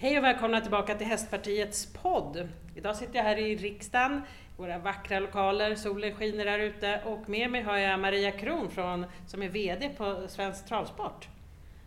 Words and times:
Hej 0.00 0.18
och 0.18 0.24
välkomna 0.24 0.60
tillbaka 0.60 0.94
till 0.94 1.06
Hästpartiets 1.06 1.86
podd. 1.92 2.48
Idag 2.74 2.96
sitter 2.96 3.16
jag 3.16 3.22
här 3.22 3.36
i 3.36 3.56
riksdagen, 3.56 4.22
våra 4.56 4.78
vackra 4.78 5.20
lokaler, 5.20 5.74
solen 5.74 6.14
skiner 6.14 6.44
där 6.44 6.58
ute 6.58 7.00
och 7.04 7.28
med 7.28 7.50
mig 7.50 7.62
har 7.62 7.76
jag 7.76 8.00
Maria 8.00 8.30
Kron 8.30 8.70
från, 8.70 9.06
som 9.26 9.42
är 9.42 9.48
VD 9.48 9.88
på 9.88 10.28
Svensk 10.28 10.66
Travsport. 10.66 11.28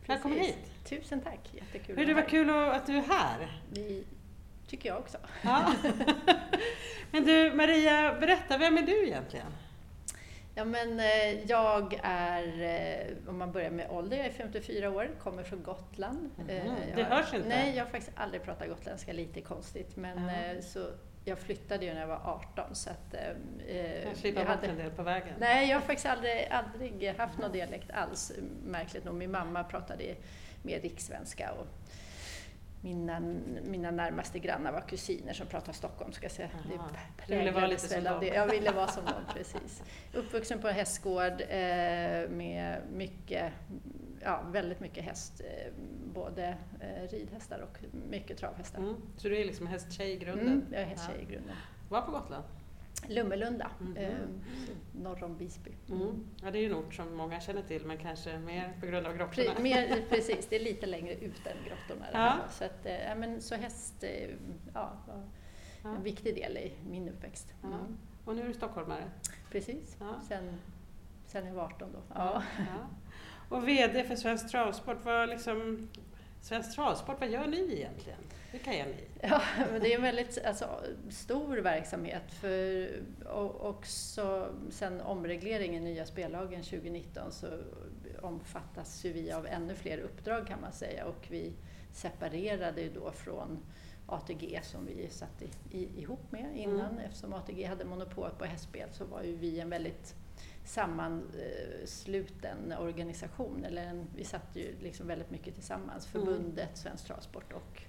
Välkommen 0.06 0.40
hit! 0.40 0.72
Tusen 0.86 1.22
tack, 1.22 1.40
jättekul 1.52 1.98
Hur 1.98 2.06
det 2.06 2.14
var 2.14 2.22
kul 2.22 2.50
att 2.50 2.88
du 2.88 2.98
är 2.98 3.02
här. 3.02 3.62
Det 3.70 4.04
tycker 4.68 4.90
jag 4.90 4.98
också. 5.00 5.18
Ja. 5.42 5.74
Men 7.12 7.24
du 7.24 7.54
Maria, 7.54 8.16
berätta, 8.20 8.58
vem 8.58 8.78
är 8.78 8.82
du 8.82 9.08
egentligen? 9.08 9.52
Ja, 10.56 10.66
men 10.66 11.00
eh, 11.00 11.46
jag 11.46 12.00
är, 12.04 12.62
eh, 12.62 13.30
om 13.30 13.38
man 13.38 13.52
börjar 13.52 13.70
med 13.72 13.90
ålder, 13.92 14.18
jag 14.18 14.26
är 14.26 14.32
54 14.32 14.90
år, 14.90 15.10
kommer 15.20 15.44
från 15.44 15.64
Gotland. 15.64 16.30
Mhm, 16.38 16.50
Eh, 16.50 16.64
det 16.96 17.02
jag, 17.02 17.06
hörs 17.08 17.34
inte. 17.34 17.48
Nej, 17.48 17.76
jag 17.76 17.84
har 17.86 17.92
faktiskt 17.92 18.12
aldrig 18.16 18.44
pratat 18.44 18.68
gotländska, 18.70 19.14
lite 19.14 19.42
konstigt. 19.42 19.96
Men 19.96 20.30
eh, 20.30 20.62
så 20.62 20.80
jag 21.26 21.40
flyttade 21.40 21.86
ju 21.86 21.94
när 21.94 22.00
jag 22.02 22.08
var 22.08 22.22
18 22.52 22.76
så 22.76 22.90
att... 22.90 23.14
eh, 23.14 24.04
Jag 24.08 24.18
slipper 24.18 24.40
jag 24.42 24.48
bort 24.48 24.56
hade- 24.56 24.68
en 24.68 24.78
del 24.78 24.92
på 24.92 25.04
vägen. 25.04 25.34
Nej, 25.40 25.70
jag 25.70 25.76
har 25.76 25.82
faktiskt 25.82 26.06
aldrig, 26.06 26.48
aldrig 26.52 27.14
haft 27.18 27.38
någon 27.38 27.52
dialekt 27.52 27.92
alls, 27.92 28.32
märkligt 28.66 29.04
nog. 29.06 29.14
Min 29.16 29.32
mamma 29.32 29.64
pratade 29.64 30.16
mer 30.64 30.80
rikssvenska 30.80 31.52
och 31.52 31.68
mina, 32.82 33.20
mina 33.64 33.92
närmaste 33.92 34.40
grannar 34.40 34.72
var 34.72 34.82
kusiner 34.82 35.34
som 35.34 35.48
pratade 35.48 35.74
stockholmska. 35.74 36.30
Så 36.30 36.42
det 37.28 37.38
ville 37.38 37.52
vara 37.52 37.68
lite 37.68 37.88
som 37.88 38.04
dem. 38.04 38.24
Jag 38.26 38.48
ville 38.48 38.72
vara 38.72 38.88
som 38.88 39.06
dem, 39.06 39.24
precis. 39.34 39.84
Uppvuxen 40.14 40.62
på 40.62 40.68
en 40.68 40.76
hästgård 40.76 41.42
eh, 41.42 42.30
med 42.30 42.82
mycket, 42.94 43.54
ja, 44.22 44.42
väldigt 44.52 44.80
mycket 44.80 45.04
häst. 45.04 45.42
Eh, 45.42 45.74
både 46.14 46.58
eh, 46.80 47.08
ridhästar 47.12 47.60
och 47.60 47.78
mycket 48.10 48.38
travhästar. 48.38 48.80
Mm. 48.80 48.96
Så 49.18 49.28
du 49.28 49.42
är 49.42 49.46
liksom 49.46 49.68
hästtjej 49.68 50.12
i 50.12 50.18
grunden? 50.18 50.48
Mm, 50.48 50.66
jag 50.72 50.82
är 50.82 50.86
hästtjej 50.86 51.22
i 51.22 51.26
grunden. 51.26 51.56
Var 51.90 52.02
på 52.02 52.12
Gotland? 52.12 52.44
Lummelunda, 53.08 53.72
Mhm. 53.80 53.98
eh, 53.98 54.12
så 54.66 54.72
norr 55.00 55.24
om 55.24 55.38
Visby. 55.38 55.72
Mm. 55.90 56.26
Ja, 56.44 56.52
det 56.52 56.58
är 56.58 56.62
ju 56.62 56.66
en 56.68 56.76
ort 56.76 56.94
som 56.94 57.16
många 57.16 57.40
känner 57.42 57.62
till, 57.62 57.86
men 57.86 57.98
kanske 57.98 58.38
mer 58.40 58.74
på 58.80 58.86
grund 58.86 59.08
av 59.08 59.18
grottorna. 59.18 59.54
Pre, 59.54 59.64
mer, 59.64 60.06
precis, 60.10 60.48
det 60.48 60.56
är 60.56 60.60
lite 60.60 60.86
längre 60.86 61.14
ut 61.14 61.48
än 61.48 61.58
grottorna. 61.68 62.06
Ja. 62.14 62.18
här. 62.20 62.40
Så, 62.52 62.64
att, 62.66 62.86
eh, 62.86 63.16
men, 63.18 63.42
så 63.42 63.56
häst 63.56 64.04
eh, 64.04 64.30
ja, 64.74 64.92
var 65.08 65.24
Ja. 65.84 65.90
en 65.96 66.04
viktig 66.04 66.36
del 66.36 66.58
i 66.58 66.72
min 66.90 67.10
uppväxt. 67.10 67.54
Ja. 67.62 67.68
Mm. 67.68 67.98
Och 68.26 68.36
nu 68.36 68.42
är 68.44 68.48
du 68.48 68.54
stockholmare? 68.54 69.04
Precis, 69.52 69.98
Ja. 70.00 70.16
sen, 70.28 70.54
sen 71.28 71.46
jag 71.48 71.54
var 71.54 71.64
18 71.64 71.90
då. 71.94 72.00
Ja. 72.16 72.44
Och 73.50 73.68
VD 73.68 74.04
för 74.04 74.16
Svensk 74.16 74.52
Travsport, 74.52 74.98
vad 75.06 75.30
liksom, 75.30 75.90
Svensk 76.42 76.76
Travsport, 76.76 77.20
vad 77.20 77.30
gör 77.30 77.48
ni 77.48 77.58
egentligen? 77.76 78.20
Vilka 78.52 78.74
är 78.74 78.86
ni? 78.86 79.06
Ja, 79.24 79.42
men 79.72 79.82
det 79.82 79.94
är 79.94 79.96
en 79.96 80.02
väldigt 80.02 80.46
alltså, 80.46 80.84
stor 81.10 81.58
verksamhet. 81.58 82.34
För, 82.34 82.90
och 83.26 83.70
också 83.70 84.56
sen 84.70 85.02
omregleringen, 85.02 85.84
nya 85.84 86.06
spellagen 86.06 86.64
2019, 86.64 87.32
så 87.32 87.48
omfattas 88.22 89.06
ju 89.06 89.14
vi 89.14 89.32
av 89.32 89.48
ännu 89.48 89.76
fler 89.76 89.98
uppdrag 89.98 90.48
kan 90.48 90.62
man 90.62 90.72
säga. 90.72 91.06
Och 91.06 91.28
vi 91.30 91.54
separerade 91.94 92.82
ju 92.82 92.90
då 92.90 93.12
från 93.12 93.60
ATG 94.06 94.60
som 94.64 94.86
vi 94.86 95.10
satt 95.10 95.42
i, 95.42 95.50
i, 95.78 96.02
ihop 96.02 96.32
med 96.32 96.58
innan. 96.58 96.92
Mm. 96.92 96.98
Eftersom 96.98 97.34
ATG 97.34 97.64
hade 97.64 97.86
monopol 97.86 98.30
på 98.38 98.46
hästspel 98.46 98.90
så 98.92 99.06
var 99.06 99.24
ju 99.24 99.36
vi 99.36 99.60
en 99.60 99.70
väldigt 99.70 100.16
sammansluten 100.66 102.74
organisation. 102.80 103.66
Eller 103.66 103.86
en, 103.86 104.08
vi 104.16 104.24
satt 104.24 104.56
ju 104.56 104.76
liksom 104.80 105.08
väldigt 105.08 105.32
mycket 105.32 105.54
tillsammans, 105.54 106.16
Mm. 106.16 106.26
förbundet 106.26 106.78
Svensk 106.78 107.06
Travsport 107.06 107.54
och 107.54 107.82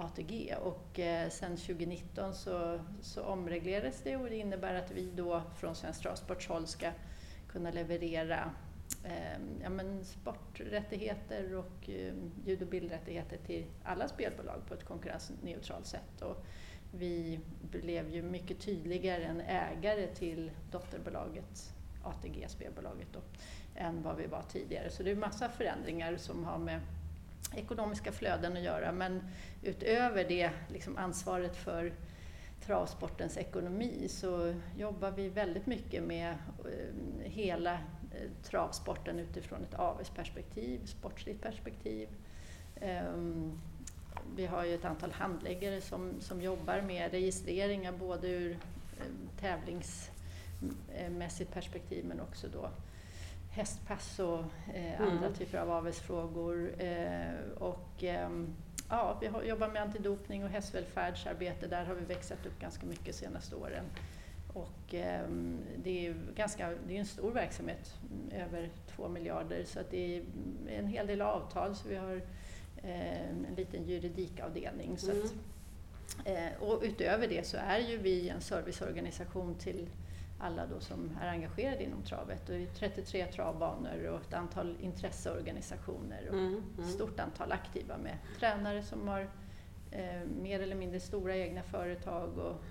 ATG. 0.00 0.54
Och 0.62 0.98
eh, 0.98 1.28
sen 1.30 1.56
2019 1.56 2.34
så, 2.34 2.80
så 3.00 3.22
omreglerades 3.22 4.00
det 4.02 4.16
och 4.16 4.30
det 4.30 4.36
innebär 4.36 4.74
att 4.74 4.90
vi 4.90 5.10
då 5.10 5.42
från 5.56 5.74
Svensk 5.74 6.02
Travsports 6.02 6.48
håll 6.48 6.66
ska 6.66 6.90
kunna 7.48 7.70
leverera 7.70 8.50
eh, 9.04 9.40
ja, 9.62 9.70
men 9.70 10.04
sporträttigheter 10.04 11.54
och 11.54 11.90
eh, 11.90 12.14
ljud 12.46 12.62
och 12.62 12.68
bildrättigheter 12.68 13.36
till 13.46 13.64
alla 13.84 14.08
spelbolag 14.08 14.66
på 14.68 14.74
ett 14.74 14.84
konkurrensneutralt 14.84 15.86
sätt. 15.86 16.22
Och 16.22 16.44
vi 16.92 17.40
blev 17.70 18.10
ju 18.10 18.22
mycket 18.22 18.60
tydligare 18.60 19.24
en 19.24 19.40
ägare 19.40 20.06
till 20.06 20.50
dotterbolaget 20.70 21.74
ATG, 22.02 22.46
spelbolaget, 22.48 23.08
då, 23.12 23.20
än 23.74 24.02
vad 24.02 24.16
vi 24.16 24.26
var 24.26 24.42
tidigare. 24.42 24.90
Så 24.90 25.02
det 25.02 25.10
är 25.10 25.16
massa 25.16 25.48
förändringar 25.48 26.16
som 26.16 26.44
har 26.44 26.58
med 26.58 26.80
ekonomiska 27.56 28.12
flöden 28.12 28.56
att 28.56 28.62
göra. 28.62 28.92
Men 28.92 29.22
utöver 29.62 30.24
det 30.24 30.50
liksom 30.68 30.96
ansvaret 30.96 31.56
för 31.56 31.92
travsportens 32.66 33.36
ekonomi 33.36 34.08
så 34.08 34.54
jobbar 34.76 35.10
vi 35.10 35.28
väldigt 35.28 35.66
mycket 35.66 36.02
med 36.02 36.30
eh, 36.30 36.36
hela 37.22 37.72
eh, 37.72 38.30
travsporten 38.42 39.18
utifrån 39.18 39.62
ett 39.62 39.74
avelsperspektiv, 39.74 40.86
sportsligt 40.86 41.42
perspektiv. 41.42 42.08
Ehm, 42.80 43.60
vi 44.36 44.46
har 44.46 44.64
ju 44.64 44.74
ett 44.74 44.84
antal 44.84 45.12
handläggare 45.12 45.80
som, 45.80 46.20
som 46.20 46.42
jobbar 46.42 46.80
med 46.80 47.10
registreringar 47.10 47.92
både 47.92 48.28
ur 48.28 48.50
eh, 48.50 48.58
tävlingsmässigt 49.40 51.52
perspektiv 51.52 52.04
men 52.04 52.20
också 52.20 52.48
då 52.48 52.70
hästpass 53.50 54.18
och 54.18 54.44
eh, 54.74 55.00
andra 55.00 55.26
Mm. 55.26 55.34
typer 55.34 55.58
av 55.58 55.70
avelsfrågor. 55.70 56.74
Eh, 56.82 57.52
och, 57.58 58.04
ehm, 58.04 58.54
ja, 58.88 59.18
vi 59.20 59.26
har, 59.26 59.42
jobbar 59.42 59.68
med 59.68 59.82
antidopning 59.82 60.44
och 60.44 60.50
hästvälfärdsarbete. 60.50 61.66
Där 61.66 61.84
har 61.84 61.94
vi 61.94 62.04
växlat 62.04 62.46
upp 62.46 62.60
ganska 62.60 62.86
mycket 62.86 63.04
de 63.06 63.12
senaste 63.12 63.56
åren. 63.56 63.84
Och, 64.54 64.94
ehm, 64.94 65.58
det 65.84 66.06
är 66.06 66.14
ganska, 66.36 66.70
det 66.88 66.96
är 66.96 67.00
en 67.00 67.06
stor 67.06 67.30
verksamhet, 67.32 67.94
mm, 68.10 68.42
över 68.46 68.70
två 68.96 69.08
miljarder, 69.08 69.64
så 69.64 69.80
att 69.80 69.90
det 69.90 70.16
är 70.16 70.22
en 70.68 70.86
hel 70.86 71.06
del 71.06 71.22
avtal. 71.22 71.74
Så 71.74 71.88
vi 71.88 71.96
har 71.96 72.22
eh, 72.82 73.20
en 73.30 73.54
liten 73.56 73.84
juridikavdelning. 73.84 74.98
Så 74.98 75.10
Mm. 75.10 75.22
att, 75.24 75.32
eh, 76.28 76.62
och 76.68 76.80
utöver 76.82 77.28
det 77.28 77.46
så 77.46 77.56
är 77.56 77.78
ju 77.78 77.98
vi 77.98 78.28
en 78.28 78.40
serviceorganisation 78.40 79.54
till 79.54 79.86
alla 80.40 80.66
då 80.66 80.80
som 80.80 81.18
är 81.22 81.28
engagerade 81.28 81.84
inom 81.84 82.02
travet. 82.02 82.48
Och 82.48 82.54
det 82.54 82.62
är 82.62 82.66
33 82.66 83.26
travbanor 83.26 84.04
och 84.04 84.20
ett 84.20 84.34
antal 84.34 84.76
intresseorganisationer 84.80 86.28
och 86.28 86.34
Mm, 86.34 86.62
ett 86.72 86.78
mm. 86.78 86.90
stort 86.90 87.20
antal 87.20 87.52
aktiva 87.52 87.98
med 87.98 88.16
tränare 88.38 88.82
som 88.82 89.08
har 89.08 89.20
eh, 89.90 90.22
mer 90.42 90.60
eller 90.60 90.76
mindre 90.76 91.00
stora 91.00 91.36
egna 91.36 91.62
företag 91.62 92.38
och 92.38 92.62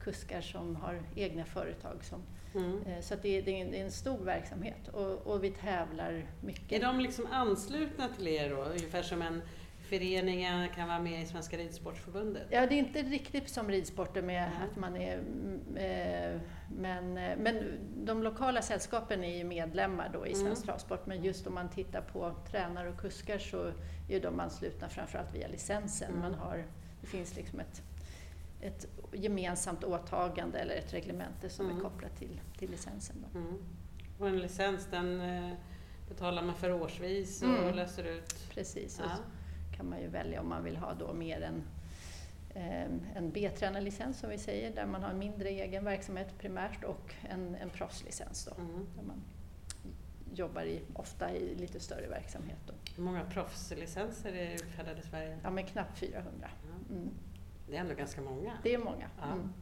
kuskar 0.00 0.40
som 0.40 0.76
har 0.76 1.02
egna 1.14 1.44
företag. 1.44 2.04
Som, 2.04 2.22
Mm. 2.54 2.82
eh, 2.86 3.00
så 3.00 3.14
det, 3.22 3.38
är, 3.38 3.42
det, 3.42 3.50
är 3.50 3.64
en, 3.64 3.70
det 3.70 3.80
är 3.80 3.84
en 3.84 3.90
stor 3.90 4.18
verksamhet 4.18 4.88
och, 4.88 5.26
och 5.26 5.44
vi 5.44 5.50
tävlar 5.50 6.26
mycket. 6.40 6.72
Är 6.82 6.86
de 6.86 7.00
liksom 7.00 7.26
anslutna 7.30 8.08
till 8.08 8.28
er 8.28 8.50
då? 8.50 8.62
Ungefär 8.62 9.02
som 9.02 9.22
en 9.22 9.42
förening 9.84 10.68
kan 10.74 10.88
vara 10.88 10.98
med 11.00 11.22
i 11.22 11.26
Svenska 11.26 11.56
Ridsportförbundet? 11.56 12.46
Ja, 12.50 12.66
det 12.66 12.74
är 12.74 12.78
inte 12.78 13.02
riktigt 13.02 13.48
som 13.48 13.68
ridsporten 13.70 14.26
med 14.26 14.42
Nej. 14.50 14.68
att 14.70 14.76
man 14.76 14.96
är... 14.96 15.18
mm, 15.18 15.60
Eh, 15.76 16.40
men, 16.76 17.18
eh, 17.18 17.36
men 17.38 17.64
de 18.04 18.22
lokala 18.22 18.62
sällskapen 18.62 19.24
är 19.24 19.36
ju 19.38 19.44
medlemmar 19.44 20.10
då 20.12 20.26
i 20.26 20.32
Mm. 20.32 20.44
Svensk 20.44 20.64
Travsport. 20.64 21.06
Men 21.06 21.24
just 21.24 21.46
om 21.46 21.54
man 21.54 21.68
tittar 21.70 22.00
på 22.00 22.34
tränare 22.50 22.88
och 22.88 22.98
kuskar 23.00 23.38
så 23.38 23.72
är 24.08 24.20
de 24.20 24.40
anslutna 24.40 24.88
framförallt 24.88 25.34
via 25.34 25.48
licensen. 25.48 26.08
Mm. 26.08 26.20
Man 26.20 26.34
har, 26.34 26.64
det 27.00 27.06
finns 27.06 27.36
liksom 27.36 27.60
ett, 27.60 27.82
ett 28.60 28.86
gemensamt 29.12 29.84
åtagande 29.84 30.58
eller 30.58 30.74
ett 30.74 30.94
reglemente 30.94 31.48
som 31.48 31.66
Mm. 31.66 31.78
är 31.78 31.82
kopplat 31.82 32.16
till, 32.18 32.40
till 32.58 32.70
licensen. 32.70 33.16
Då. 33.32 33.38
Mm. 33.38 33.54
Och 34.18 34.28
en 34.28 34.38
licens 34.38 34.86
den 34.90 35.20
eh, 35.20 35.52
betalar 36.08 36.42
man 36.42 36.54
för 36.54 36.72
årsvis 36.72 37.42
och 37.42 37.48
Mm. 37.48 37.74
löser 37.74 38.04
ut? 38.04 38.34
Precis. 38.54 39.00
Ja. 39.02 39.10
Kan 39.76 39.88
man 39.88 40.00
ju 40.00 40.08
välja 40.08 40.40
om 40.40 40.48
man 40.48 40.64
vill 40.64 40.76
ha 40.76 40.94
då 40.94 41.12
mer 41.12 41.40
än 41.40 41.62
eh, 42.54 43.16
en 43.16 43.30
B-tränarlicens 43.32 44.18
som 44.18 44.30
vi 44.30 44.38
säger, 44.38 44.74
där 44.74 44.86
man 44.86 45.02
har 45.02 45.10
en 45.10 45.18
mindre 45.18 45.48
egen 45.48 45.84
verksamhet 45.84 46.38
primärt 46.38 46.84
och 46.84 47.14
en, 47.22 47.54
en 47.54 47.70
proffslicens 47.70 48.44
då, 48.44 48.62
Mm. 48.62 48.86
där 48.96 49.02
man 49.02 49.22
jobbar 50.34 50.62
i, 50.62 50.80
ofta 50.94 51.32
i 51.32 51.54
lite 51.54 51.80
större 51.80 52.06
verksamhet. 52.08 52.58
Då. 52.66 52.72
Hur 52.96 53.02
många 53.02 53.24
proffslicenser 53.24 54.32
är 54.32 54.54
utfärdade 54.54 55.00
i 55.00 55.02
Sverige? 55.02 55.38
Ja, 55.42 55.50
men 55.50 55.64
knappt 55.66 55.98
400. 55.98 56.30
Ja. 56.40 56.94
Mm. 56.94 57.10
Det 57.68 57.76
är 57.76 57.80
ändå 57.80 57.94
ganska 57.94 58.20
många. 58.20 58.52
Det 58.62 58.74
är 58.74 58.78
många. 58.78 59.08
Ja. 59.20 59.32
Mm. 59.32 59.52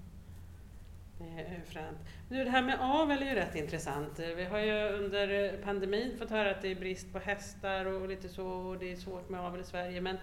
Eh, 1.23 1.37
det 1.37 1.61
fränt. 1.67 1.99
Nu, 2.29 2.45
det 2.45 2.51
här 2.51 2.63
med 2.63 2.79
avel 2.81 3.23
är 3.23 3.27
ju 3.27 3.35
rätt 3.35 3.55
intressant. 3.55 4.19
Eh, 4.19 4.29
vi 4.29 4.45
har 4.45 4.59
ju 4.59 4.89
under 4.89 5.57
pandemin 5.65 6.19
fått 6.19 6.31
höra 6.31 6.51
att 6.51 6.63
det 6.63 6.69
är 6.69 6.75
brist 6.75 7.13
på 7.13 7.19
hästar 7.19 7.85
och 7.85 8.09
lite 8.09 8.29
så, 8.29 8.47
och 8.47 8.79
det 8.79 8.93
är 8.93 8.97
svårt 8.97 9.29
med 9.29 9.41
avel 9.41 9.61
i 9.61 9.65
Sverige. 9.65 10.01
Men 10.01 10.17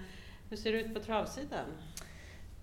hur 0.50 0.58
ser 0.58 0.72
det 0.72 0.82
ut 0.82 0.94
på 0.94 1.00
travsidan? 1.00 1.66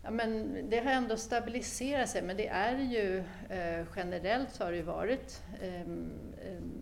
Ja, 0.03 0.11
men 0.11 0.57
det 0.71 0.79
har 0.79 0.93
ändå 0.93 1.17
stabiliserat 1.17 2.09
sig, 2.09 2.23
men 2.23 2.37
det 2.37 2.49
är 2.49 2.79
ju 2.79 3.19
eh, 3.49 3.87
generellt 3.97 4.53
så 4.53 4.65
har 4.65 4.71
det 4.71 4.77
ju 4.77 4.83
varit 4.83 5.43
eh, 5.63 5.93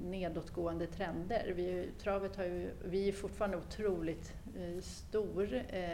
nedåtgående 0.04 0.86
trender. 0.86 1.52
Vi, 1.56 1.90
travet 1.98 2.36
har 2.36 2.44
ju, 2.44 2.70
vi 2.84 3.08
är 3.08 3.12
fortfarande 3.12 3.56
otroligt 3.56 4.32
eh, 4.56 4.80
stor 4.82 5.54
eh, 5.54 5.90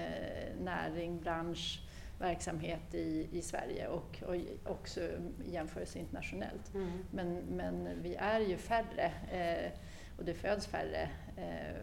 näring, 0.61 1.21
bransch, 1.21 1.81
verksamhet 2.21 2.95
i, 2.95 3.29
i 3.33 3.43
Sverige 3.43 3.89
och, 3.89 4.23
och 4.27 4.37
också 4.73 5.01
i 5.45 5.53
jämförelse 5.53 5.99
internationellt. 5.99 6.75
Mm. 6.75 6.91
Men, 7.11 7.35
men 7.37 7.89
vi 8.03 8.15
är 8.15 8.41
ju 8.41 8.57
färre 8.57 9.13
eh, 9.31 9.73
och 10.19 10.25
det 10.25 10.35
föds 10.35 10.67
färre 10.67 11.11
eh, 11.37 11.77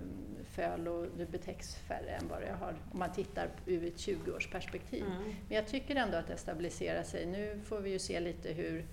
föl 0.44 0.88
och 0.88 1.08
det 1.18 1.26
betäcks 1.26 1.76
färre 1.76 2.10
än 2.10 2.28
vad 2.28 2.42
det 2.42 2.52
har 2.52 2.76
om 2.92 3.00
man 3.00 3.12
tittar 3.12 3.50
ur 3.66 3.86
ett 3.86 3.98
20-årsperspektiv. 3.98 5.06
Mm. 5.06 5.24
Men 5.48 5.56
jag 5.56 5.68
tycker 5.68 5.96
ändå 5.96 6.18
att 6.18 6.28
det 6.28 6.38
stabiliserar 6.38 7.04
sig. 7.04 7.26
Nu 7.26 7.62
får 7.64 7.80
vi 7.80 7.90
ju 7.90 8.00
se 8.00 8.20
lite 8.20 8.54
hur 8.54 8.86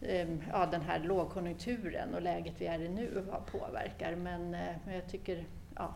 eh, 0.00 0.28
ja, 0.50 0.66
den 0.66 0.82
här 0.82 0.98
lågkonjunkturen 0.98 2.14
och 2.14 2.22
läget 2.22 2.54
vi 2.58 2.66
är 2.66 2.80
i 2.80 2.88
nu 2.88 3.26
påverkar. 3.46 4.16
Men, 4.16 4.54
eh, 4.54 4.74
men 4.84 4.94
jag 4.94 5.08
tycker, 5.08 5.44
ja, 5.74 5.94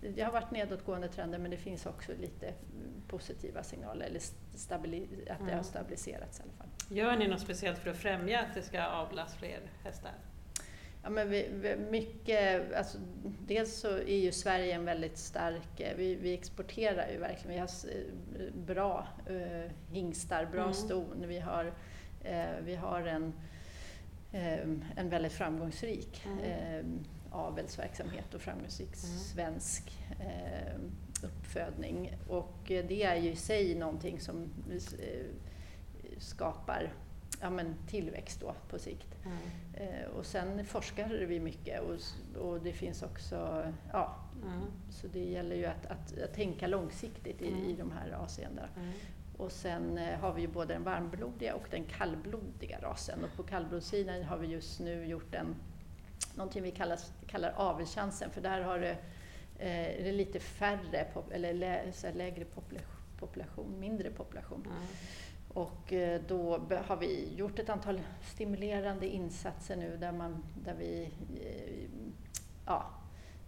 det 0.00 0.22
har 0.22 0.32
varit 0.32 0.50
nedåtgående 0.50 1.08
trender 1.08 1.38
men 1.38 1.50
det 1.50 1.56
finns 1.56 1.86
också 1.86 2.12
lite 2.20 2.54
positiva 3.18 3.62
signaler, 3.62 4.06
eller 4.06 4.20
stabili- 4.54 5.30
att 5.30 5.38
det 5.38 5.44
har 5.44 5.50
Mm. 5.52 5.64
stabiliserats 5.64 6.40
i 6.40 6.42
alla 6.42 6.52
fall. 6.52 6.96
Gör 6.96 7.16
ni 7.16 7.28
något 7.28 7.40
speciellt 7.40 7.78
för 7.78 7.90
att 7.90 7.96
främja 7.96 8.40
att 8.40 8.54
det 8.54 8.62
ska 8.62 8.84
avlas 8.84 9.34
fler 9.36 9.60
hästar? 9.84 10.12
Ja, 11.02 11.10
men 11.10 11.30
vi, 11.30 11.48
vi, 11.52 11.76
mycket, 11.76 12.72
alltså, 12.74 12.98
dels 13.46 13.74
så 13.80 13.88
är 13.96 14.16
ju 14.18 14.32
Sverige 14.32 14.74
en 14.74 14.84
väldigt 14.84 15.18
stark, 15.18 15.80
eh, 15.80 15.96
vi, 15.96 16.14
vi 16.14 16.34
exporterar 16.34 17.08
ju 17.10 17.18
verkligen, 17.18 17.50
vi 17.54 17.58
har 17.58 17.68
eh, 17.68 18.54
bra 18.54 19.06
eh, 19.26 19.70
hingstar, 19.92 20.46
bra 20.52 20.60
Mm. 20.62 20.74
ston, 20.74 21.24
vi 21.26 21.38
har, 21.38 21.72
eh, 22.24 22.44
vi 22.64 22.74
har 22.74 23.00
en, 23.02 23.32
eh, 24.32 24.58
en 24.96 25.08
väldigt 25.08 25.32
framgångsrik 25.32 26.22
Mm. 26.26 26.38
eh, 26.38 26.84
avelsverksamhet 27.30 28.34
och 28.34 28.40
framgångsrik 28.40 28.88
Mm. 29.04 29.18
svensk 29.18 29.92
uppfödning. 31.22 32.16
Och 32.28 32.70
eh, 32.70 32.84
det 32.88 33.02
är 33.02 33.16
ju 33.16 33.30
i 33.30 33.36
sig 33.36 33.74
någonting 33.74 34.20
som 34.20 34.42
eh, 34.70 35.26
skapar 36.18 36.92
ja, 37.40 37.50
men 37.50 37.74
tillväxt 37.88 38.40
då 38.40 38.54
på 38.68 38.78
sikt. 38.78 39.08
Mm. 39.24 39.38
Eh, 39.74 40.06
och 40.06 40.26
sen 40.26 40.64
forskar 40.66 41.08
vi 41.08 41.40
mycket 41.40 41.80
och, 41.80 41.96
och 42.42 42.60
det 42.60 42.72
finns 42.72 43.02
också, 43.02 43.64
ja, 43.92 44.16
Mm. 44.42 44.60
så 44.90 45.06
det 45.06 45.24
gäller 45.24 45.56
ju 45.56 45.64
att, 45.64 45.86
att, 45.86 46.18
att 46.18 46.34
tänka 46.34 46.66
långsiktigt 46.66 47.42
i, 47.42 47.48
Mm. 47.48 47.64
i 47.64 47.76
de 47.76 47.92
här 47.92 48.10
avseendena. 48.12 48.68
Mm. 48.76 48.92
Och 49.36 49.52
sen 49.52 49.98
eh, 49.98 50.18
har 50.18 50.32
vi 50.32 50.40
ju 50.42 50.48
både 50.48 50.74
den 50.74 50.82
varmblodiga 50.82 51.54
och 51.54 51.66
den 51.70 51.84
kallblodiga 51.84 52.78
rasen 52.82 53.24
och 53.24 53.36
på 53.36 53.42
kallblodssidan 53.42 54.22
har 54.22 54.38
vi 54.38 54.46
just 54.46 54.80
nu 54.80 55.06
gjort 55.06 55.34
en, 55.34 55.54
någonting 56.36 56.62
vi 56.62 56.70
kallar, 56.70 56.98
kallar 57.26 57.52
avelchansen 57.56 58.30
för 58.30 58.40
där 58.40 58.60
har 58.60 58.78
det, 58.78 58.96
eh, 59.58 60.00
är 60.00 60.04
det 60.04 60.12
lite 60.12 60.40
färre, 60.40 61.06
eller 61.30 61.54
lä, 61.54 61.82
lägre 62.14 62.44
population, 62.44 62.90
population, 63.18 63.80
mindre 63.80 64.10
population. 64.10 64.66
Mm. 64.66 64.82
Och 65.48 65.92
eh, 65.92 66.20
då 66.28 66.58
har 66.86 66.96
vi 66.96 67.34
gjort 67.34 67.58
ett 67.58 67.68
antal 67.68 68.00
stimulerande 68.22 69.06
insatser 69.06 69.76
nu 69.76 69.96
där, 69.96 70.12
man, 70.12 70.44
där 70.64 70.74
vi 70.74 71.08
eh, 71.44 71.88
ja, 72.66 72.90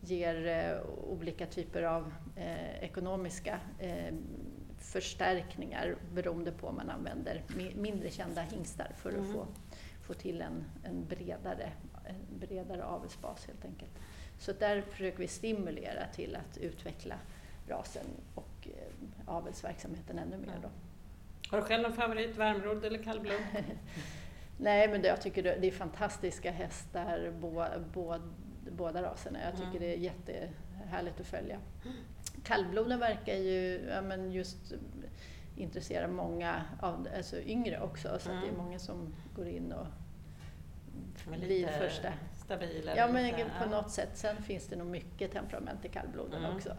ger 0.00 0.46
eh, 0.46 0.90
olika 1.10 1.46
typer 1.46 1.82
av 1.82 2.12
eh, 2.36 2.82
ekonomiska 2.84 3.60
eh, 3.78 4.14
förstärkningar 4.78 5.96
beroende 6.14 6.52
på 6.52 6.66
om 6.66 6.76
man 6.76 6.90
använder 6.90 7.42
mi- 7.48 7.76
mindre 7.76 8.10
kända 8.10 8.42
hingstar 8.42 8.92
för 8.96 9.08
att 9.10 9.14
Mm. 9.16 9.32
få, 9.32 9.46
få 10.02 10.14
till 10.14 10.42
en, 10.42 10.64
en, 10.84 11.04
bredare, 11.06 11.72
en 12.04 12.38
bredare 12.38 12.84
avelsbas 12.84 13.46
helt 13.46 13.64
enkelt. 13.64 13.90
Så 14.38 14.52
där 14.52 14.80
försöker 14.82 15.18
vi 15.18 15.28
stimulera 15.28 16.06
till 16.06 16.36
att 16.36 16.58
utveckla 16.58 17.14
rasen 17.68 18.06
och 18.34 18.48
eh, 18.68 18.92
avelsverksamheten 19.34 20.18
ännu 20.18 20.36
mer. 20.36 20.58
Då. 20.62 20.68
Har 21.50 21.58
du 21.58 21.64
själv 21.64 21.82
någon 21.82 21.92
favorit, 21.92 22.36
varmrodd 22.36 22.84
eller 22.84 23.02
kallblod? 23.02 23.40
Nej, 24.58 24.88
men 24.88 25.02
jag 25.02 25.20
tycker 25.22 25.42
det, 25.42 25.66
är 25.66 25.70
fantastiska 25.70 26.50
hästar, 26.50 27.32
bo, 27.40 27.64
bo, 27.92 28.14
båda 28.70 29.02
raserna. 29.02 29.38
Jag 29.44 29.52
tycker 29.52 29.66
Mm. 29.68 29.80
det 29.80 29.94
är 29.94 29.98
jättehärligt 29.98 31.20
att 31.20 31.26
följa. 31.26 31.58
Kallbloden 32.44 32.98
verkar 33.00 33.34
ju 33.34 33.86
ja, 33.90 34.02
men 34.02 34.32
just 34.32 34.72
intressera 35.56 36.08
många 36.08 36.62
av, 36.80 37.08
alltså 37.16 37.40
yngre 37.40 37.80
också, 37.80 38.08
så 38.08 38.14
att 38.30 38.40
det 38.40 38.46
är 38.46 38.52
Mm. 38.52 38.56
många 38.56 38.78
som 38.78 39.14
går 39.36 39.48
in 39.48 39.72
och 39.72 39.86
blir 41.38 41.66
första. 41.66 42.12
Stabil? 42.46 42.90
Ja, 42.96 43.08
men 43.12 43.26
lite- 43.26 43.50
på 43.62 43.68
något 43.70 43.90
sätt. 43.90 44.08
Sen 44.14 44.36
finns 44.42 44.66
det 44.66 44.76
nog 44.76 44.86
mycket 44.86 45.32
temperament 45.32 45.84
i 45.84 45.88
kallbloden 45.88 46.44
Mm. 46.44 46.56
också. 46.56 46.68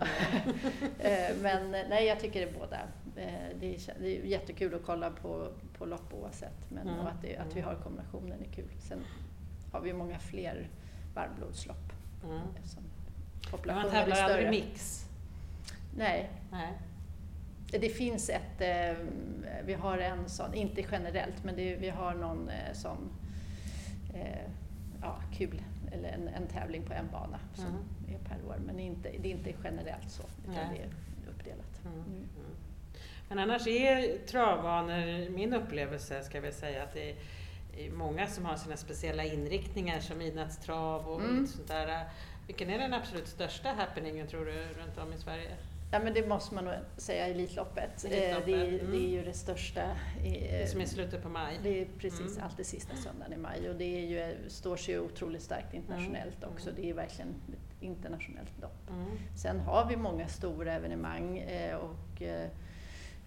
Eh, 0.99 1.35
Men 1.41 1.71
nej, 1.71 2.05
jag 2.05 2.19
tycker 2.19 2.45
det 2.45 2.51
är 2.51 2.59
båda. 2.59 2.77
Eh, 3.15 3.57
Det 3.59 3.75
är, 3.75 3.93
det 3.99 4.17
är 4.17 4.25
jättekul 4.25 4.73
att 4.75 4.85
kolla 4.85 5.09
på, 5.11 5.51
på 5.77 5.85
lopp 5.85 6.13
oavsett. 6.13 6.69
Men 6.69 6.87
Mm. 6.87 7.05
att, 7.05 7.21
det, 7.21 7.37
att 7.37 7.55
vi 7.55 7.59
Mm. 7.59 7.63
har 7.75 7.75
kombinationen 7.83 8.41
är 8.49 8.53
kul. 8.55 8.69
Sen 8.79 8.99
har 9.71 9.81
vi 9.81 9.93
många 9.93 10.19
fler 10.19 10.69
varmblodslopp 11.15 11.93
Mm. 12.23 12.39
populationen 13.51 13.83
man 13.85 13.91
tävlar 13.91 14.15
större. 14.15 14.33
aldrig 14.33 14.49
mix? 14.49 15.05
Nej, 15.97 16.29
Nej. 16.51 16.73
det 17.71 17.89
finns 17.89 18.29
ett, 18.29 18.61
eh, 18.61 18.97
vi 19.65 19.73
har 19.73 19.97
en 19.97 20.29
sån, 20.29 20.53
inte 20.53 20.83
generellt, 20.91 21.43
men 21.43 21.55
det, 21.55 21.75
vi 21.75 21.89
har 21.89 22.13
någon 22.13 22.49
eh, 22.49 22.73
sån 22.73 23.09
eh, 24.13 24.51
ja, 25.01 25.21
kul, 25.37 25.61
eller 25.91 26.09
en, 26.09 26.27
en 26.27 26.47
tävling 26.47 26.83
på 26.83 26.93
en 26.93 27.07
bana 27.11 27.39
som 27.53 27.65
Mm. 27.65 28.15
är 28.15 28.29
per 28.29 28.45
år. 28.49 28.55
Men 28.65 28.79
inte, 28.79 29.09
det 29.21 29.27
är 29.27 29.31
inte 29.31 29.53
generellt 29.63 30.09
så, 30.11 30.23
utan 30.43 30.53
Nej. 30.53 30.67
det 30.77 30.83
är 30.83 30.89
uppdelat. 31.31 31.81
Mm. 31.85 32.27
Men 33.29 33.39
annars 33.39 33.67
är 33.67 34.17
travvanor, 34.27 35.29
min 35.29 35.53
upplevelse 35.53 36.23
ska 36.23 36.39
vi 36.41 36.51
säga, 36.51 36.83
att 36.83 36.93
det 36.93 37.11
är 37.77 37.91
många 37.91 38.27
som 38.27 38.45
har 38.45 38.55
sina 38.55 38.77
speciella 38.77 39.23
inriktningar 39.23 39.99
som 39.99 40.17
midnattstrav 40.17 41.07
och 41.07 41.21
Mm. 41.21 41.47
sånt 41.47 41.67
där. 41.67 42.05
Vilken 42.47 42.69
är 42.69 42.79
den 42.79 42.93
absolut 42.93 43.27
största 43.27 43.69
happeningen 43.69 44.27
tror 44.27 44.45
du 44.45 44.51
runt 44.51 44.97
om 44.97 45.13
i 45.13 45.17
Sverige? 45.17 45.51
Ja, 45.91 45.99
men 45.99 46.13
det 46.13 46.27
måste 46.27 46.55
man 46.55 46.65
nog 46.65 46.73
säga 46.97 47.27
Elitloppet. 47.27 48.05
Eh, 48.05 48.11
Elitloppet, 48.11 48.45
Det, 48.45 48.53
är, 48.53 48.79
mm. 48.79 48.91
det 48.91 48.97
är 48.97 49.09
ju 49.09 49.23
det 49.23 49.33
största. 49.33 49.81
eh, 50.23 50.31
Det 50.59 50.69
som 50.71 50.79
är 50.81 50.85
i 50.85 50.87
slutet 50.87 51.23
på 51.23 51.29
maj? 51.29 51.59
Det 51.63 51.81
är 51.81 51.87
precis 51.97 52.31
Mm. 52.37 52.43
alltid 52.43 52.65
sista 52.65 52.95
söndagen 52.95 53.33
i 53.33 53.37
maj 53.37 53.69
och 53.69 53.75
det 53.75 53.85
är 53.85 54.05
ju, 54.05 54.49
står 54.49 54.75
sig 54.77 54.93
ju 54.93 54.99
otroligt 54.99 55.41
starkt 55.41 55.73
internationellt 55.73 56.37
Mm. 56.43 56.53
också. 56.55 56.69
Mm. 56.69 56.81
Det 56.81 56.89
är 56.89 56.93
verkligen 56.93 57.29
ett 57.29 57.81
internationellt 57.83 58.61
lopp. 58.61 58.89
Mm. 58.89 59.05
Sen 59.37 59.59
har 59.59 59.85
vi 59.89 59.97
många 59.97 60.27
stora 60.27 60.73
evenemang 60.73 61.37
eh, 61.37 61.75
och, 61.77 62.21
eh, 62.21 62.49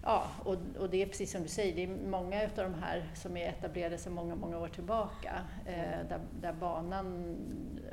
ja, 0.03 0.27
och, 0.43 0.55
och 0.79 0.89
det 0.89 1.01
är 1.01 1.05
precis 1.05 1.31
som 1.31 1.41
du 1.43 1.47
säger, 1.49 1.75
det 1.75 1.83
är 1.83 2.07
många 2.09 2.41
av 2.43 2.49
de 2.55 2.73
här 2.73 3.09
som 3.15 3.37
är 3.37 3.49
etablerade 3.49 3.97
sedan 3.97 4.13
många, 4.13 4.35
många 4.35 4.57
år 4.57 4.67
tillbaka 4.67 5.41
eh, 5.65 6.07
där, 6.09 6.19
där 6.41 6.53
banan 6.53 7.35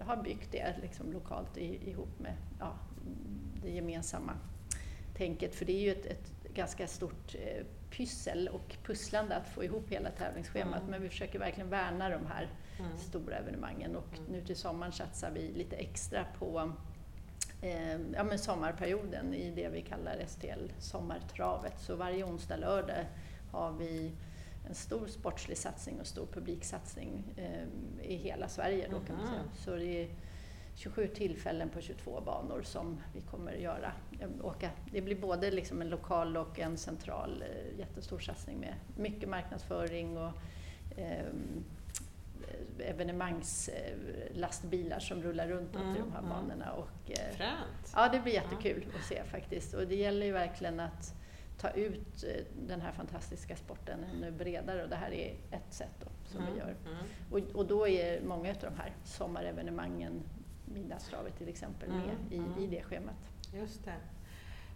har 0.01 0.17
byggt 0.17 0.53
det 0.53 0.75
liksom 0.83 1.13
lokalt 1.13 1.57
i, 1.59 1.91
ihop 1.91 2.19
med 2.19 2.33
ja, 2.61 2.73
det 3.63 3.71
gemensamma 3.71 4.33
tänket. 5.19 5.55
För 5.55 5.65
det 5.65 5.73
är 5.73 5.81
ju 5.81 5.91
ett, 5.93 6.07
ett 6.07 6.33
ganska 6.55 6.87
stort 6.87 7.35
eh, 7.35 7.65
pyssel 7.91 8.49
och 8.49 8.77
pusslande 8.85 9.37
att 9.37 9.49
få 9.49 9.65
ihop 9.65 9.91
hela 9.91 10.11
tävlingsschemat 10.11 10.79
Mm. 10.79 10.91
men 10.91 11.03
vi 11.03 11.09
försöker 11.09 11.39
verkligen 11.39 11.71
värna 11.71 12.09
de 12.09 12.27
här 12.27 12.49
Mm. 12.81 12.99
stora 12.99 13.37
evenemangen 13.37 13.97
och 13.97 14.19
Mm. 14.19 14.33
nu 14.33 14.41
till 14.45 14.57
sommaren 14.57 14.93
satsar 14.93 15.31
vi 15.31 15.53
lite 15.53 15.77
extra 15.77 16.25
på 16.39 16.73
eh, 17.63 17.93
ja, 18.15 18.25
men 18.25 18.39
sommarperioden 18.39 19.35
i 19.35 19.51
det 19.51 19.69
vi 19.69 19.83
kallar 19.83 20.25
STL 20.27 20.69
Sommartravet. 20.79 21.81
Så 21.81 21.97
varje 21.97 22.25
onsdag, 22.25 22.57
lördag 22.57 23.05
har 23.53 23.73
vi 23.73 24.13
en 24.69 24.75
stor 24.75 25.07
sportslig 25.07 25.59
satsning 25.59 26.01
och 26.01 26.07
stor 26.07 26.27
publiksatsning 26.27 27.25
eh, 27.37 27.67
i 28.11 28.17
hela 28.17 28.49
Sverige. 28.49 28.89
Då, 28.91 29.01
kan 29.01 29.17
man 29.17 29.27
säga. 29.27 29.39
Mhm. 29.43 29.51
Så 29.65 29.77
det 29.77 30.09
27 30.79 31.07
tillfällen 31.09 31.69
på 31.69 31.81
22 31.81 32.21
banor 32.21 32.63
som 32.63 33.01
vi 33.15 33.21
kommer 33.21 33.53
att 33.53 33.61
göra. 33.61 33.93
Eh, 34.21 34.29
Åka. 34.43 34.71
Det 34.93 35.01
blir 35.01 35.17
både 35.21 35.51
liksom 35.51 35.81
en 35.83 35.89
lokal 35.89 36.37
och 36.37 36.59
en 36.59 36.77
central 36.77 37.43
eh, 37.43 37.79
jättestor 37.79 38.19
satsning 38.19 38.59
med 38.59 38.75
mycket 38.97 39.29
marknadsföring 39.29 40.19
och 40.19 40.33
ehm, 40.97 41.65
evenemangslastbilar 42.79 44.99
som 45.01 45.23
rullar 45.23 45.49
runt 45.49 45.75
mm, 45.77 45.97
i 45.97 45.99
de 45.99 46.13
här 46.13 46.19
Mm, 46.19 46.33
mm. 46.33 46.49
banorna. 46.49 46.73
Och, 46.73 47.11
eh, 47.11 47.31
Fränt! 47.37 47.93
ja, 47.95 48.09
det 48.13 48.21
blir 48.21 48.33
jättekul 48.33 48.87
att 48.99 49.05
se 49.05 49.25
faktiskt. 49.25 49.75
Och 49.75 49.87
det 49.87 49.97
gäller 49.97 50.27
ju 50.27 50.33
verkligen 50.33 50.81
att 50.81 51.15
ta 51.59 51.71
ut 51.71 52.25
eh, 52.25 52.45
den 52.67 52.81
här 52.81 52.93
fantastiska 52.93 53.57
sporten 53.57 54.05
ännu 54.15 54.31
bredare 54.31 54.83
och 54.83 54.89
det 54.89 54.97
här 54.97 55.11
är 55.13 55.35
ett 55.51 55.73
sätt 55.75 55.91
då, 56.01 56.07
som 56.27 56.41
Mm, 56.41 56.53
vi 56.55 56.59
gör. 56.61 56.75
mm. 56.87 56.97
Och, 57.31 57.39
och 57.57 57.67
då 57.67 57.89
är 57.89 58.21
många 58.23 58.51
av 58.51 58.57
de 58.61 58.77
här 58.79 58.93
sommarevenemangen, 59.05 60.23
Midnattstravet 60.75 61.39
till 61.39 61.49
exempel, 61.49 61.89
Mm, 61.89 62.01
med 62.07 62.17
i, 62.31 62.37
mm. 62.37 62.59
i 62.59 62.67
det 62.67 62.83
schemat. 62.83 63.31
Just 63.55 63.85
det. 63.85 63.95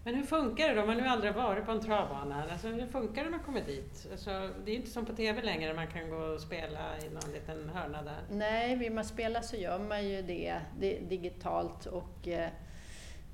Men 0.05 0.15
hur 0.15 0.23
funkar 0.23 0.69
det 0.69 0.75
då? 0.75 0.87
Man 0.87 0.95
har 0.97 1.03
nu 1.03 1.09
aldrig 1.09 1.35
varit 1.35 1.65
på 1.65 1.73
en 1.73 1.81
travbana. 1.81 2.45
Alltså, 2.53 2.69
hur 2.69 2.87
funkar 2.87 3.25
det 3.25 3.31
när 3.31 3.37
man 3.37 3.47
kommer 3.47 3.65
dit? 3.65 4.09
Alltså, 4.11 4.31
det 4.31 4.71
är 4.71 4.73
ju 4.73 4.77
inte 4.77 4.91
som 4.91 5.07
på 5.07 5.13
TV 5.13 5.43
längre, 5.43 5.75
man 5.75 5.87
kan 5.87 6.11
gå 6.11 6.17
och 6.17 6.41
spela 6.41 6.99
i 6.99 7.09
någon 7.09 7.33
liten 7.33 7.69
hörna 7.69 8.03
där. 8.03 8.21
Nej, 8.31 8.77
vill 8.77 8.93
man 8.93 9.05
spela 9.05 9.43
så 9.43 9.57
gör 9.57 9.79
man 9.79 10.09
ju 10.09 10.23
det, 10.23 10.61
det 10.81 10.99
digitalt 10.99 11.87
och 11.87 12.29
eh, 12.29 12.49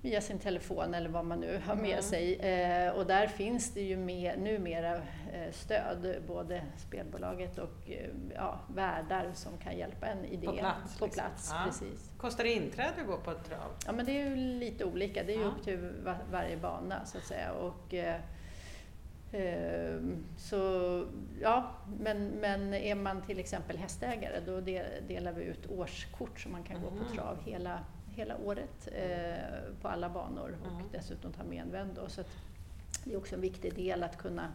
via 0.02 0.20
sin 0.20 0.38
telefon 0.38 0.94
eller 0.94 1.08
vad 1.08 1.24
man 1.24 1.40
nu 1.40 1.60
har 1.66 1.74
med 1.76 1.90
Mm. 1.90 2.02
sig. 2.02 2.34
Eh, 2.34 2.92
och 2.92 3.06
där 3.06 3.26
finns 3.26 3.74
det 3.74 3.80
ju 3.82 3.96
mer, 3.96 4.36
numera 4.36 4.94
eh, 5.32 5.52
stöd, 5.52 6.22
både 6.26 6.62
spelbolaget 6.76 7.58
och 7.58 7.90
eh, 7.90 8.10
ja, 8.34 8.60
värdar 8.74 9.30
som 9.34 9.58
kan 9.58 9.76
hjälpa 9.78 10.06
en 10.06 10.24
i 10.24 10.36
det. 10.36 10.46
På 10.46 10.52
plats, 10.52 10.98
På 10.98 11.04
liksom. 11.04 11.22
plats 11.24 11.50
Ja. 11.52 11.62
precis. 11.66 12.10
Kostar 12.18 12.44
det 12.44 12.52
inträde 12.52 12.92
att 13.00 13.06
gå 13.06 13.16
på 13.16 13.30
ett 13.30 13.44
trav? 13.44 13.70
Ja 13.86 13.92
men 13.92 14.06
det 14.06 14.20
är 14.20 14.28
ju 14.30 14.36
lite 14.36 14.84
olika, 14.84 15.22
det 15.22 15.32
är 15.32 15.36
ju 15.36 15.42
Ja. 15.42 15.48
upp 15.48 15.64
till 15.64 15.90
va- 16.04 16.18
varje 16.30 16.56
bana 16.56 17.04
så 17.04 17.18
att 17.18 17.24
säga. 17.24 17.52
Och, 17.52 17.94
eh, 17.94 18.20
ehm, 19.32 20.24
så 20.36 20.56
ja, 21.40 21.70
men, 22.00 22.28
men 22.28 22.74
är 22.74 22.94
man 22.94 23.22
till 23.22 23.38
exempel 23.38 23.76
hästägare 23.78 24.40
då 24.46 24.60
de, 24.60 24.82
delar 25.08 25.32
vi 25.32 25.44
ut 25.44 25.70
årskort 25.70 26.40
så 26.40 26.48
man 26.48 26.62
kan 26.62 26.82
gå 26.82 26.90
Mhm. 26.90 26.98
på 26.98 27.14
trav 27.14 27.38
hela, 27.44 27.80
hela 28.18 28.36
året 28.36 28.88
eh, 28.92 29.36
på 29.82 29.88
alla 29.88 30.08
banor 30.08 30.56
och 30.64 30.72
Mhm. 30.72 30.82
dessutom 30.92 31.32
ta 31.32 31.42
med 31.44 31.62
en 31.62 31.70
vän 31.70 31.90
då. 31.94 32.08
Så 32.08 32.22
det 33.04 33.12
är 33.12 33.16
också 33.18 33.34
en 33.34 33.40
viktig 33.40 33.74
del 33.74 34.02
att 34.02 34.18
kunna 34.18 34.52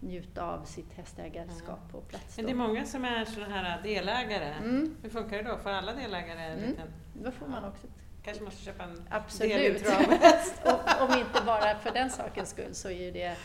njuta 0.00 0.42
av 0.46 0.64
sitt 0.64 0.92
hästägarskap 0.92 1.78
på 1.92 2.00
plats. 2.00 2.36
Men 2.36 2.44
då. 2.44 2.48
det 2.48 2.52
är 2.52 2.68
många 2.68 2.84
som 2.86 3.04
är 3.04 3.24
sådana 3.24 3.56
här 3.56 3.82
delägare. 3.82 4.44
Mm, 4.54 4.96
Hur 5.02 5.10
funkar 5.10 5.36
det 5.36 5.42
då? 5.50 5.58
Får 5.58 5.70
alla 5.70 5.92
delägare 5.94 6.40
en 6.40 6.58
Mm. 6.58 6.70
liten... 6.70 6.88
då 7.22 7.30
får 7.30 7.46
man 7.46 7.64
också 7.64 7.86
Kanske 8.22 8.44
måste 8.44 8.62
köpa 8.62 8.84
en 8.84 8.94
del 8.94 9.02
Absolut. 9.10 9.84
travet? 9.84 10.60
Och, 10.64 11.02
om 11.10 11.18
inte 11.18 11.42
bara 11.46 11.78
för 11.78 11.90
den 11.90 12.10
sakens 12.10 12.50
skull 12.50 12.74
så 12.74 12.90
är 12.90 13.12
det 13.12 13.36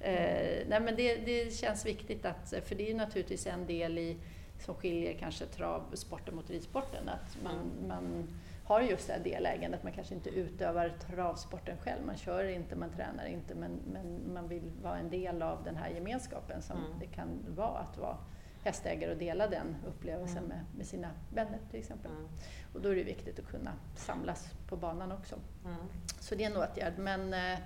eh, 0.00 0.66
nej 0.68 0.80
men 0.80 0.96
det, 0.96 1.16
det 1.16 1.54
känns 1.54 1.86
viktigt 1.86 2.24
att, 2.24 2.54
för 2.66 2.74
det 2.74 2.82
är 2.84 2.88
ju 2.88 2.94
naturligtvis 2.96 3.46
en 3.46 3.66
del 3.66 3.98
i 3.98 4.16
som 4.64 4.74
skiljer 4.74 5.14
kanske 5.18 5.46
travsporten 5.46 6.34
mot 6.36 6.50
ridsporten, 6.50 7.08
att 7.08 7.42
man, 7.42 7.54
Mm. 7.54 7.88
man 7.88 8.28
har 8.64 8.80
just 8.80 9.06
det 9.06 9.12
här 9.12 9.20
delägandet, 9.20 9.82
man 9.82 9.92
kanske 9.92 10.14
inte 10.14 10.30
utövar 10.30 10.88
travsporten 11.06 11.76
själv, 11.78 12.06
man 12.06 12.16
kör 12.16 12.44
inte, 12.44 12.76
man 12.76 12.90
tränar 12.90 13.24
inte, 13.26 13.54
men, 13.54 13.80
men 13.92 14.32
man 14.34 14.48
vill 14.48 14.70
vara 14.82 14.98
en 14.98 15.10
del 15.10 15.42
av 15.42 15.64
den 15.64 15.76
här 15.76 15.88
gemenskapen 15.88 16.62
som 16.62 16.76
Mm. 16.78 16.98
det 17.00 17.06
kan 17.06 17.28
vara 17.48 17.78
att 17.78 17.98
vara 17.98 18.16
hästägare 18.64 19.12
och 19.12 19.18
dela 19.18 19.48
den 19.48 19.76
upplevelsen 19.86 20.36
Mm. 20.44 20.48
med, 20.48 20.60
med 20.76 20.86
sina 20.86 21.10
vänner 21.34 21.58
till 21.70 21.80
exempel. 21.80 22.10
Mm. 22.10 22.28
Och 22.74 22.80
då 22.80 22.88
är 22.88 22.94
det 22.96 23.04
viktigt 23.04 23.38
att 23.38 23.46
kunna 23.48 23.72
samlas 23.96 24.52
på 24.68 24.76
banan 24.76 25.12
också. 25.12 25.36
Mm. 25.64 25.76
Så 26.20 26.34
det 26.34 26.44
är 26.44 26.50
en 26.50 26.56
åtgärd. 26.56 26.98
Men, 26.98 27.20
eh, 27.34 27.58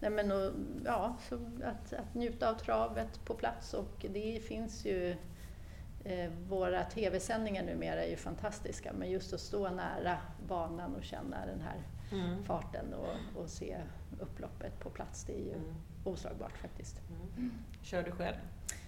nej 0.00 0.10
men 0.10 0.32
och, 0.32 0.52
ja, 0.84 1.16
så 1.28 1.34
att, 1.64 1.92
att 1.92 2.14
njuta 2.14 2.50
av 2.50 2.54
travet 2.54 3.24
på 3.24 3.34
plats 3.34 3.74
och 3.74 4.06
det 4.10 4.42
finns 4.44 4.84
ju 4.84 5.16
våra 6.48 6.84
tv-sändningar 6.84 7.62
numera 7.62 8.04
är 8.04 8.10
ju 8.10 8.16
fantastiska 8.16 8.92
men 8.92 9.10
just 9.10 9.32
att 9.32 9.40
stå 9.40 9.70
nära 9.70 10.16
banan 10.48 10.94
och 10.96 11.04
känna 11.04 11.46
den 11.46 11.60
här 11.60 11.82
Mm. 12.12 12.44
farten 12.44 12.94
och, 12.94 13.42
och 13.42 13.48
se 13.48 13.76
upploppet 14.20 14.80
på 14.80 14.90
plats, 14.90 15.24
det 15.24 15.32
är 15.34 15.38
ju 15.44 15.52
Mm. 15.52 15.74
oslagbart 16.04 16.58
faktiskt. 16.58 17.00
Mm. 17.36 17.52
Kör 17.82 18.02
du 18.02 18.10
själv? 18.10 18.36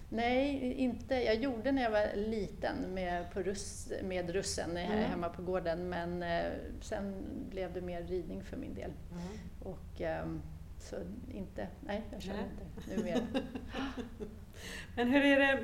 Nej, 0.09 0.73
inte. 0.73 1.15
Jag 1.15 1.35
gjorde 1.35 1.71
när 1.71 1.81
jag 1.83 1.91
var 1.91 2.15
liten 2.15 2.75
med, 2.93 3.31
på 3.33 3.41
russ, 3.41 3.91
med 4.03 4.29
russen 4.29 4.77
eh, 4.77 4.91
Mm. 4.91 5.03
hemma 5.09 5.29
på 5.29 5.41
gården 5.41 5.89
men 5.89 6.23
eh, 6.23 6.51
sen 6.81 7.15
blev 7.49 7.73
det 7.73 7.81
mer 7.81 8.03
ridning 8.03 8.43
för 8.43 8.57
min 8.57 8.73
del. 8.73 8.91
Mm. 9.11 9.23
Och, 9.63 10.01
ehm, 10.01 10.41
så 10.79 10.95
inte, 11.33 11.67
nej 11.81 12.01
jag 12.11 12.21
kör 12.21 12.33
Nej. 12.33 12.43
inte 12.85 12.95
numera. 12.95 13.21
Men 14.95 15.07
hur 15.09 15.25
är 15.25 15.39
det, 15.39 15.63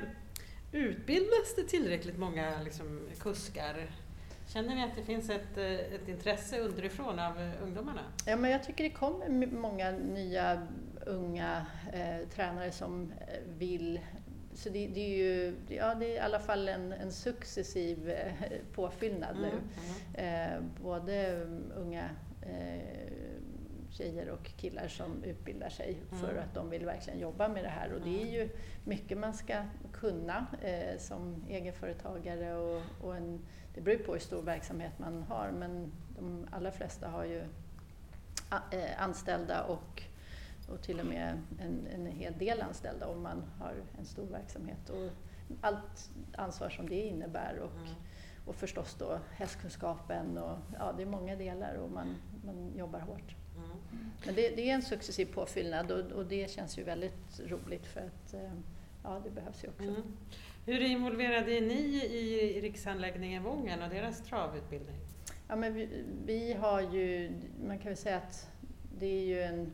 utbildas 0.72 1.54
det 1.56 1.62
tillräckligt 1.62 2.18
många 2.18 2.62
liksom, 2.62 3.00
kuskar? 3.20 3.90
Känner 4.46 4.74
ni 4.74 4.84
att 4.84 4.96
det 4.96 5.02
finns 5.02 5.30
ett, 5.30 5.58
eh, 5.58 5.72
ett 5.72 6.08
intresse 6.08 6.60
underifrån 6.60 7.18
av 7.18 7.40
eh, 7.40 7.62
ungdomarna? 7.62 8.00
Ja, 8.26 8.36
men 8.36 8.50
jag 8.50 8.62
tycker 8.64 8.84
det 8.84 8.90
kommer 8.90 9.46
många 9.46 9.90
nya 9.90 10.66
unga 11.06 11.66
eh, 11.92 12.28
tränare 12.28 12.72
som 12.72 13.12
eh, 13.12 13.38
vill 13.58 14.00
så 14.54 14.68
det, 14.68 14.86
det 14.86 15.00
är 15.00 15.16
ju 15.18 15.54
ja, 15.68 15.94
det 15.94 16.06
är 16.06 16.14
i 16.14 16.18
alla 16.18 16.38
fall 16.40 16.68
en, 16.68 16.92
en 16.92 17.12
successiv 17.12 18.12
påfyllnad 18.74 19.36
nu. 19.40 19.50
Mm. 20.18 20.52
Eh, 20.54 20.60
både 20.82 21.36
um, 21.42 21.72
unga 21.76 22.10
eh, 22.42 23.12
tjejer 23.90 24.28
och 24.28 24.44
killar 24.56 24.88
som 24.88 25.24
utbildar 25.24 25.68
sig 25.68 25.96
för 26.20 26.30
Mm. 26.30 26.42
att 26.42 26.54
de 26.54 26.70
vill 26.70 26.84
verkligen 26.84 27.18
jobba 27.20 27.48
med 27.48 27.64
det 27.64 27.68
här. 27.68 27.92
Och 27.92 28.00
det 28.00 28.22
är 28.22 28.26
ju 28.26 28.48
mycket 28.84 29.18
man 29.18 29.34
ska 29.34 29.54
kunna 30.02 30.46
eh, 30.62 30.98
som 30.98 31.44
egenföretagare 31.48 32.54
och, 32.54 32.82
och 33.00 33.16
en, 33.16 33.40
det 33.74 33.80
beror 33.80 33.98
på 33.98 34.12
hur 34.12 34.20
stor 34.20 34.42
verksamhet 34.42 34.98
man 34.98 35.22
har 35.22 35.50
men 35.50 35.92
de 36.18 36.46
allra 36.50 36.72
flesta 36.72 37.08
har 37.08 37.24
ju 37.24 37.40
eh, 38.70 39.02
anställda 39.02 39.64
och, 39.64 40.02
och 40.68 40.82
till 40.82 41.00
och 41.00 41.06
med 41.06 41.42
en, 41.60 41.86
en 41.94 42.06
hel 42.06 42.38
del 42.38 42.62
anställda 42.62 43.06
om 43.06 43.22
man 43.22 43.42
har 43.58 43.74
en 43.98 44.04
stor 44.06 44.26
verksamhet. 44.26 44.90
Och 44.90 45.10
allt 45.60 46.10
ansvar 46.36 46.70
som 46.70 46.88
det 46.88 47.00
innebär 47.00 47.58
och 47.58 47.72
Mm. 47.72 47.94
och 48.46 48.54
förstås 48.54 48.94
då 48.98 49.18
hästkunskapen 49.32 50.38
och 50.38 50.58
ja, 50.78 50.92
det 50.96 51.02
är 51.02 51.06
många 51.06 51.36
delar 51.36 51.74
och 51.74 51.90
man, 51.90 52.16
man 52.44 52.72
jobbar 52.76 53.00
hårt. 53.00 53.36
Mm. 53.56 53.70
Men 54.26 54.34
det, 54.34 54.56
det 54.56 54.70
är 54.70 54.74
en 54.74 54.82
successiv 54.82 55.26
påfyllnad 55.34 55.90
och, 55.90 56.12
och 56.12 56.26
det 56.26 56.50
känns 56.50 56.78
ju 56.78 56.82
väldigt 56.84 57.40
roligt 57.46 57.86
för 57.86 58.00
att 58.00 58.34
eh, 58.34 58.52
ja, 59.04 59.20
det 59.24 59.30
behövs 59.30 59.64
ju 59.64 59.68
också. 59.68 59.82
Mm. 59.82 60.02
Hur 60.66 60.80
involverade 60.80 61.52
är 61.52 61.60
ni 61.60 62.04
i 62.04 62.60
riksanläggningen 62.60 63.42
Wången 63.42 63.82
och 63.82 63.88
deras 63.90 64.22
travutbildning? 64.24 64.96
Ja, 65.48 65.56
men 65.56 65.74
vi, 65.74 66.04
vi 66.26 66.52
har 66.52 66.80
ju, 66.80 67.32
man 67.66 67.78
kan 67.78 67.86
väl 67.88 67.96
säga 67.96 68.16
att 68.16 68.50
det 68.98 69.06
är 69.06 69.24
ju 69.24 69.42
en, 69.42 69.70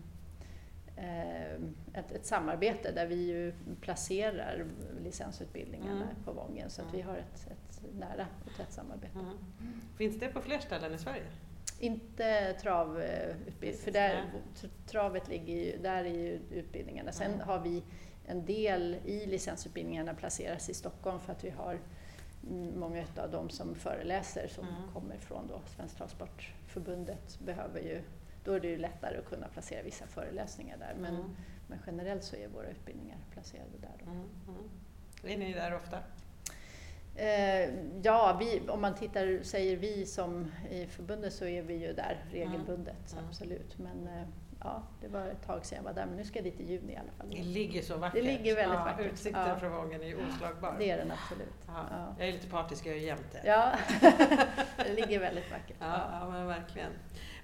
eh, 0.96 1.52
ett, 2.00 2.12
ett 2.12 2.26
samarbete 2.26 2.92
där 2.92 3.06
vi 3.06 3.14
ju 3.26 3.52
placerar 3.80 4.66
licensutbildningarna 5.04 5.92
Mm. 6.02 6.24
på 6.24 6.32
Wången 6.32 6.70
så 6.70 6.82
att 6.82 6.94
vi 6.94 7.00
har 7.00 7.16
ett, 7.16 7.46
ett 7.50 7.82
nära 7.98 8.26
och 8.46 8.56
tätt 8.56 8.72
samarbete. 8.72 9.18
Mm. 9.18 9.36
Finns 9.96 10.20
det 10.20 10.28
på 10.28 10.40
fler 10.40 10.58
ställen 10.58 10.94
i 10.94 10.98
Sverige? 10.98 11.22
Inte 11.80 12.52
travutbildning, 12.62 13.82
för 13.84 13.90
där, 13.90 14.24
travet 14.86 15.28
ligger 15.28 15.54
ju, 15.54 15.78
där 15.82 16.04
är 16.04 16.14
ju 16.18 16.40
utbildningarna. 16.50 17.12
Sen 17.12 17.32
Mm. 17.34 17.48
har 17.48 17.58
vi 17.60 17.82
en 18.28 18.44
del 18.44 18.96
i 19.04 19.26
licensutbildningarna 19.26 20.14
placeras 20.14 20.68
i 20.68 20.74
Stockholm 20.74 21.20
för 21.20 21.32
att 21.32 21.44
vi 21.44 21.50
har 21.50 21.78
mm, 22.50 22.78
många 22.80 23.04
av 23.16 23.30
de 23.30 23.50
som 23.50 23.74
föreläser 23.74 24.48
som 24.48 24.68
Mm. 24.68 24.92
kommer 24.92 25.16
från 25.16 25.46
då 25.46 25.60
Svenskt 25.76 25.96
Travsportförbundet 25.96 27.38
behöver 27.40 27.80
ju, 27.80 28.02
då 28.44 28.52
är 28.52 28.60
det 28.60 28.68
ju 28.68 28.78
lättare 28.78 29.18
att 29.18 29.24
kunna 29.28 29.48
placera 29.48 29.82
vissa 29.82 30.06
föreläsningar 30.06 30.76
där. 30.78 30.94
Men, 31.00 31.14
Mm. 31.14 31.36
men 31.68 31.78
generellt 31.86 32.24
så 32.24 32.36
är 32.36 32.48
våra 32.48 32.66
utbildningar 32.68 33.18
placerade 33.32 33.78
där. 33.80 34.04
Då. 34.04 34.10
Mm. 34.10 34.24
Mm. 34.48 34.70
Är 35.24 35.36
ni 35.46 35.52
där 35.54 35.74
ofta? 35.74 35.98
Eh, 37.16 37.70
ja, 38.02 38.36
vi, 38.40 38.68
om 38.68 38.80
man 38.80 38.94
tittar, 38.94 39.42
säger 39.42 39.76
vi 39.76 40.06
som 40.06 40.50
i 40.70 40.86
förbundet 40.86 41.32
så 41.32 41.44
är 41.44 41.62
vi 41.62 41.74
ju 41.74 41.92
där 41.92 42.24
regelbundet, 42.30 43.12
Mm. 43.12 43.24
absolut. 43.28 43.78
Men 43.78 44.06
eh, 44.08 44.24
ja, 44.62 44.82
det 45.00 45.08
var 45.08 45.26
ett 45.26 45.46
tag 45.46 45.64
sedan 45.66 45.76
jag 45.76 45.82
var 45.82 45.92
där, 45.92 46.06
men 46.06 46.16
nu 46.16 46.24
ska 46.24 46.38
jag 46.38 46.44
dit 46.44 46.60
i 46.60 46.72
juni 46.72 46.92
i 46.92 46.96
alla 46.96 47.12
fall. 47.18 47.30
Det 47.30 47.42
ligger 47.42 47.82
så 47.82 47.96
vackert. 47.96 48.14
Det 48.14 48.22
ligger 48.22 48.54
väldigt 48.54 48.78
ja, 48.78 48.84
vackert. 48.84 49.12
Utsikten 49.12 49.48
Ja. 49.48 49.56
från 49.56 49.72
Wången 49.72 50.02
är 50.02 50.06
ju 50.06 50.16
oslagbar. 50.28 50.74
Det 50.78 50.90
är 50.90 50.96
den 50.96 51.12
absolut. 51.12 51.54
Ja. 51.66 51.86
Ja. 51.90 52.14
Jag 52.18 52.28
är 52.28 52.32
lite 52.32 52.48
partisk, 52.48 52.86
jag 52.86 52.94
är 52.94 53.00
jämte. 53.00 53.40
Ja, 53.44 53.72
det 54.76 54.92
ligger 54.94 55.20
väldigt 55.20 55.50
vackert. 55.50 55.76
Ja, 55.80 56.08
ja, 56.12 56.30
men 56.30 56.46
verkligen. 56.46 56.92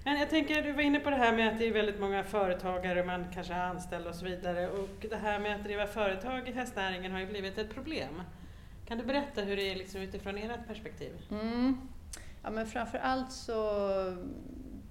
Men 0.03 0.19
jag 0.19 0.29
tänker, 0.29 0.61
du 0.63 0.71
var 0.71 0.81
inne 0.81 0.99
på 0.99 1.09
det 1.09 1.15
här 1.15 1.35
med 1.35 1.53
att 1.53 1.59
det 1.59 1.67
är 1.67 1.73
väldigt 1.73 1.99
många 1.99 2.23
företagare, 2.23 3.03
man 3.03 3.25
kanske 3.33 3.53
har 3.53 3.61
anställda 3.61 4.09
och 4.09 4.15
så 4.15 4.25
vidare. 4.25 4.69
Och 4.69 5.05
det 5.09 5.15
här 5.15 5.39
med 5.39 5.55
att 5.55 5.63
driva 5.63 5.87
företag 5.87 6.49
i 6.49 6.51
hästnäringen 6.51 7.11
har 7.11 7.19
ju 7.19 7.25
blivit 7.25 7.57
ett 7.57 7.73
problem. 7.73 8.21
Kan 8.87 8.97
du 8.97 9.03
berätta 9.03 9.41
hur 9.41 9.55
det 9.55 9.71
är 9.71 9.75
liksom 9.75 10.01
utifrån 10.01 10.37
ert 10.37 10.67
perspektiv? 10.67 11.13
Mm. 11.31 11.77
Ja, 12.43 12.49
men 12.49 12.67
framför 12.67 12.97
allt 12.97 13.31
så 13.31 13.57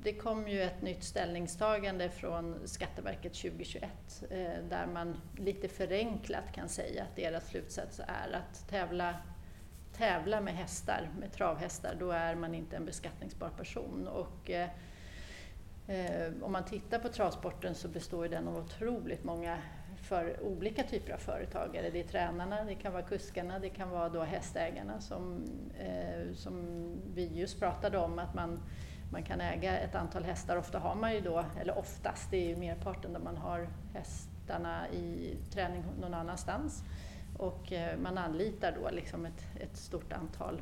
det 0.05 0.13
kom 0.13 0.49
ju 0.49 0.63
ett 0.63 0.83
nytt 0.83 1.05
ställningstagande 1.05 2.11
från 2.11 2.69
Skatteverket 2.69 3.35
2021 3.35 3.91
eh, 4.31 4.39
där 4.69 4.87
man 4.87 5.17
lite 5.39 5.69
förenklat 5.69 6.53
kan 6.55 6.69
säga 6.69 7.03
att 7.03 7.17
deras 7.17 7.49
slutsats 7.49 8.01
är 8.01 8.33
att 8.33 8.69
tävla, 8.69 9.15
tävla 9.93 10.41
med 10.41 10.55
hästar, 10.55 11.11
med 11.21 11.33
travhästar, 11.33 11.97
då 11.99 12.11
är 12.11 12.35
man 12.35 12.55
inte 12.55 12.77
en 12.77 12.85
beskattningsbar 12.85 13.49
person. 13.49 14.09
Och, 14.09 14.51
eh, 14.51 14.69
eh 15.87 16.33
om 16.43 16.53
man 16.53 16.65
tittar 16.65 16.99
på 16.99 17.09
travsporten 17.09 17.75
så 17.75 17.89
består 17.89 18.29
den 18.29 18.49
av 18.49 18.57
otroligt 18.57 19.25
många 19.25 19.59
för 20.05 20.43
olika 20.43 20.83
typer 20.83 21.13
av 21.13 21.19
företagare. 21.19 21.91
Det 21.91 22.01
är 22.01 22.05
tränarna, 22.05 22.65
det 22.65 22.75
kan 22.75 22.93
vara 22.93 23.03
kuskarna, 23.03 23.59
det 23.59 23.69
kan 23.69 23.91
vara 23.91 24.09
då 24.09 24.23
hästägarna 24.23 25.01
som, 25.01 25.45
eh, 25.79 26.35
som 26.35 26.65
vi 27.15 27.27
just 27.27 27.61
pratade 27.61 27.99
om, 27.99 28.19
att 28.19 28.35
man, 28.35 28.61
man 29.14 29.23
kan 29.23 29.40
äga 29.40 29.78
ett 29.78 29.94
antal 29.94 30.25
hästar. 30.25 30.56
Ofta 30.56 30.78
har 30.78 30.94
man 30.94 31.14
ju 31.14 31.21
då, 31.21 31.44
eller 31.61 31.78
oftast, 31.78 32.30
det 32.30 32.37
är 32.37 32.49
ju 32.49 32.56
merparten 32.56 33.12
där 33.12 33.21
man 33.21 33.37
har 33.37 33.68
hästarna 33.94 34.88
i 34.88 35.37
träning 35.50 35.85
någon 36.00 36.14
annanstans. 36.14 36.83
Och 37.38 37.73
eh, 37.73 37.99
man 37.99 38.18
anlitar 38.18 38.76
då 38.83 38.90
liksom 38.90 39.26
ett, 39.26 39.47
ett 39.61 39.76
stort 39.76 40.12
antal 40.12 40.61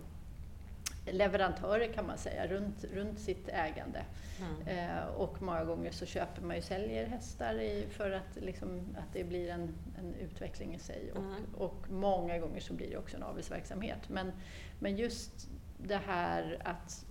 leverantörer 1.07 1.93
kan 1.93 2.07
man 2.07 2.19
säga, 2.19 2.47
runt, 2.47 2.85
runt 2.85 3.19
sitt 3.21 3.49
ägande. 3.49 4.03
Mm. 4.41 4.69
Eh, 4.91 5.05
och 5.07 5.43
många 5.43 5.65
gånger 5.65 5.91
så 5.91 6.07
köper 6.07 6.43
man 6.43 6.57
ju 6.57 6.63
säljer 6.63 7.07
hästar 7.07 7.55
i, 7.55 7.87
för 7.91 8.11
att, 8.11 8.37
liksom, 8.37 8.97
att 8.99 9.13
det 9.13 9.25
blir 9.25 9.51
en, 9.51 9.75
en 9.99 10.15
utveckling 10.15 10.75
i 10.75 10.79
sig. 10.79 11.13
Och, 11.13 11.19
Mm. 11.19 11.45
och 11.59 11.91
många 11.91 12.39
gånger 12.39 12.61
så 12.61 12.75
blir 12.75 12.91
det 12.91 12.97
också 12.97 13.17
en 13.17 13.23
avelsverksamhet. 13.23 14.09
Men, 14.09 14.33
men 14.79 14.97
just 14.97 15.49
det 15.79 16.01
här 16.07 16.59
att 16.65 17.07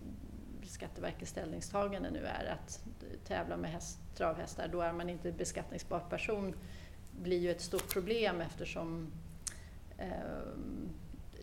Skatteverkets 0.72 1.32
ställningstagande 1.32 2.10
nu 2.10 2.26
är 2.26 2.46
att 2.46 2.84
tävla 3.28 3.58
med 3.58 3.72
häst, 3.72 4.00
travhästar, 4.16 4.68
då 4.68 4.82
är 4.82 4.94
man 4.94 5.10
inte 5.10 5.32
beskattningsbar 5.32 6.00
person, 6.00 6.56
blir 7.12 7.38
ju 7.40 7.52
ett 7.52 7.62
stort 7.62 7.94
problem 7.94 8.42
eftersom 8.42 9.12
ehm, 9.98 10.90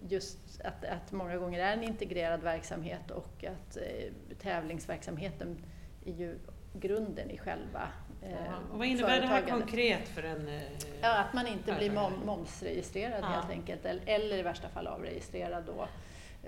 just 0.08 0.60
att, 0.64 0.84
att 0.84 1.12
många 1.12 1.36
gånger 1.36 1.60
är 1.60 1.72
en 1.72 1.82
integrerad 1.82 2.42
verksamhet 2.42 3.10
och 3.10 3.44
att 3.44 3.76
eh, 3.76 4.12
tävlingsverksamheten 4.42 5.58
är 6.04 6.12
ju 6.12 6.38
grunden 6.72 7.30
i 7.30 7.38
själva 7.38 7.88
eh, 8.22 8.30
Ja. 8.30 8.54
Och 8.72 8.78
vad 8.78 8.86
innebär 8.86 9.20
det 9.20 9.26
här 9.26 9.46
konkret 9.46 10.08
för 10.08 10.22
en... 10.22 10.48
eh, 10.48 10.62
Ja, 11.02 11.18
att 11.18 11.32
man 11.34 11.46
inte 11.46 11.74
blir 11.74 11.90
mom, 11.90 12.12
momsregistrerad 12.26 13.20
Ja. 13.22 13.26
helt 13.26 13.50
enkelt, 13.50 13.84
eller, 13.84 14.02
eller 14.06 14.38
i 14.38 14.42
värsta 14.42 14.68
fall 14.68 14.86
avregistrerad 14.86 15.64
då. 15.66 15.88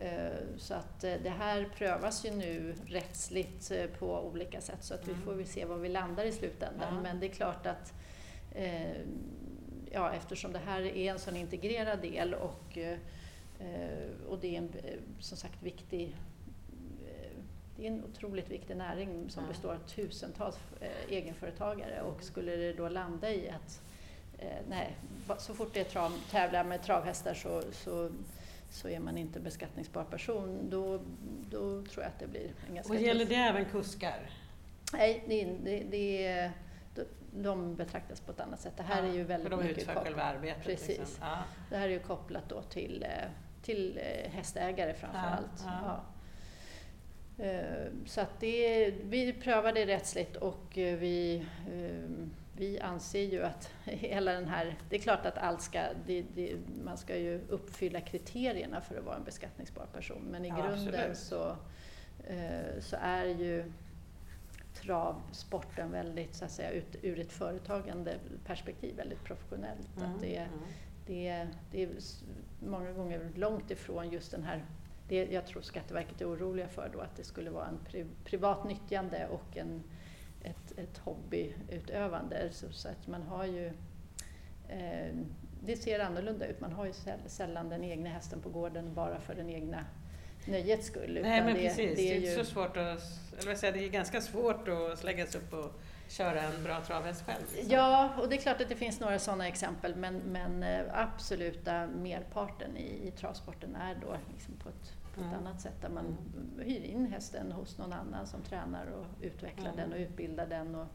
Eh, 0.00 0.30
Så 0.56 0.74
att 0.74 1.04
eh, 1.04 1.14
det 1.22 1.30
här 1.30 1.68
prövas 1.74 2.24
ju 2.26 2.30
nu 2.30 2.74
rättsligt 2.86 3.70
eh, 3.70 3.86
på 3.86 4.20
olika 4.26 4.60
sätt 4.60 4.84
så 4.84 4.94
att 4.94 5.08
vi 5.08 5.12
Mm. 5.12 5.24
får 5.24 5.34
väl 5.34 5.46
se 5.46 5.64
var 5.64 5.76
vi 5.76 5.88
landar 5.88 6.24
i 6.24 6.32
slutändan. 6.32 6.94
Ja. 6.94 7.00
Men 7.00 7.20
det 7.20 7.26
är 7.26 7.30
klart 7.32 7.66
att 7.66 7.92
ja, 9.92 10.12
eftersom 10.12 10.52
det 10.52 10.58
här 10.58 10.80
är 10.82 11.10
en 11.10 11.18
sån 11.18 11.36
integrerad 11.36 12.00
del 12.02 12.34
och, 12.34 12.78
och 14.28 14.38
det 14.40 14.54
är 14.54 14.58
en 14.58 14.72
som 15.20 15.36
sagt 15.38 15.62
viktig 15.62 16.16
det 17.76 17.86
är 17.86 17.90
en 17.90 18.04
otroligt 18.04 18.50
viktig 18.50 18.76
näring 18.76 19.30
som 19.30 19.48
består 19.48 19.72
av 19.74 19.78
tusentals 19.78 20.58
egenföretagare 21.08 22.02
och 22.02 22.22
skulle 22.24 22.56
det 22.56 22.72
då 22.72 22.88
landa 22.88 23.30
i 23.32 23.50
att 23.50 23.82
nej, 24.68 24.96
så 25.38 25.54
fort 25.54 25.74
det 25.74 25.80
är 25.80 25.84
trav, 25.84 26.12
tävlar 26.30 26.64
med 26.64 26.82
travhästar 26.82 27.34
så, 27.34 27.62
så, 27.72 28.10
så 28.70 28.88
är 28.88 29.00
man 29.00 29.18
inte 29.18 29.40
beskattningsbar 29.40 30.04
person, 30.04 30.70
då, 30.70 31.00
då 31.50 31.82
tror 31.82 32.04
jag 32.04 32.06
att 32.06 32.18
det 32.18 32.26
blir 32.26 32.50
en 32.68 32.74
ganska 32.74 32.92
Och 32.92 33.00
gäller 33.00 33.24
det 33.24 33.34
även 33.34 33.64
kuskar? 33.64 34.30
Nej, 34.92 35.24
det, 35.28 35.42
är- 35.42 35.58
det, 35.64 35.84
det 35.90 36.50
de- 37.42 37.74
betraktas 37.74 38.20
på 38.20 38.32
ett 38.32 38.40
annat 38.40 38.60
sätt. 38.60 38.72
Det 38.76 38.82
här 38.82 39.02
är 39.02 39.12
ju 39.12 39.24
väldigt 39.24 39.48
För 39.50 39.56
de 39.56 39.64
mycket 39.66 39.86
kopplat. 39.86 40.04
själva 40.04 40.22
arbetet? 40.22 40.64
Precis. 40.64 40.88
Liksom. 40.98 41.16
Ja. 41.20 41.38
Det 41.70 41.76
här 41.76 41.88
är 41.88 41.92
ju 41.92 41.98
kopplat 41.98 42.48
då 42.48 42.62
till, 42.62 43.02
eh, 43.02 43.28
till 43.62 43.98
eh, 44.02 44.30
hästägare 44.30 44.94
framför 44.94 45.18
Ja, 45.18 45.24
allt. 45.28 45.64
ja. 45.66 46.02
Ja. 47.36 47.44
Eh, 47.44 47.86
Så 48.06 48.20
att 48.20 48.40
det, 48.40 48.90
vi 48.90 49.32
prövar 49.32 49.72
det 49.72 49.86
rättsligt 49.86 50.36
och 50.36 50.66
vi, 50.74 51.46
eh, 51.72 52.26
vi 52.60 52.80
anser 52.80 53.24
ju 53.24 53.42
att 53.42 53.72
hela 53.84 54.32
den 54.32 54.48
här... 54.48 54.76
Det 54.88 54.96
är 54.96 55.00
klart 55.00 55.26
att 55.26 55.38
allt 55.38 55.62
ska... 55.62 55.82
Det, 56.06 56.24
det, 56.34 56.56
man 56.84 56.96
ska 56.96 57.16
ju 57.16 57.40
uppfylla 57.48 58.00
kriterierna 58.00 58.80
för 58.80 58.98
att 58.98 59.04
vara 59.04 59.16
en 59.16 59.24
beskattningsbar 59.24 59.86
person 59.92 60.22
men 60.30 60.44
i 60.44 60.48
Ja, 60.48 60.56
grunden 60.56 61.10
absolut. 61.10 61.16
så, 61.16 61.56
eh, 62.32 62.80
så 62.80 62.96
är 63.00 63.24
ju 63.24 63.72
travsporten 64.74 65.90
väldigt, 65.90 66.34
så 66.34 66.44
att 66.44 66.50
säga, 66.50 66.70
ut, 66.70 66.96
ur 67.02 67.18
ett 67.18 67.32
företagande 67.32 68.14
perspektiv 68.46 68.96
väldigt 68.96 69.24
professionellt. 69.24 69.96
Mm, 69.96 70.10
Att 70.10 70.20
det, 70.20 70.36
mm. 70.36 70.50
det, 71.06 71.46
det 71.70 71.82
är 71.82 71.90
många 72.66 72.92
gånger 72.92 73.30
långt 73.34 73.70
ifrån 73.70 74.10
just 74.10 74.30
den 74.30 74.42
här 74.42 74.64
det 75.08 75.32
jag 75.32 75.46
tror 75.46 75.62
Skatteverket 75.62 76.20
är 76.20 76.32
oroliga 76.32 76.68
för 76.68 76.90
då, 76.92 77.00
att 77.00 77.16
det 77.16 77.24
skulle 77.24 77.50
vara 77.50 77.66
en 77.66 77.78
pri, 77.84 78.06
privat 78.24 78.64
nyttjande 78.64 79.28
och 79.30 79.56
en, 79.56 79.82
ett, 80.44 80.78
ett 80.78 80.98
hobbyutövande. 80.98 82.48
Så, 82.52 82.72
så 82.72 82.88
att 82.88 83.06
man 83.06 83.22
har 83.22 83.44
ju, 83.44 83.66
eh, 84.68 85.14
det 85.64 85.76
ser 85.76 86.00
annorlunda 86.00 86.46
ut. 86.46 86.60
Man 86.60 86.72
har 86.72 86.86
ju 86.86 86.92
säll- 86.92 87.28
sällan 87.28 87.68
den 87.68 87.84
egna 87.84 88.10
hästen 88.10 88.40
på 88.40 88.48
gården 88.48 88.94
bara 88.94 89.20
för 89.20 89.34
den 89.34 89.50
egna 89.50 89.84
nöjets 90.44 90.86
skull. 90.86 91.18
Nej 91.22 91.44
men 91.44 91.54
det, 91.54 91.60
precis, 91.60 91.96
det 91.96 92.10
är 92.10 92.16
inte 92.16 92.28
ju, 92.28 92.36
så 92.36 92.44
svårt 92.44 92.76
att... 92.76 93.02
Eller 93.38 93.46
vad 93.46 93.58
säger, 93.58 93.72
det 93.72 93.84
är 93.84 93.88
ganska 93.88 94.20
svårt 94.20 94.68
att 94.68 95.04
lägga 95.04 95.26
sig 95.26 95.40
upp 95.40 95.52
och 95.52 95.80
köra 96.08 96.42
en 96.42 96.64
bra 96.64 96.80
travhäst 96.80 97.26
själv. 97.26 97.44
liksom. 97.52 97.70
Ja, 97.72 98.14
och 98.18 98.28
det 98.28 98.36
är 98.36 98.40
klart 98.40 98.60
att 98.60 98.68
det 98.68 98.76
finns 98.76 99.00
några 99.00 99.18
sådana 99.18 99.48
exempel 99.48 99.96
men, 99.96 100.16
men 100.16 100.62
eh, 100.62 100.80
absoluta 100.92 101.86
merparten 101.86 102.76
i, 102.76 103.08
i 103.08 103.10
travsporten 103.10 103.76
är 103.76 103.94
då 103.94 104.16
liksom 104.32 104.54
på 104.56 104.68
ett, 104.68 104.92
på 105.14 105.20
ett 105.20 105.26
Mm. 105.26 105.38
annat 105.38 105.60
sätt 105.60 105.80
där 105.82 105.88
man 105.88 106.16
hyr 106.58 106.80
in 106.84 107.06
hästen 107.06 107.52
hos 107.52 107.78
någon 107.78 107.92
annan 107.92 108.26
som 108.26 108.42
tränar 108.42 108.86
och 108.86 109.06
utvecklar 109.20 109.72
Mm. 109.72 109.76
den 109.76 109.92
och 109.92 109.98
utbildar 109.98 110.46
den 110.46 110.74
och, 110.74 110.86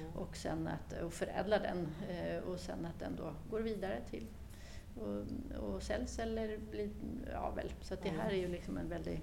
Mm. 0.00 0.12
och, 0.16 0.36
sen 0.36 0.68
att, 0.68 1.02
och 1.02 1.12
förädlar 1.12 1.60
den 1.60 1.88
eh, 2.08 2.38
och 2.38 2.60
sen 2.60 2.86
att 2.86 2.98
den 3.00 3.16
då 3.16 3.32
går 3.50 3.60
vidare 3.60 4.00
till 4.10 4.26
och, 4.96 5.24
och 5.74 5.82
säljs 5.82 6.18
eller 6.18 6.58
blir 6.70 6.90
avel. 7.34 7.72
Så 7.80 7.94
att 7.94 8.02
det 8.02 8.08
här 8.10 8.30
är 8.30 8.36
ju 8.36 8.48
liksom 8.48 8.76
en 8.78 8.88
väldigt 8.88 9.22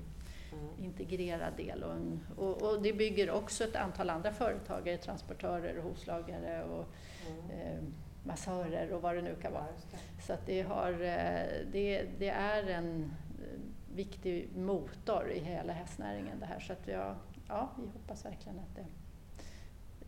Mm. 0.54 0.66
integrerad 0.84 1.54
del. 1.58 1.84
Och, 1.84 1.94
en, 1.94 2.20
och, 2.38 2.62
och 2.62 2.82
det 2.82 2.94
bygger 2.94 3.32
också 3.32 3.64
ett 3.64 3.76
antal 3.76 4.10
andra 4.10 4.34
företagare, 4.34 4.98
transportörer, 4.98 5.78
och 5.78 5.84
hovslagare 5.84 6.64
och 6.64 6.86
Mm. 7.30 7.50
eh, 7.50 7.84
massörer 8.24 8.92
och 8.94 9.02
vad 9.02 9.16
det 9.16 9.22
nu 9.22 9.36
kan 9.42 9.54
vara. 9.54 9.66
Ja, 9.92 9.98
det. 10.18 10.22
Så 10.24 10.34
att 10.34 10.46
det, 10.46 10.62
har, 10.62 10.92
eh, 10.92 11.66
det, 11.72 12.06
det 12.20 12.30
är 12.30 12.64
en 12.68 13.12
viktig 13.96 14.50
motor 14.56 15.30
i 15.32 15.40
hela 15.40 15.74
hästnäringen 15.74 16.40
det 16.40 16.46
här. 16.46 16.60
Så 16.60 16.74
att 16.74 16.88
jag, 16.88 17.16
ja, 17.48 17.70
vi 17.82 17.88
hoppas 17.88 18.26
verkligen 18.26 18.60
att 18.60 18.76
det 18.76 18.86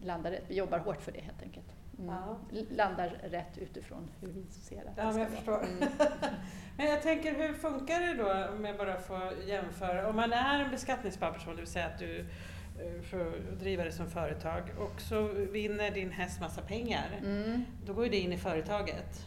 landar 0.06 0.32
rätt. 0.32 0.44
Vi 0.48 0.56
jobbar 0.56 0.80
hårt 0.80 1.02
för 1.02 1.12
det 1.12 1.22
helt 1.22 1.42
enkelt. 1.42 1.66
Mm. 2.00 2.16
Ja. 2.16 2.38
Landar 2.70 3.10
rätt 3.10 3.58
utifrån 3.58 4.10
hur 4.22 4.28
vi 4.28 4.44
ser 4.52 4.78
att 4.82 4.98
Ja, 4.98 5.04
det 5.06 5.12
ska 5.14 5.22
jag 5.22 5.30
vara. 5.30 5.36
förstår. 5.36 5.64
Mm. 5.64 5.90
Men 6.78 6.86
jag 6.86 7.02
tänker, 7.02 7.36
hur 7.36 7.54
funkar 7.54 8.00
det 8.00 8.14
då, 8.14 8.56
om 8.58 8.66
jag 8.66 8.78
bara 8.78 9.00
får 9.00 9.34
jämföra, 9.48 10.10
om 10.10 10.16
man 10.16 10.34
är 10.34 10.64
en 10.64 10.72
beskattningsbar 10.72 11.32
person, 11.32 11.56
det 11.56 11.62
vill 11.62 11.72
säga 11.72 11.86
att 11.86 12.00
du 12.00 12.20
eh, 12.20 13.02
får 13.02 13.54
driva 13.60 13.84
det 13.84 13.92
som 13.92 14.10
företag 14.10 14.64
och 14.80 15.02
så 15.02 15.28
vinner 15.28 15.92
din 15.92 16.12
häst 16.12 16.40
massa 16.40 16.62
pengar, 16.62 17.20
Mm. 17.24 17.64
då 17.86 17.94
går 17.94 18.04
ju 18.04 18.10
det 18.12 18.20
in 18.20 18.34
i 18.34 18.38
företaget. 18.38 19.26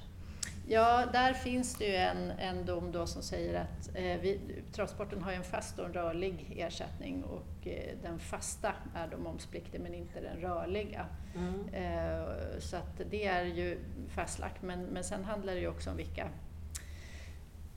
Ja, 0.69 1.05
där 1.13 1.33
finns 1.33 1.75
det 1.75 1.85
ju 1.85 1.95
en, 1.95 2.31
en 2.31 2.67
dom 2.67 2.93
då 2.93 3.07
som 3.07 3.23
säger 3.23 3.61
att 3.61 3.89
eh, 3.95 4.21
vi, 4.21 4.41
travsporten 4.73 5.23
har 5.23 5.33
en 5.33 5.43
fast 5.43 5.79
och 5.79 5.87
en 5.87 5.93
rörlig 5.93 6.55
ersättning 6.57 7.25
och 7.25 7.67
eh, 7.67 7.95
den 8.03 8.19
fasta 8.19 8.73
är 8.95 9.09
då 9.09 9.17
momspliktig 9.17 9.81
men 9.81 9.95
inte 9.95 10.21
den 10.21 10.37
rörliga. 10.37 11.07
Mm. 11.35 11.69
Eh, 11.75 12.59
så 12.59 12.77
att 12.77 13.01
det 13.11 13.27
är 13.27 13.45
ju 13.45 13.79
fastlagt 14.09 14.63
men, 14.63 14.85
men 14.85 15.05
sen 15.05 15.25
handlar 15.25 15.55
det 15.55 15.61
ju 15.61 15.69
också 15.69 15.91
om 15.91 15.97
vilka 15.97 16.29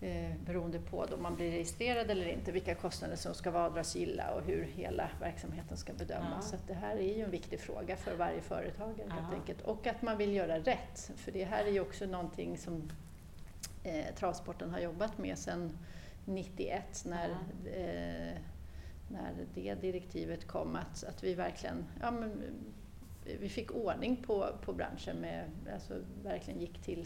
eh, 0.02 0.32
beroende 0.46 0.80
på 0.80 1.06
då 1.06 1.18
man 1.18 1.36
blir 1.36 1.52
registrerad 1.52 2.12
eller 2.12 2.26
inte, 2.28 2.52
vilka 2.52 2.76
kostnader 2.76 3.16
som 3.16 3.34
ska 3.34 3.52
vara 3.52 3.66
avdragsgilla 3.66 4.32
och 4.34 4.42
hur 4.42 4.64
hela 4.64 5.10
verksamheten 5.20 5.78
ska 5.78 5.94
bedömas. 5.94 6.50
Ja. 6.52 6.58
Så 6.58 6.64
det 6.68 6.74
här 6.74 6.96
är 6.98 7.18
ju 7.18 7.24
en 7.24 7.32
viktig 7.32 7.60
fråga 7.60 7.96
för 7.98 8.16
varje 8.16 8.42
företagare 8.42 9.10
helt 9.10 9.28
Ja. 9.32 9.36
enkelt. 9.38 9.62
Och 9.62 9.88
att 9.88 10.02
man 10.02 10.18
vill 10.18 10.34
göra 10.34 10.60
rätt, 10.60 11.12
för 11.16 11.32
det 11.32 11.44
här 11.46 11.66
är 11.66 11.72
ju 11.72 11.80
också 11.80 12.06
någonting 12.06 12.58
som 12.58 12.92
eh, 13.84 14.16
travsporten 14.16 14.70
har 14.72 14.80
jobbat 14.80 15.18
med 15.18 15.38
sedan 15.38 15.78
91 16.26 17.04
när, 17.06 17.30
eh, 17.66 18.38
när 19.08 19.32
det 19.56 19.76
direktivet 19.76 20.48
kom, 20.48 20.76
att, 20.76 21.04
att 21.04 21.24
vi 21.24 21.34
verkligen 21.34 21.86
ja, 22.02 22.12
men, 22.12 22.42
vi 23.40 23.50
fick 23.50 23.72
ordning 23.72 24.16
på, 24.16 24.48
på 24.62 24.74
branschen, 24.74 25.18
med, 25.18 25.44
alltså 25.74 25.94
verkligen 26.24 26.60
gick 26.60 26.82
till 26.82 27.06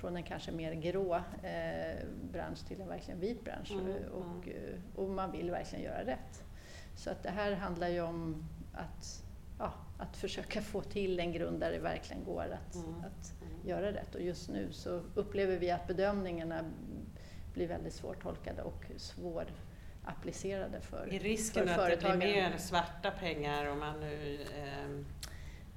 från 0.00 0.16
en 0.16 0.22
kanske 0.22 0.52
mer 0.52 0.72
grå 0.74 1.14
eh, 1.42 1.98
bransch 2.32 2.66
till 2.68 2.80
en 2.80 2.88
verkligen 2.88 3.20
vit 3.20 3.44
bransch 3.44 3.70
Mm, 3.72 4.04
och, 4.12 4.48
eh, 4.48 4.74
och 4.94 5.08
man 5.10 5.32
vill 5.32 5.50
verkligen 5.50 5.84
göra 5.84 6.04
rätt. 6.06 6.44
Så 6.96 7.10
att 7.10 7.22
det 7.22 7.30
här 7.30 7.52
handlar 7.52 7.88
ju 7.88 8.00
om 8.00 8.44
att, 8.74 9.24
ja, 9.58 9.72
att 9.98 10.16
försöka 10.16 10.62
få 10.62 10.80
till 10.82 11.20
en 11.20 11.32
grund 11.32 11.60
där 11.60 11.70
det 11.72 11.78
verkligen 11.78 12.24
går 12.24 12.42
att, 12.42 12.74
Mm. 12.74 12.94
att 13.00 13.32
Mm. 13.42 13.68
göra 13.68 13.92
rätt. 13.92 14.14
Och 14.14 14.20
just 14.22 14.48
nu 14.48 14.72
så 14.72 15.02
upplever 15.14 15.56
vi 15.58 15.70
att 15.70 15.86
bedömningarna 15.86 16.64
blir 17.54 17.68
väldigt 17.68 17.94
svårtolkade 17.94 18.62
och 18.62 18.84
svårapplicerade 18.96 20.80
för, 20.80 21.14
Är 21.14 21.18
risken 21.18 21.68
för 21.68 21.90
att 21.92 22.00
det 22.00 22.16
blir 22.16 22.16
mer 22.32 22.56
svarta 22.58 23.10
pengar 23.10 23.66
om 23.66 23.78
man 23.78 24.00
nu... 24.00 24.38
ehm, 24.58 25.06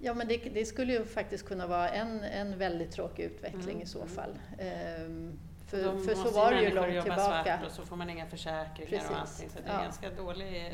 Ja, 0.06 0.14
men 0.14 0.28
det, 0.28 0.38
det 0.38 0.66
skulle 0.66 0.94
ju 0.94 1.06
faktiskt 1.06 1.46
kunna 1.46 1.68
vara 1.68 1.90
en, 1.90 2.20
en 2.24 2.58
väldigt 2.58 2.92
tråkig 2.92 3.24
utveckling 3.24 3.70
Mm, 3.76 3.82
i 3.82 3.86
så 3.86 4.02
mm. 4.02 4.10
fall. 4.10 4.40
Ehm, 4.60 5.40
då 5.72 5.78
för 5.78 5.98
för 5.98 6.16
så 6.16 6.30
var 6.30 6.52
det 6.52 6.62
ju 6.62 6.74
långt 6.74 7.02
tillbaka. 7.02 7.44
Svart 7.58 7.66
och 7.66 7.72
så 7.72 7.86
får 7.86 7.96
man 7.96 8.10
inga 8.10 8.26
försäkringar 8.26 8.90
Precis, 8.90 9.10
och 9.10 9.18
allting. 9.18 9.50
Så 9.50 9.60
det 9.60 9.68
är 9.70 9.74
ja. 9.74 9.78
en 9.80 9.84
ganska 9.84 10.10
dålig 10.10 10.66
eh, 10.68 10.74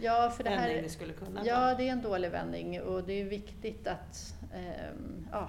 Ja, 0.00 0.32
för 0.36 0.44
det 0.44 0.50
vändning 0.50 0.74
här, 0.76 0.82
det 0.82 0.88
skulle 0.88 1.12
kunna 1.12 1.46
ja, 1.46 1.60
vara. 1.60 1.74
det 1.74 1.88
är 1.88 1.92
en 1.92 2.02
dålig 2.02 2.30
vändning 2.30 2.80
och 2.82 3.04
det 3.04 3.12
är 3.20 3.24
viktigt 3.24 3.86
att 3.86 4.34
ehm, 4.54 5.28
ja, 5.32 5.48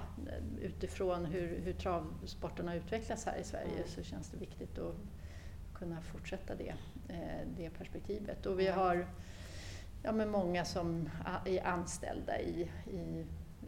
utifrån 0.61 1.25
hur, 1.25 1.59
hur 1.63 1.73
travsporten 1.73 2.67
har 2.67 2.75
utvecklats 2.75 3.25
här 3.25 3.37
i 3.37 3.43
Sverige 3.43 3.73
Mm. 3.75 3.87
så 3.87 4.03
känns 4.03 4.29
det 4.29 4.37
viktigt 4.37 4.77
att 4.79 4.95
kunna 5.73 6.01
fortsätta 6.01 6.55
det, 6.55 6.73
eh, 7.09 7.47
det 7.57 7.69
perspektivet. 7.69 8.45
Och 8.45 8.59
vi 8.59 8.67
har 8.67 9.07
ja, 10.03 10.11
men 10.11 10.29
många 10.29 10.65
som 10.65 11.09
är 11.45 11.67
anställda 11.67 12.39
i, 12.39 12.71
i, 12.91 13.25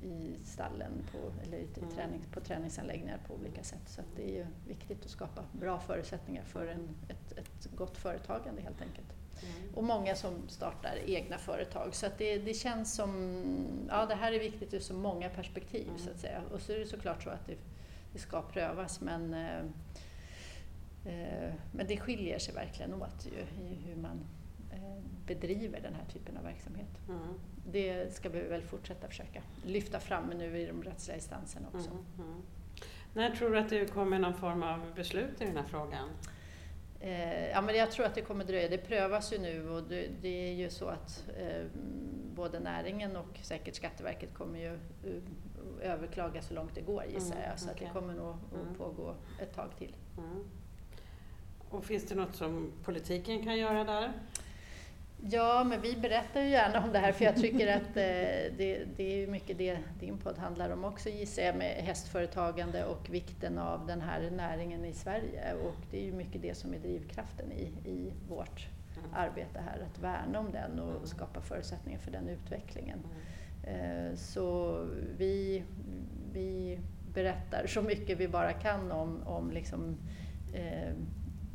i 0.07 0.35
stallen 0.43 0.91
på, 1.11 1.17
eller 1.43 1.57
i 1.57 1.67
mm. 1.77 1.95
tränings, 1.95 2.25
på 2.27 2.39
träningsanläggningar 2.39 3.19
på 3.27 3.33
olika 3.33 3.63
sätt. 3.63 3.83
Så 3.85 4.01
det 4.15 4.23
är 4.23 4.35
ju 4.35 4.45
viktigt 4.67 5.05
att 5.05 5.11
skapa 5.11 5.43
bra 5.51 5.79
förutsättningar 5.79 6.43
för 6.43 6.67
en, 6.67 6.89
ett, 7.07 7.37
ett 7.37 7.67
gott 7.75 7.97
företagande 7.97 8.61
helt 8.61 8.81
enkelt. 8.81 9.07
Mm. 9.43 9.75
Och 9.75 9.83
många 9.83 10.15
som 10.15 10.49
startar 10.49 10.97
egna 11.05 11.37
företag. 11.37 11.95
Så 11.95 12.05
att 12.05 12.17
det, 12.17 12.37
det 12.37 12.53
känns 12.53 12.95
som, 12.95 13.87
ja 13.89 14.05
det 14.05 14.15
här 14.15 14.31
är 14.31 14.39
viktigt 14.39 14.73
ur 14.73 14.79
så 14.79 14.93
många 14.93 15.29
perspektiv 15.29 15.87
mm. 15.87 15.99
så 15.99 16.09
att 16.09 16.19
säga. 16.19 16.41
Och 16.51 16.61
så 16.61 16.71
är 16.71 16.79
det 16.79 16.85
såklart 16.85 17.23
så 17.23 17.29
att 17.29 17.47
det, 17.47 17.57
det 18.13 18.19
ska 18.19 18.41
prövas 18.41 19.01
men, 19.01 19.33
eh, 19.33 19.59
eh, 21.05 21.53
men 21.71 21.87
det 21.87 21.97
skiljer 21.97 22.39
sig 22.39 22.53
verkligen 22.53 22.93
åt 22.93 23.25
ju, 23.25 23.65
i 23.65 23.75
hur 23.75 23.95
man 23.95 24.25
bedriver 25.25 25.81
den 25.81 25.95
här 25.95 26.05
typen 26.13 26.37
av 26.37 26.43
verksamhet. 26.43 26.99
Mm. 27.09 27.39
Det 27.71 28.13
ska 28.13 28.29
vi 28.29 28.41
väl 28.41 28.61
fortsätta 28.61 29.07
försöka 29.07 29.41
lyfta 29.65 29.99
fram 29.99 30.29
nu 30.37 30.57
i 30.57 30.65
de 30.65 30.83
rättsliga 30.83 31.15
instanserna 31.15 31.67
också. 31.73 31.89
Mm. 31.89 32.29
mm. 32.29 32.41
När 33.13 33.35
tror 33.35 33.49
du 33.49 33.59
att 33.59 33.69
det 33.69 33.93
kommer 33.93 34.19
någon 34.19 34.33
form 34.33 34.63
av 34.63 34.93
beslut 34.95 35.41
i 35.41 35.45
den 35.45 35.57
här 35.57 35.63
frågan? 35.63 36.09
Eh, 36.99 37.49
ja, 37.49 37.61
men 37.61 37.75
jag 37.75 37.91
tror 37.91 38.05
att 38.05 38.15
det 38.15 38.21
kommer 38.21 38.45
dröja. 38.45 38.69
Det 38.69 38.77
prövas 38.77 39.33
ju 39.33 39.37
nu 39.37 39.69
och 39.69 39.83
det, 39.83 40.07
det 40.21 40.49
är 40.49 40.53
ju 40.53 40.69
så 40.69 40.87
att 40.87 41.23
eh, 41.37 41.65
både 42.35 42.59
näringen 42.59 43.15
och 43.15 43.39
säkert 43.41 43.75
Skatteverket 43.75 44.33
kommer 44.33 44.59
ju 44.59 44.71
uh, 44.71 45.21
överklaga 45.81 46.41
så 46.41 46.53
långt 46.53 46.75
det 46.75 46.81
går 46.81 47.05
gissar 47.05 47.35
mm, 47.35 47.49
jag. 47.49 47.59
Så 47.59 47.71
okay. 47.71 47.87
det 47.87 47.93
kommer 47.93 48.13
nog 48.13 48.29
att 48.29 48.53
mm. 48.53 48.75
pågå 48.77 49.15
ett 49.41 49.55
tag 49.55 49.69
till. 49.77 49.95
Mm. 50.17 50.43
Och 51.69 51.85
finns 51.85 52.05
det 52.05 52.15
något 52.15 52.35
som 52.35 52.71
politiken 52.83 53.43
kan 53.43 53.57
göra 53.57 53.83
där? 53.83 54.13
Ja, 55.29 55.63
men 55.63 55.81
vi 55.81 55.95
berättar 55.95 56.41
ju 56.41 56.49
gärna 56.49 56.83
om 56.83 56.93
det 56.93 56.99
här 56.99 57.11
för 57.11 57.25
jag 57.25 57.35
tycker 57.35 57.75
att 57.75 57.97
eh, 57.97 58.57
det, 58.57 58.85
det 58.97 59.23
är 59.23 59.27
mycket 59.27 59.57
det 59.57 59.77
din 59.99 60.17
podd 60.17 60.37
handlar 60.37 60.69
om 60.69 60.85
också 60.85 61.09
gissar 61.09 61.41
jag 61.41 61.55
med 61.55 61.75
hästföretagande 61.75 62.85
och 62.85 63.09
vikten 63.09 63.57
av 63.57 63.87
den 63.87 64.01
här 64.01 64.29
näringen 64.31 64.85
i 64.85 64.93
Sverige 64.93 65.53
och 65.53 65.75
det 65.91 66.01
är 66.01 66.05
ju 66.05 66.11
mycket 66.11 66.41
det 66.41 66.57
som 66.57 66.73
är 66.73 66.79
drivkraften 66.79 67.51
i, 67.51 67.89
i 67.89 68.13
vårt 68.29 68.67
mm. 68.97 69.09
arbete 69.13 69.59
här, 69.59 69.85
att 69.91 69.99
värna 69.99 70.39
om 70.39 70.51
den 70.51 70.79
och 70.79 70.95
mm. 70.95 71.05
skapa 71.05 71.41
förutsättningar 71.41 71.99
för 71.99 72.11
den 72.11 72.29
utvecklingen. 72.29 72.99
Mm. 72.99 74.09
Eh, 74.09 74.15
så 74.15 74.77
vi, 75.17 75.63
vi 76.33 76.79
berättar 77.13 77.67
så 77.67 77.81
mycket 77.81 78.17
vi 78.17 78.27
bara 78.27 78.53
kan 78.53 78.91
om, 78.91 79.23
om 79.27 79.51
liksom, 79.51 79.97
eh, 80.53 80.93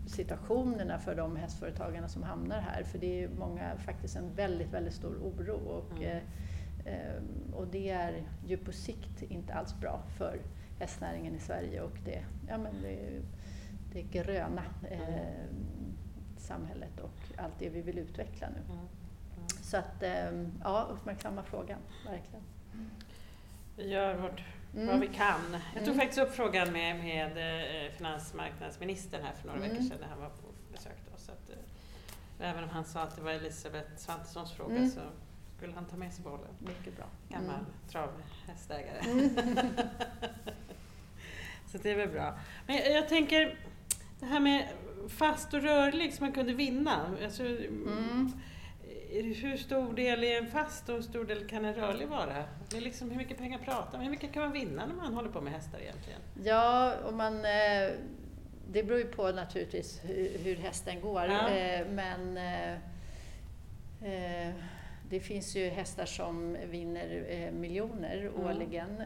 situationerna 0.07 0.99
för 0.99 1.15
de 1.15 1.37
hästföretagarna 1.37 2.09
som 2.09 2.23
hamnar 2.23 2.61
här. 2.61 2.83
För 2.83 2.99
det 2.99 3.25
är 3.25 3.29
många, 3.29 3.77
faktiskt 3.77 4.17
en 4.17 4.35
väldigt, 4.35 4.73
väldigt 4.73 4.95
stor 4.95 5.15
oro. 5.17 5.57
Och, 5.57 6.03
mm. 6.03 6.23
eh, 6.85 6.95
eh 6.95 7.23
och 7.53 7.67
det 7.67 7.91
är 7.91 8.23
ju 8.47 8.57
på 8.57 8.73
sikt 8.73 9.23
inte 9.23 9.55
alls 9.55 9.81
bra 9.81 10.03
för 10.19 10.41
hästnäringen 10.79 11.35
i 11.35 11.39
Sverige 11.39 11.81
och 11.83 11.99
det, 12.05 12.25
ja, 12.49 12.59
men 12.59 12.83
det, 12.83 13.23
det 13.93 14.03
gröna 14.03 14.63
eh, 14.91 15.09
mm. 15.09 15.95
samhället 16.37 17.01
och 17.01 17.39
allt 17.43 17.59
det 17.59 17.69
vi 17.69 17.83
vill 17.83 17.99
utveckla 17.99 18.49
nu. 18.49 18.61
Mm. 18.65 18.79
mm. 18.79 18.89
Så 19.49 19.77
att, 19.77 20.03
eh, 20.03 20.47
ja, 20.63 20.89
uppmärksamma 20.91 21.43
frågan, 21.43 21.79
verkligen. 22.07 22.45
Vi 23.77 23.89
gör 23.89 24.15
vårt 24.15 24.43
mm. 24.75 24.87
vad 24.87 25.01
vi 25.01 25.07
kan. 25.07 25.57
Jag 25.75 25.85
tog 25.85 25.95
mm. 25.95 25.99
faktiskt 25.99 26.23
upp 26.23 26.35
frågan 26.35 26.73
med, 26.73 26.97
med 26.97 27.31
eh, 27.87 27.93
finansmarknadsministern 27.93 29.23
här 29.25 29.33
för 29.33 29.47
några 29.47 29.59
mm. 29.59 29.71
veckor 29.71 29.85
sedan 29.85 29.99
när 30.01 30.09
han 30.09 30.21
var 30.21 30.29
på 30.29 30.49
besök. 30.73 30.97
Då, 31.11 31.19
så 31.19 31.33
att, 31.33 31.51
eh, 31.51 32.51
även 32.51 32.65
om 32.65 32.71
han 32.71 32.85
sa 32.85 33.01
att 33.01 33.17
det 33.17 33.23
var 33.23 33.31
Elisabeth 33.31 33.97
Svantessons 33.97 34.53
fråga 34.53 34.77
mm. 34.77 34.91
så 34.91 35.01
skulle 35.57 35.73
han 35.73 35.85
ta 35.85 35.97
med 35.97 36.13
sig 36.13 36.25
bollen. 36.25 36.51
Mycket 36.59 36.97
bra. 36.97 37.07
Gammal 37.29 37.55
mm. 37.55 37.67
travhästägare. 37.91 39.03
så 41.67 41.79
det 41.79 41.91
är 41.91 41.97
väl 41.97 42.09
bra. 42.09 42.39
Men 42.67 42.77
jag, 42.77 42.93
jag, 42.93 43.09
tänker, 43.09 43.59
det 44.21 44.27
här 44.27 44.41
med 44.41 44.69
fast 45.09 45.55
och 45.55 45.63
rörlig 45.63 46.15
som 46.15 46.25
man 46.27 46.33
kunde 46.33 46.53
vinna. 46.53 47.17
Alltså, 47.25 47.43
mm 47.43 48.33
hur 49.23 49.57
stor 49.57 49.93
del 49.93 50.25
är 50.25 50.39
en 50.39 50.47
fast 50.47 50.89
och 50.89 50.95
hur 50.95 51.03
stor 51.03 51.25
del 51.25 51.49
kan 51.49 51.65
en 51.65 51.75
rörlig 51.75 52.09
vara? 52.09 52.45
Det 52.71 52.77
är 52.77 52.81
liksom, 52.81 53.11
hur 53.11 53.17
mycket 53.17 53.39
pengar 53.39 53.59
pratar 53.59 53.93
man 53.93 54.01
Hur 54.01 54.11
mycket 54.11 54.33
kan 54.33 54.43
man 54.43 54.53
vinna 54.53 54.87
när 54.87 54.95
man 54.95 55.15
håller 55.15 55.31
på 55.31 55.41
med 55.41 55.53
hästar 55.53 55.79
egentligen? 55.79 56.21
Ja, 56.45 56.95
om 57.09 57.17
man, 57.17 57.45
eh, 57.45 57.91
det 58.69 58.83
beror 58.83 58.99
ju 58.99 59.07
på 59.07 59.33
naturligtvis 59.33 60.01
hur, 60.45 60.57
hästen 60.57 61.01
går. 61.01 61.25
Ja. 61.25 61.49
Eh, 61.49 61.87
men 61.89 62.37
eh, 62.37 62.79
det 65.11 65.21
finns 65.21 65.57
ju 65.57 65.69
hästar 65.69 66.07
som 66.07 66.57
vinner 66.71 67.51
miljoner 67.53 68.17
mm. 68.17 68.41
årligen 68.41 69.03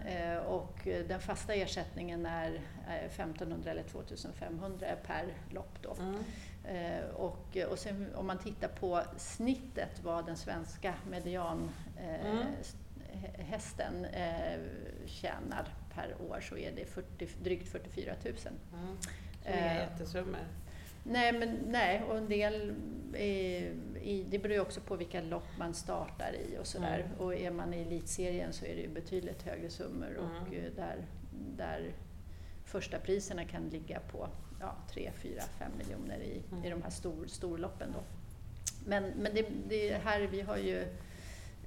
och 0.47 0.89
den 1.09 1.21
fasta 1.21 1.55
ersättningen 1.55 2.27
är 2.27 2.61
1500 3.07 3.71
eller 3.71 3.83
2500 3.83 4.87
per 5.07 5.25
lopp. 5.51 5.79
Då. 5.83 5.97
Mm. 6.01 6.25
Eh, 6.65 7.05
och, 7.15 7.57
och 7.71 7.79
sen 7.79 8.15
om 8.15 8.27
man 8.27 8.39
tittar 8.39 8.69
på 8.69 9.03
snittet 9.17 10.01
vad 10.03 10.27
den 10.27 10.37
svenska 10.37 10.95
medianhästen 11.11 14.05
eh, 14.05 14.25
mm. 14.25 14.55
eh, 14.55 14.61
tjänar 15.07 15.69
per 15.95 16.15
år 16.31 16.41
så 16.41 16.57
är 16.57 16.73
det 16.77 16.87
40, 16.87 17.29
drygt 17.43 17.69
44 17.69 18.15
000. 18.25 18.35
Mm. 18.35 18.97
Så 19.03 19.09
det 19.43 19.51
är 19.51 19.77
eh, 19.77 19.83
jättesummor? 19.83 20.47
Nej, 21.05 21.33
men, 21.33 21.59
nej, 21.69 22.03
och 22.09 22.17
en 22.17 22.29
del 22.29 22.75
är, 23.15 23.75
i, 24.03 24.27
det 24.31 24.39
beror 24.39 24.55
ju 24.55 24.61
också 24.61 24.81
på 24.81 24.97
vilka 24.97 25.21
lopp 25.21 25.49
man 25.59 25.75
startar 25.75 26.33
i 26.33 26.59
och 26.61 26.67
sådär. 26.67 26.99
Mm. 27.07 27.21
Och 27.21 27.35
är 27.35 27.51
man 27.51 27.75
i 27.75 27.83
elitserien 27.83 28.53
så 28.53 28.65
är 28.65 28.77
det 28.77 28.83
ju 28.83 28.89
betydligt 28.89 29.43
högre 29.43 29.71
summor 29.71 30.17
och 30.17 30.49
mm. 30.49 30.75
där, 30.77 31.07
där 31.57 31.93
första 32.65 32.99
priserna 32.99 33.45
kan 33.45 33.69
ligga 33.69 34.01
på 34.01 34.29
ja, 34.61 34.77
3, 34.91 35.11
4, 35.17 35.43
5 35.59 35.73
miljoner 35.79 36.19
i, 36.19 36.43
mm. 36.53 36.65
i 36.65 36.71
de 36.71 36.83
här 36.83 36.91
stor, 36.91 37.27
storloppen. 37.27 37.93
Då. 37.93 38.01
Men, 38.87 39.05
men 39.05 39.35
det, 39.35 39.47
det 39.69 39.95
här, 40.05 40.21
vi 40.21 40.41
har 40.41 40.57
ju 40.57 40.85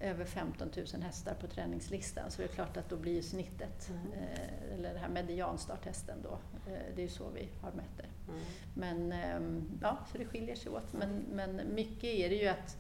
över 0.04 0.26
15 0.26 0.70
000 0.94 1.02
hästar 1.02 1.34
på 1.34 1.48
träningslistan 1.48 2.32
så 2.32 2.42
det 2.42 2.48
är 2.48 2.54
klart 2.54 2.78
att 2.78 2.90
då 2.90 2.98
blir 2.98 3.22
snittet, 3.22 3.90
mm. 3.90 4.14
eh, 4.14 4.74
eller 4.74 4.90
den 4.90 5.02
här 5.02 5.10
medianstarthästen 5.10 6.18
då, 6.24 6.40
eh, 6.72 6.96
det 6.96 7.02
är 7.02 7.06
ju 7.06 7.10
så 7.10 7.30
vi 7.30 7.50
har 7.62 7.72
mätt 7.72 7.98
det. 7.98 8.32
Mm. 8.32 8.44
Men 8.74 9.12
eh, 9.12 9.64
ja, 9.82 9.98
så 10.12 10.18
det 10.18 10.26
skiljer 10.26 10.56
sig 10.56 10.72
åt. 10.72 10.94
Men, 10.94 11.26
men 11.32 11.62
mycket 11.76 12.04
är 12.04 12.30
det 12.30 12.36
ju 12.36 12.48
att 12.48 12.78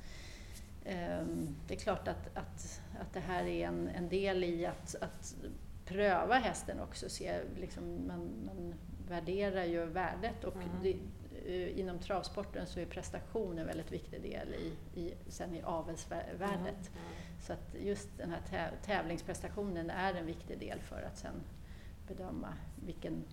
ehm, 0.85 1.55
det 1.67 1.73
är 1.73 1.79
klart 1.79 2.07
att, 2.07 2.37
att, 2.37 2.81
att 3.01 3.13
det 3.13 3.19
här 3.19 3.45
är 3.45 3.67
en, 3.67 3.87
en 3.87 4.09
del 4.09 4.43
i 4.43 4.65
att, 4.65 4.95
att 5.01 5.35
pröva 5.85 6.35
hästen 6.35 6.79
också. 6.79 7.09
Se, 7.09 7.41
liksom, 7.59 8.07
man, 8.07 8.29
man 8.45 8.73
värderar 9.07 9.63
ju 9.63 9.85
värdet 9.85 10.43
och 10.43 10.55
mm. 10.55 10.67
det, 10.83 10.97
inom 11.75 11.99
travsporten 11.99 12.67
så 12.67 12.79
är 12.79 12.85
prestation 12.85 13.57
en 13.57 13.67
väldigt 13.67 13.91
viktig 13.91 14.21
del 14.21 14.53
i, 14.53 14.99
i, 14.99 15.13
sen 15.27 15.55
i 15.55 15.61
avelsvärdet. 15.61 16.41
Mm. 16.41 16.63
Mm. 16.65 17.13
Så 17.41 17.53
att 17.53 17.75
just 17.79 18.17
den 18.17 18.33
här 18.51 18.71
tävlingsprestationen 18.85 19.89
är 19.89 20.13
en 20.13 20.25
viktig 20.25 20.59
del 20.59 20.79
för 20.81 21.01
att 21.01 21.17
sen 21.17 21.43
bedöma 22.07 22.53
vilken, 22.85 23.23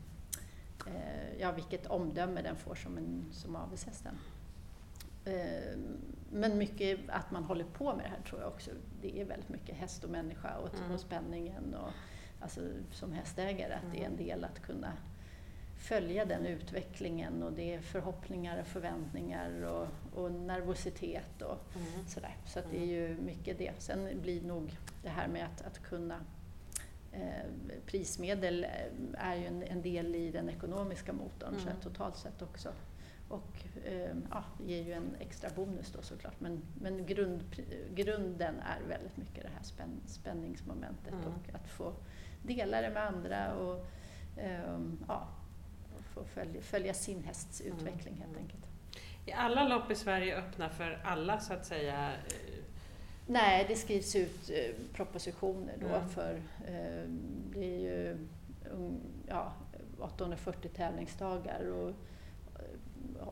uh, 0.87 1.41
ja, 1.41 1.53
vilket 1.53 1.87
omdöme 1.87 2.43
den 2.43 2.57
får 2.57 2.75
som, 2.75 2.99
en, 2.99 3.25
som 3.33 3.57
avelshästen. 3.57 4.19
Uh, 5.27 5.79
men 6.33 6.59
mycket 6.59 7.01
att 7.09 7.31
man 7.31 7.45
håller 7.45 7.65
på 7.65 7.95
med 7.97 8.05
det 8.05 8.09
här 8.09 8.23
tror 8.29 8.41
jag 8.41 8.49
också. 8.49 8.71
Det 9.03 9.21
är 9.21 9.25
väldigt 9.25 9.49
mycket 9.49 9.77
häst 9.77 10.05
och 10.05 10.11
människa 10.11 10.57
och, 10.57 10.79
mm. 10.79 10.91
och 10.91 11.01
spänningen 11.01 11.75
och 11.75 11.91
alltså, 12.41 12.61
som 12.93 13.13
hästägare 13.13 13.73
att 13.75 13.93
det 13.93 14.01
är 14.01 14.07
en 14.07 14.13
mm. 14.13 14.27
del 14.27 14.45
att 14.45 14.63
kunna 14.63 14.93
följa 15.81 16.25
den 16.25 16.47
utvecklingen 16.47 17.43
och 17.43 17.53
det 17.53 17.75
är 17.75 17.81
förhoppningar 17.81 18.61
och 18.61 18.67
förväntningar 18.67 19.63
och, 19.63 19.87
och 20.15 20.33
nervositet 20.33 21.43
och 21.43 21.59
mm. 21.75 22.07
sådär. 22.07 22.37
Så 22.47 22.59
att 22.59 22.71
det 22.71 22.83
är 22.83 22.87
ju 22.87 23.17
mycket 23.21 23.59
det. 23.59 23.73
Sen 23.79 24.21
blir 24.23 24.43
nog 24.43 24.77
det 25.03 25.09
här 25.09 25.29
med 25.29 25.45
att, 25.45 25.67
att 25.67 25.83
kunna 25.83 26.21
eh, 27.13 27.47
prismedel 27.87 28.65
eh, 28.65 29.29
är 29.29 29.37
ju 29.37 29.47
en, 29.47 29.63
en, 29.63 29.83
del 29.83 30.15
i 30.15 30.31
den 30.31 30.49
ekonomiska 30.49 31.13
motorn 31.13 31.55
mm. 31.55 31.61
så 31.61 31.89
totalt 31.89 32.17
sett 32.17 32.43
också. 32.43 32.73
Och 33.29 33.65
eh, 33.85 34.17
ja, 34.31 34.45
ger 34.67 34.83
ju 34.83 34.93
en 34.93 35.17
extra 35.21 35.51
bonus 35.57 35.93
då 35.93 36.03
såklart. 36.03 36.41
Men, 36.41 36.63
men 36.81 37.07
grund, 37.07 37.43
grunden 37.95 38.55
är 38.61 38.89
väldigt 38.89 39.17
mycket 39.17 39.43
det 39.43 39.51
här 39.57 39.63
spänn, 39.63 40.01
spänningsmomentet 40.07 41.13
mm. 41.13 41.27
och 41.27 41.55
att 41.55 41.69
få 41.69 41.93
dela 42.43 42.81
det 42.81 42.91
med 42.91 43.07
andra 43.07 43.55
och 43.55 43.87
eh, 44.37 44.79
ja, 45.09 45.29
få 46.15 46.25
följa, 46.25 46.63
följa 46.63 46.95
sin 46.95 47.25
hästs 47.25 47.61
mm. 47.61 47.73
utveckling 47.73 48.17
helt 48.17 48.37
enkelt. 48.37 48.65
Är 49.27 49.35
alla 49.35 49.69
lopp 49.69 49.91
i 49.91 49.95
Sverige 49.95 50.37
öppna 50.37 50.69
för 50.69 51.01
alla 51.05 51.41
så 51.41 51.55
att 51.55 51.67
säga? 51.67 52.13
Nej, 53.27 53.65
det 53.69 53.77
skrivs 53.77 54.17
ut 54.17 54.51
eh, 54.51 54.75
propositioner 54.95 55.75
då 55.81 55.87
mm. 55.87 56.09
för 56.09 56.35
eh, 56.67 57.09
det 57.55 57.75
är 57.75 57.79
ju 57.79 58.27
ja, 59.29 59.53
840 59.99 60.71
tävlingsdagar 60.75 61.71
och 61.71 61.95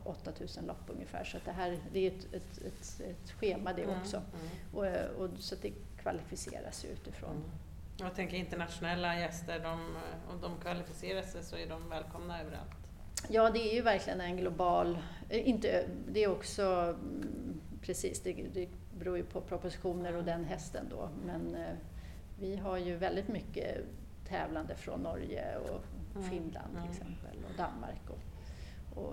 8000 0.05 0.67
lopp 0.67 0.83
ungefär. 0.87 1.25
Så 1.25 1.37
att 1.37 1.45
det 1.45 1.53
här 1.53 1.79
det 1.93 2.07
är 2.07 2.11
ett, 2.11 2.35
ett, 2.35 2.59
ett, 2.59 3.01
ett 3.01 3.31
schema 3.31 3.73
det 3.73 3.83
Mm, 3.83 4.01
också. 4.01 4.17
mm, 4.17 4.49
Och, 4.73 5.23
och, 5.23 5.31
så 5.38 5.55
att 5.55 5.62
det 5.62 5.73
kvalificeras 5.97 6.85
utifrån. 6.85 7.45
Jag 8.01 8.15
tänker 8.15 8.37
internationella 8.37 9.19
gäster, 9.19 9.61
de, 9.61 9.97
om 10.31 10.41
de 10.41 10.61
kvalificerar 10.61 11.23
sig 11.23 11.43
så 11.43 11.57
är 11.57 11.67
de 11.67 11.89
välkomna 11.89 12.41
överallt. 12.41 12.71
Ja, 13.29 13.51
det 13.51 13.71
är 13.71 13.75
ju 13.75 13.83
verkligen 13.83 14.21
en 14.21 14.37
global... 14.37 14.99
eh, 15.29 15.49
Inte, 15.49 15.89
det 16.09 16.25
är 16.25 16.31
också... 16.31 16.63
mm, 16.65 17.61
Precis, 17.83 18.23
det, 18.23 18.33
det 18.33 18.69
beror 18.99 19.17
ju 19.17 19.25
på 19.25 19.41
propositioner 19.41 20.17
och 20.17 20.25
den 20.25 20.45
hästen 20.45 20.87
då. 20.91 21.09
Men 21.27 21.55
eh, 21.55 21.75
vi 22.41 22.57
har 22.57 22.77
ju 22.79 22.97
väldigt 22.97 23.29
mycket 23.29 23.79
tävlande 24.29 24.75
från 24.75 25.01
Norge 25.01 25.57
och 25.59 25.85
Mm, 26.17 26.31
Finland 26.31 26.69
till 26.71 26.79
mm. 26.79 26.91
exempel 26.91 27.45
och 27.51 27.57
Danmark. 27.57 28.01
Och, 28.11 28.19
och, 28.99 29.09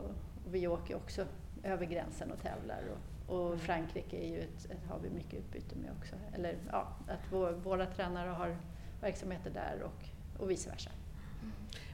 och 0.46 0.54
vi 0.54 0.68
åker 0.68 0.96
också 0.96 1.26
över 1.64 1.86
gränsen 1.86 2.32
och 2.32 2.42
tävlar. 2.42 2.84
Och, 3.28 3.36
och. 3.36 3.60
Frankrike 3.60 4.18
är 4.18 4.28
ju 4.30 4.40
ett, 4.40 4.66
ett, 4.72 4.88
har 4.90 5.00
vi 5.00 5.10
mycket 5.10 5.34
utbyte 5.34 5.76
med 5.76 5.92
också. 6.00 6.16
Eller 6.34 6.58
ja, 6.72 6.88
att 7.08 7.32
vår, 7.32 7.52
våra 7.52 7.86
tränare 7.86 8.30
har 8.30 8.58
verksamheter 9.06 9.50
där 9.50 9.82
och, 9.84 10.04
och 10.42 10.52
vice 10.52 10.70
versa. 10.70 10.92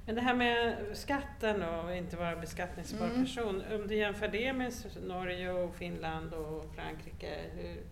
Men 0.06 0.16
det 0.16 0.22
här 0.22 0.34
med 0.34 0.78
skatten 0.94 1.64
och 1.64 1.96
inte 1.96 2.18
vara 2.18 2.36
beskattningsbar 2.36 3.06
Mm. 3.08 3.26
person, 3.26 3.64
om 3.72 3.88
du 3.88 3.96
jämför 3.96 4.28
det 4.28 4.54
med 4.54 4.74
Norge 5.08 5.52
och 5.52 5.76
Finland 5.76 6.34
och 6.34 6.66
Frankrike, 6.76 7.38
hur, 7.56 7.84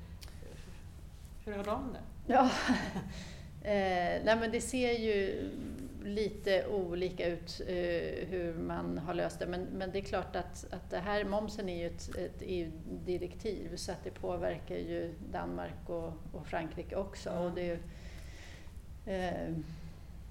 hur 1.46 1.58
har 1.58 1.64
de 1.64 1.94
det? 1.94 2.34
Ja, 2.34 2.44
eh, 3.64 4.24
nej 4.26 4.38
men 4.40 4.52
det 4.52 4.62
ser 4.62 4.92
ju 4.92 5.50
lite 6.04 6.68
olika 6.68 7.28
ut 7.28 7.62
eh, 7.68 8.28
hur 8.28 8.54
man 8.54 8.98
har 8.98 9.14
löst 9.14 9.40
det. 9.40 9.48
Men, 9.48 9.62
men 9.62 9.92
det 9.92 10.00
är 10.00 10.04
klart 10.04 10.36
att, 10.36 10.66
att 10.72 10.90
det 10.90 11.00
här, 11.00 11.24
momsen 11.24 11.70
är 11.70 11.78
ju 11.78 11.88
ett, 11.88 12.16
ett 12.16 12.42
EU-direktiv 12.42 13.76
så 13.76 13.92
att 13.92 14.04
det 14.04 14.12
påverkar 14.12 14.76
ju 14.76 15.14
Danmark 15.32 15.90
och, 15.90 16.14
och 16.34 16.48
Frankrike 16.48 16.96
också. 16.96 17.30
Mm. 17.30 17.44
Och 17.44 17.52
det, 17.52 17.70
är 17.70 17.80
eh, 19.10 19.56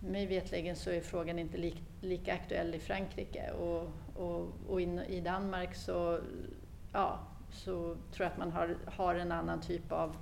mig 0.01 0.27
vetligen 0.27 0.77
så 0.77 0.91
är 0.91 1.01
frågan 1.01 1.39
inte 1.39 1.57
lik, 1.59 1.83
lika 2.01 2.35
aktuell 2.35 2.75
i 2.75 2.79
Frankrike 2.79 3.51
och, 3.51 3.91
och, 4.15 4.49
och 4.69 4.81
in, 4.81 4.99
i 4.99 5.21
Danmark 5.21 5.75
så, 5.75 6.21
ja, 6.93 7.19
så 7.51 7.73
tror 8.13 8.25
jag 8.25 8.33
att 8.33 8.39
man 8.39 8.53
har, 8.53 8.77
har 8.87 9.15
en 9.15 9.33
annan 9.33 9.61
typ 9.61 9.93
av 9.93 10.17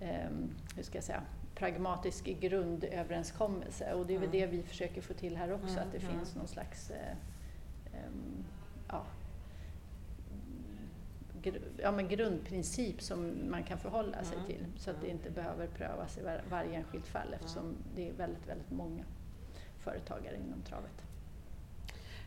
ehm, 0.00 0.50
hur 0.76 0.82
ska 0.82 0.96
jag 0.98 1.04
säga, 1.04 1.22
pragmatisk 1.54 2.24
grundöverenskommelse. 2.24 3.94
Och 3.94 4.06
det 4.06 4.14
är 4.14 4.18
väl 4.18 4.28
Mm. 4.28 4.40
det 4.40 4.46
vi 4.56 4.62
försöker 4.62 5.00
få 5.00 5.14
till 5.14 5.36
här 5.36 5.52
också, 5.52 5.76
Mm, 5.76 5.86
att 5.86 5.92
det 5.92 5.98
mm. 6.06 6.18
finns 6.18 6.34
någon 6.36 6.48
slags 6.48 6.90
eh, 6.90 7.10
ehm, 7.94 8.44
ja, 8.88 9.02
gr- 11.29 11.29
ja, 11.82 11.92
men 11.92 12.08
grundprincip 12.08 13.02
som 13.02 13.50
man 13.50 13.64
kan 13.64 13.78
förhålla 13.78 14.24
sig 14.24 14.36
Mm, 14.36 14.46
till. 14.46 14.66
Så 14.76 14.90
att 14.90 15.00
det 15.00 15.06
mm. 15.06 15.16
inte 15.16 15.30
behöver 15.30 15.66
prövas 15.66 16.18
i 16.18 16.22
var, 16.22 16.40
varje 16.50 16.74
enskilt 16.76 17.06
fall 17.06 17.34
eftersom 17.34 17.76
det 17.96 18.08
är 18.08 18.12
väldigt, 18.12 18.48
väldigt 18.48 18.70
många 18.70 19.04
företagare 19.78 20.36
inom 20.36 20.62
travet. 20.62 21.02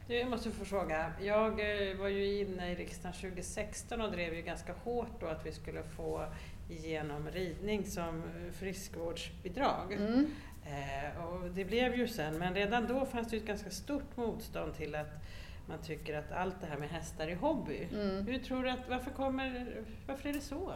Du, 0.08 0.16
jag 0.16 0.30
måste 0.30 0.52
få 0.52 0.66
fråga. 0.66 1.14
Jag 1.22 1.52
eh, 1.52 1.98
var 1.98 2.08
ju 2.08 2.40
inne 2.40 2.72
i 2.72 2.76
riksdagen 2.76 3.14
2016 3.14 4.02
och 4.02 4.12
drev 4.12 4.34
ju 4.34 4.42
ganska 4.42 4.74
hårt 4.74 5.20
då 5.20 5.28
att 5.28 5.46
vi 5.46 5.52
skulle 5.52 5.84
få 5.84 6.26
igenom 6.70 7.30
ridning 7.30 7.86
som 7.86 8.24
friskvårdsbidrag. 8.54 9.94
Mm. 9.94 10.32
Eh, 10.66 11.26
och 11.26 11.50
det 11.50 11.66
blev 11.66 11.96
ju 11.96 12.08
sen, 12.08 12.38
men 12.38 12.54
redan 12.56 12.88
då 12.88 13.06
fanns 13.06 13.30
det 13.30 13.36
ju 13.36 13.42
ett 13.42 13.48
ganska 13.48 13.70
stort 13.70 14.18
motstånd 14.18 14.76
till 14.76 14.96
att 14.96 15.24
man 15.66 15.78
tycker 15.80 16.18
att 16.18 16.32
allt 16.32 16.56
det 16.62 16.68
här 16.68 16.78
med 16.78 16.90
hästar 16.90 17.28
är 17.28 17.36
hobby. 17.36 17.88
Mm. 17.94 18.26
Hur 18.28 18.40
tror 18.40 18.64
du 18.64 18.70
att, 18.70 18.90
varför, 18.90 19.12
kommer, 19.12 19.68
varför 20.08 20.30
är 20.30 20.34
det 20.34 20.42
så? 20.42 20.74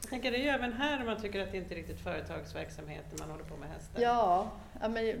Jag 0.00 0.10
tänker 0.10 0.30
det 0.30 0.36
är 0.36 0.42
ju 0.42 0.48
även 0.48 0.72
här 0.72 1.00
om 1.00 1.06
man 1.06 1.20
tycker 1.20 1.40
att 1.42 1.50
det 1.52 1.56
inte 1.58 1.74
är 1.74 1.76
riktigt 1.76 2.00
företagsverksamhet 2.00 3.04
när 3.10 3.18
man 3.18 3.30
håller 3.30 3.44
på 3.44 3.56
med 3.56 3.68
hästar. 3.68 4.02
Ja, 4.02 4.50
ja 4.80 4.88
men, 4.88 5.14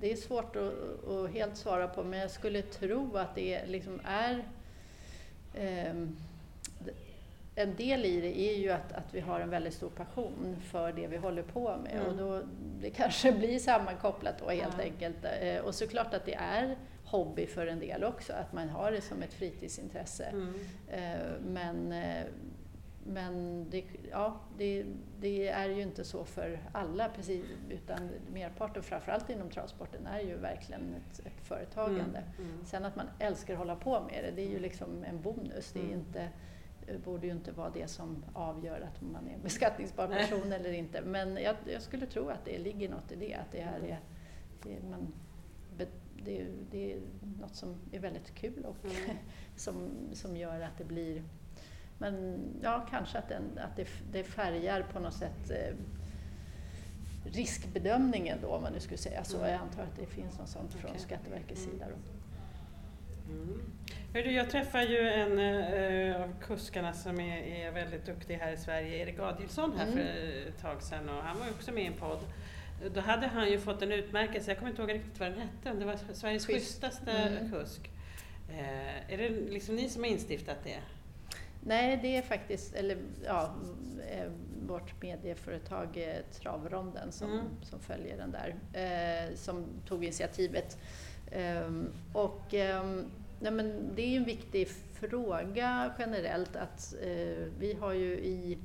det 0.00 0.12
är 0.12 0.16
svårt 0.16 0.56
att, 0.56 1.08
att 1.08 1.30
helt 1.30 1.56
svara 1.56 1.88
på 1.88 2.04
men 2.04 2.18
jag 2.18 2.30
skulle 2.30 2.62
tro 2.62 3.16
att 3.16 3.34
det 3.34 3.66
liksom 3.66 4.00
är 4.04 4.44
det- 5.52 6.92
en 7.54 7.76
del 7.76 8.04
i 8.04 8.20
det 8.20 8.40
är 8.40 8.56
ju 8.56 8.70
att, 8.70 8.92
att 8.92 9.14
vi 9.14 9.20
har 9.20 9.40
en 9.40 9.50
väldigt 9.50 9.74
stor 9.74 9.90
passion 9.90 10.56
för 10.70 10.92
det 10.92 11.06
vi 11.06 11.16
håller 11.16 11.42
på 11.42 11.76
med 11.82 11.92
Mm. 11.92 12.06
och 12.06 12.16
då, 12.16 12.42
det 12.80 12.90
kanske 12.90 13.32
blir 13.32 13.58
sammankopplat 13.58 14.38
då 14.38 14.50
helt 14.50 14.74
Ja. 14.78 14.84
enkelt. 14.84 15.16
Eh, 15.40 15.56
Och 15.64 15.74
såklart 15.74 16.14
att 16.14 16.24
det 16.26 16.34
är 16.34 16.76
hobby 17.12 17.46
för 17.46 17.66
en 17.66 17.78
del 17.80 18.04
också, 18.04 18.32
att 18.32 18.52
man 18.52 18.68
har 18.68 18.92
det 18.92 19.00
som 19.00 19.22
ett 19.22 19.32
fritidsintresse. 19.32 20.24
Mm. 20.24 20.54
Eh, 20.88 21.40
Men, 21.46 21.92
eh, 21.92 22.24
men 23.06 23.66
det, 23.70 23.84
ja, 24.10 24.40
det, 24.58 24.84
det 25.20 25.48
är 25.48 25.68
ju 25.68 25.82
inte 25.82 26.04
så 26.04 26.24
för 26.24 26.58
alla, 26.72 27.08
precis, 27.08 27.44
utan 27.70 28.10
merparten, 28.32 28.82
framförallt 28.82 29.30
inom 29.30 29.50
travsporten, 29.50 30.06
är 30.06 30.20
ju 30.20 30.36
verkligen 30.36 30.94
ett, 30.94 31.18
ett 31.26 31.46
företagande. 31.46 32.18
Mm. 32.38 32.50
Mm. 32.52 32.64
Sen 32.64 32.84
att 32.84 32.96
man 32.96 33.06
älskar 33.18 33.52
att 33.54 33.58
hålla 33.58 33.76
på 33.76 34.00
med 34.00 34.24
det, 34.24 34.30
det 34.30 34.42
är 34.42 34.50
ju 34.50 34.58
liksom 34.58 35.04
en 35.04 35.22
bonus. 35.22 35.72
Det 35.72 35.78
är 35.78 35.84
Mm. 35.84 35.98
inte, 35.98 36.28
borde 37.04 37.26
ju 37.26 37.32
inte 37.32 37.52
vara 37.52 37.70
det 37.70 37.86
som 37.90 38.24
avgör 38.32 38.80
att 38.80 39.00
man 39.02 39.28
är 39.28 39.34
en 39.34 39.42
beskattningsbar 39.42 40.08
Nej. 40.08 40.18
person 40.28 40.52
eller 40.52 40.72
inte. 40.72 41.02
Men 41.02 41.36
jag, 41.36 41.56
jag 41.72 41.82
skulle 41.82 42.06
tro 42.06 42.28
att 42.28 42.44
det 42.44 42.58
ligger 42.58 42.88
något 42.88 43.12
i 43.12 43.16
det, 43.16 43.34
att 43.34 43.52
det 43.52 43.60
här 43.60 43.80
är, 43.80 44.00
det, 44.62 44.82
man, 44.90 45.12
det, 46.24 46.40
är- 46.40 46.50
det 46.70 46.92
är 46.92 46.98
något 47.40 47.54
som 47.56 47.74
är 47.92 47.98
väldigt 47.98 48.34
kul 48.34 48.64
och 48.64 48.76
Mm. 48.84 49.16
som, 49.56 49.90
som 50.12 50.36
gör 50.36 50.60
att 50.60 50.78
det 50.78 50.84
blir 50.84 51.22
men 51.98 52.38
ja, 52.62 52.86
kanske 52.90 53.18
att, 53.18 53.28
den, 53.28 53.42
att 53.58 53.76
det, 53.76 53.86
det 54.12 54.24
färgar 54.24 54.82
på 54.92 55.00
något 55.00 55.14
sätt 55.14 55.50
eh, 55.50 55.74
riskbedömningen 57.24 58.38
då, 58.42 58.48
om 58.48 58.62
man 58.62 58.72
nu 58.72 58.80
skulle 58.80 58.98
säga 58.98 59.24
så. 59.24 59.36
Mm. 59.38 59.50
Jag 59.50 59.60
antar 59.60 59.82
att 59.82 59.96
det 60.00 60.06
finns 60.06 60.38
något 60.38 60.48
sånt 60.48 60.72
från 60.74 60.90
Okej. 60.90 61.00
Skatteverkets 61.02 61.64
Mm. 61.66 61.72
sida. 61.78 61.86
Då. 61.90 61.96
Mm. 63.32 64.34
Jag 64.34 64.50
träffade 64.50 64.84
ju 64.84 65.08
en 65.08 65.38
eh, 65.38 66.22
av 66.22 66.32
kuskarna 66.40 66.92
som 66.92 67.20
är, 67.20 67.38
är 67.42 67.70
väldigt 67.72 68.06
duktig 68.06 68.34
här 68.36 68.52
i 68.52 68.56
Sverige, 68.56 68.96
Erik 69.02 69.18
Adielsson 69.18 69.72
här 69.78 69.86
Mm. 69.86 69.98
för 69.98 70.48
ett 70.48 70.58
tag 70.60 70.82
sedan 70.82 71.08
och 71.08 71.22
han 71.22 71.38
var 71.38 71.48
också 71.48 71.72
med 71.72 71.82
i 71.82 71.86
en 71.86 71.92
podd. 71.92 72.18
Då 72.94 73.00
hade 73.00 73.26
han 73.26 73.50
ju 73.50 73.58
fått 73.58 73.82
en 73.82 73.92
utmärkelse, 73.92 74.50
jag 74.50 74.58
kommer 74.58 74.70
inte 74.70 74.82
ihåg 74.82 74.92
riktigt 74.94 75.20
vad 75.20 75.30
den 75.30 75.38
hette, 75.40 75.70
om 75.70 75.78
det 75.78 75.84
var 75.84 75.96
Sveriges 76.12 76.46
Schysst. 76.46 76.66
schysstaste 76.66 77.10
Mm. 77.10 77.50
kusk. 77.52 77.90
Eh, 78.50 79.12
är 79.12 79.18
det 79.18 79.28
liksom 79.28 79.76
ni 79.76 79.88
som 79.88 80.02
har 80.02 80.10
instiftat 80.10 80.56
det? 80.64 80.78
Nej, 81.64 81.98
det 82.02 82.16
är 82.16 82.22
faktiskt 82.22 82.74
eller, 82.74 82.96
ja, 83.26 83.54
eh, 84.10 84.30
vårt 84.66 85.02
medieföretag 85.02 85.88
eh, 85.96 86.16
Travronden 86.40 87.12
som, 87.12 87.32
Mm. 87.32 87.44
som 87.62 87.80
följer 87.80 88.16
den 88.16 88.30
där, 88.30 88.54
eh, 88.82 89.34
som 89.36 89.64
tog 89.88 90.04
initiativet. 90.04 90.78
Ehm, 91.32 91.86
och 92.12 92.54
ehm, 92.54 93.04
nej, 93.40 93.52
men 93.52 93.90
det 93.94 94.02
är 94.02 94.08
ju 94.08 94.16
en 94.16 94.24
viktig 94.24 94.68
fråga 94.92 95.92
generellt 95.98 96.56
att 96.56 96.94
vi 97.58 97.76
har 97.80 97.92
ju 97.92 98.12
i 98.12 98.58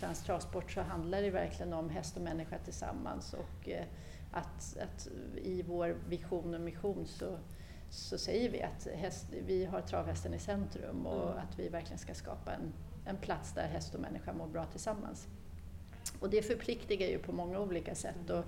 Svensk 0.00 0.26
Travsport 0.26 0.70
så 0.70 0.80
handlar 0.80 1.22
det 1.22 1.30
verkligen 1.30 1.72
om 1.72 1.90
häst 1.90 2.16
och 2.16 2.22
människa 2.22 2.58
tillsammans 2.58 3.34
och 3.34 3.68
eh, 3.68 3.84
att, 4.32 4.76
att 4.82 5.08
i 5.36 5.62
vår 5.62 5.96
vision 6.08 6.54
och 6.54 6.60
mission 6.60 7.06
så 7.06 7.38
så 7.90 8.18
säger 8.18 8.50
vi 8.50 8.62
att 8.62 8.88
häst, 8.94 9.26
vi 9.46 9.64
har 9.64 9.80
travhästen 9.80 10.34
i 10.34 10.38
centrum 10.38 11.06
och 11.06 11.30
Mm. 11.30 11.38
att 11.38 11.58
vi 11.58 11.68
verkligen 11.68 11.98
ska 11.98 12.14
skapa 12.14 12.52
en, 12.52 12.72
en 13.04 13.16
plats 13.16 13.52
där 13.54 13.66
häst 13.66 13.94
och 13.94 14.00
människa 14.00 14.32
mår 14.32 14.46
bra 14.46 14.66
tillsammans. 14.66 15.26
Och 16.20 16.30
det 16.30 16.42
förpliktigar 16.42 17.08
ju 17.08 17.18
på 17.18 17.32
många 17.32 17.58
olika 17.58 17.94
sätt. 17.94 18.30
Och, 18.30 18.44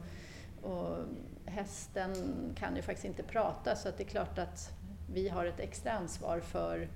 och 0.71 0.99
hästen 1.47 2.15
kan 2.57 2.77
ju 2.77 2.83
faktiskt 2.83 3.05
inte 3.05 3.23
prata 3.23 3.77
så 3.77 3.89
att 3.89 3.97
det 3.97 4.05
är 4.05 4.09
klart 4.09 4.39
att 4.39 4.73
vi 5.13 5.29
har 5.29 5.47
ett 5.47 5.61
extra 5.61 5.93
ansvar 5.93 6.41
för, 6.41 6.89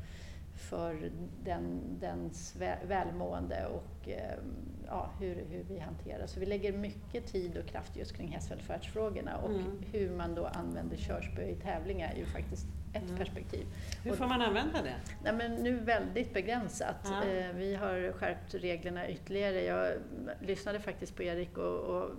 för 0.56 1.10
den, 1.44 1.80
dens 2.00 2.56
vä- 2.56 2.86
välmående 2.86 3.66
och 3.66 4.08
eh, 4.08 4.38
ja, 4.86 5.10
hur, 5.20 5.34
hur 5.50 5.62
vi 5.68 5.78
hanterar. 5.78 6.26
Så 6.26 6.40
vi 6.40 6.46
lägger 6.46 6.72
mycket 6.72 7.26
tid 7.26 7.56
och 7.58 7.66
kraft 7.66 7.96
just 7.96 8.16
kring 8.16 8.28
hästvälfärdsfrågorna 8.28 9.36
och 9.36 9.50
Mm. 9.50 9.78
hur 9.92 10.10
man 10.10 10.34
då 10.34 10.46
använder 10.46 10.96
körspö 10.96 11.42
i 11.42 11.54
tävlingar 11.54 12.12
är 12.12 12.16
ju 12.18 12.26
faktiskt 12.26 12.66
ett 12.94 13.02
Mm. 13.04 13.16
perspektiv. 13.16 13.66
Hur 14.04 14.12
får 14.12 14.26
man 14.26 14.42
använda 14.42 14.82
det? 14.82 14.94
Nej, 15.24 15.32
men 15.32 15.54
nu 15.62 15.76
väldigt 15.76 16.34
begränsat. 16.34 17.06
Eh, 17.06 17.56
Vi 17.56 17.74
har 17.74 18.12
skärpt 18.12 18.54
reglerna 18.54 19.08
ytterligare. 19.08 19.64
Jag 19.64 19.92
lyssnade 20.40 20.80
faktiskt 20.80 21.16
på 21.16 21.22
Erik 21.22 21.58
och, 21.58 21.78
och, 21.80 22.10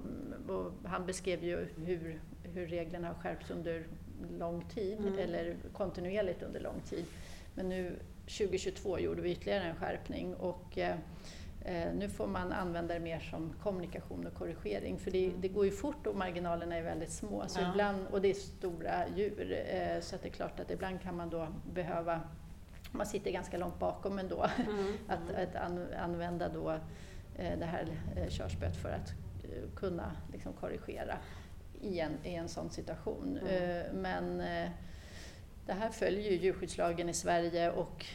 och 0.48 0.72
han 0.84 1.06
beskrev 1.06 1.44
ju 1.44 1.68
hur, 1.86 2.22
hur 2.44 2.68
reglerna 2.68 3.08
har 3.08 3.14
skärpts 3.16 3.50
under 3.52 3.88
lång 4.40 4.66
tid, 4.70 5.00
Mm. 5.00 5.20
eller 5.20 5.56
kontinuerligt 5.74 6.44
under 6.44 6.60
lång 6.60 6.80
tid. 6.90 7.06
Men 7.56 7.70
nu 7.70 7.96
2022 8.28 9.00
gjorde 9.00 9.22
vi 9.22 9.32
ytterligare 9.32 9.64
en 9.64 9.76
skärpning 9.76 10.36
och 10.36 10.78
eh, 10.78 10.96
eh, 11.62 11.94
nu 11.94 12.10
får 12.10 12.28
man 12.28 12.52
använda 12.52 12.94
det 12.94 13.00
mer 13.00 13.20
som 13.20 13.54
kommunikation 13.64 14.28
och 14.28 14.34
korrigering 14.34 15.00
för 15.00 15.12
det, 15.12 15.32
det 15.40 15.48
går 15.48 15.66
ju 15.66 15.72
fort 15.72 16.08
och 16.08 16.16
marginalerna 16.16 16.76
är 16.76 16.84
väldigt 16.84 17.12
små. 17.12 17.44
Så 17.48 17.62
Ja. 17.62 17.70
ibland, 17.72 18.08
och 18.08 18.22
det 18.22 18.30
är 18.30 18.34
stora 18.34 19.08
djur, 19.16 19.52
eh, 19.52 20.02
så 20.02 20.16
det 20.22 20.28
är 20.28 20.32
klart 20.32 20.60
att 20.60 20.72
ibland 20.72 21.02
kan 21.02 21.16
man 21.18 21.30
då 21.30 21.48
behöva 21.74 22.22
man 22.92 23.06
sitter 23.06 23.32
ganska 23.32 23.58
långt 23.58 23.80
bakom 23.80 24.20
ändå. 24.20 24.46
Mm. 24.68 24.94
att, 25.08 25.32
att 25.36 25.56
an, 25.56 25.88
använda 26.00 26.50
då 26.50 26.80
det 27.38 27.66
här 27.66 27.88
körspöet 28.30 28.76
för 28.78 28.90
att 28.90 29.14
kunna 29.76 30.12
liksom 30.34 30.54
korrigera 30.54 31.18
i 31.82 32.00
en, 32.00 32.12
i 32.24 32.36
en 32.36 32.48
sån 32.48 32.70
situation. 32.70 33.40
Mm. 33.50 34.02
Men 34.02 34.42
det 35.68 35.74
här 35.74 35.90
följer 35.90 36.32
ju 36.32 36.38
djurskyddslagen 36.38 37.10
i 37.10 37.14
Sverige 37.14 37.72
och 37.72 38.06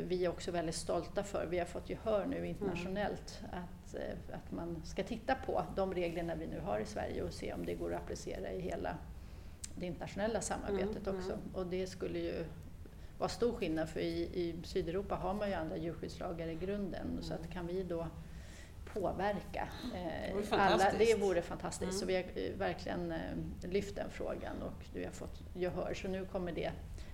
vi 0.00 0.24
är 0.24 0.28
också 0.28 0.50
väldigt 0.50 0.74
stolta 0.74 1.22
för, 1.22 1.46
vi 1.46 1.58
har 1.58 1.66
fått 1.66 1.90
gehör 1.90 2.26
nu 2.26 2.46
internationellt, 2.46 3.40
mm. 3.52 3.64
att, 3.64 4.34
att 4.34 4.52
man 4.52 4.82
ska 4.84 5.02
titta 5.02 5.34
på 5.34 5.64
de 5.76 5.94
reglerna 5.94 6.34
vi 6.34 6.46
nu 6.46 6.60
har 6.60 6.80
i 6.80 6.84
Sverige 6.84 7.22
och 7.22 7.32
se 7.32 7.52
om 7.52 7.66
det 7.66 7.74
går 7.74 7.94
att 7.94 8.02
applicera 8.02 8.52
i 8.52 8.60
hela 8.60 8.98
det 9.74 9.86
internationella 9.86 10.40
samarbetet 10.40 11.06
mm, 11.06 11.18
också. 11.18 11.38
Och 11.52 11.66
det 11.66 11.86
skulle 11.86 12.18
ju 12.18 12.44
vara 13.18 13.28
stor 13.28 13.52
skillnad 13.52 13.88
för 13.88 14.00
i, 14.00 14.22
i 14.22 14.54
Sydeuropa 14.64 15.14
har 15.14 15.34
man 15.34 15.48
ju 15.48 15.54
andra 15.54 15.76
djurskyddslagar 15.76 16.48
i 16.48 16.54
grunden 16.54 17.10
mm. 17.10 17.22
så 17.22 17.34
att 17.34 17.50
kan 17.50 17.66
vi 17.66 17.82
då 17.82 18.06
påverka 18.94 19.68
eh, 19.94 20.36
det 20.36 20.56
alla, 20.56 20.92
det 20.98 21.14
vore 21.14 21.42
fantastiskt. 21.42 21.90
Mm. 21.90 22.00
Så 22.00 22.06
vi 22.06 22.16
har 22.16 22.22
eh, 22.22 22.58
verkligen 22.58 23.12
eh, 23.12 23.70
lyft 23.70 23.96
den 23.96 24.10
frågan 24.10 24.62
och 24.62 24.84
vi 24.94 25.04
har 25.04 25.12
fått 25.12 25.42
gehör. 25.54 25.94
Så 25.94 26.08
nu 26.08 26.24
kommer 26.24 26.52
det, 26.52 26.72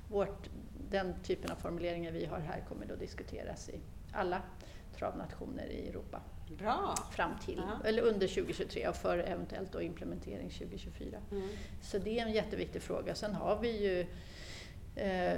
vårt, 0.08 0.50
den 0.90 1.14
typen 1.22 1.50
av 1.50 1.56
formuleringar 1.56 2.12
vi 2.12 2.26
har 2.26 2.38
här 2.38 2.64
kommer 2.68 2.86
då 2.86 2.94
diskuteras 2.94 3.68
i 3.68 3.80
alla 4.12 4.42
travnationer 4.98 5.66
i 5.66 5.88
Europa. 5.88 6.20
Bra. 6.58 6.94
Fram 7.12 7.30
till, 7.44 7.62
ja. 7.68 7.88
eller 7.88 8.02
under 8.02 8.28
2023 8.28 8.88
och 8.88 8.96
för 8.96 9.18
eventuellt 9.18 9.72
då 9.72 9.82
implementering 9.82 10.50
2024. 10.50 11.18
Mm. 11.30 11.48
Så 11.82 11.98
det 11.98 12.18
är 12.18 12.26
en 12.26 12.32
jätteviktig 12.32 12.82
fråga. 12.82 13.14
Sen 13.14 13.34
har 13.34 13.58
vi 13.60 13.84
ju 13.84 14.00
Eh, 14.00 14.06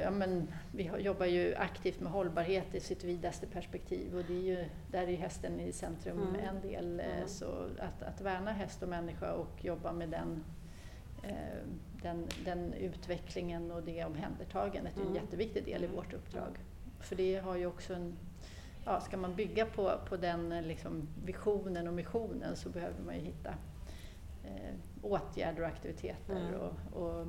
ja, 0.02 0.10
men 0.10 0.48
vi 0.72 0.90
jobbar 0.98 1.26
ju 1.26 1.54
aktivt 1.54 2.00
med 2.00 2.12
hållbarhet 2.12 2.74
i 2.74 2.80
sitt 2.80 3.04
vidaste 3.04 3.46
perspektiv 3.46 4.16
och 4.16 4.24
det 4.24 4.34
är 4.34 4.42
ju, 4.42 4.64
där 4.90 5.08
är 5.08 5.16
hästen 5.16 5.60
i 5.60 5.72
centrum 5.72 6.22
mm. 6.22 6.34
en 6.34 6.60
del. 6.60 7.00
Eh, 7.00 7.16
mm. 7.16 7.28
Så 7.28 7.46
att, 7.78 8.02
att 8.02 8.20
värna 8.20 8.52
häst 8.52 8.82
och 8.82 8.88
människa 8.88 9.32
och 9.32 9.64
jobba 9.64 9.92
med 9.92 10.08
den, 10.08 10.44
eh, 11.22 11.66
den, 12.02 12.26
den 12.44 12.72
utvecklingen 12.72 13.70
och 13.70 13.82
det 13.82 14.04
omhändertagandet 14.04 14.96
är 14.96 15.00
en 15.00 15.06
mm. 15.06 15.22
jätteviktig 15.22 15.64
del 15.64 15.82
i 15.82 15.86
mm. 15.86 15.96
vårt 15.96 16.12
uppdrag. 16.12 16.58
För 17.00 17.16
det 17.16 17.36
har 17.38 17.56
ju 17.56 17.66
också 17.66 17.94
en 17.94 18.16
Ja, 18.84 19.00
ska 19.00 19.16
man 19.16 19.34
bygga 19.34 19.66
på, 19.66 19.92
på 20.08 20.16
den 20.16 20.48
liksom, 20.48 21.08
visionen 21.24 21.88
och 21.88 21.94
missionen 21.94 22.56
så 22.56 22.68
behöver 22.68 23.02
man 23.02 23.14
ju 23.14 23.20
hitta 23.20 23.54
eh, 24.44 24.74
åtgärder 25.02 25.62
och 25.62 25.68
aktiviteter 25.68 26.36
mm. 26.36 26.54
och, 26.54 27.02
och 27.02 27.26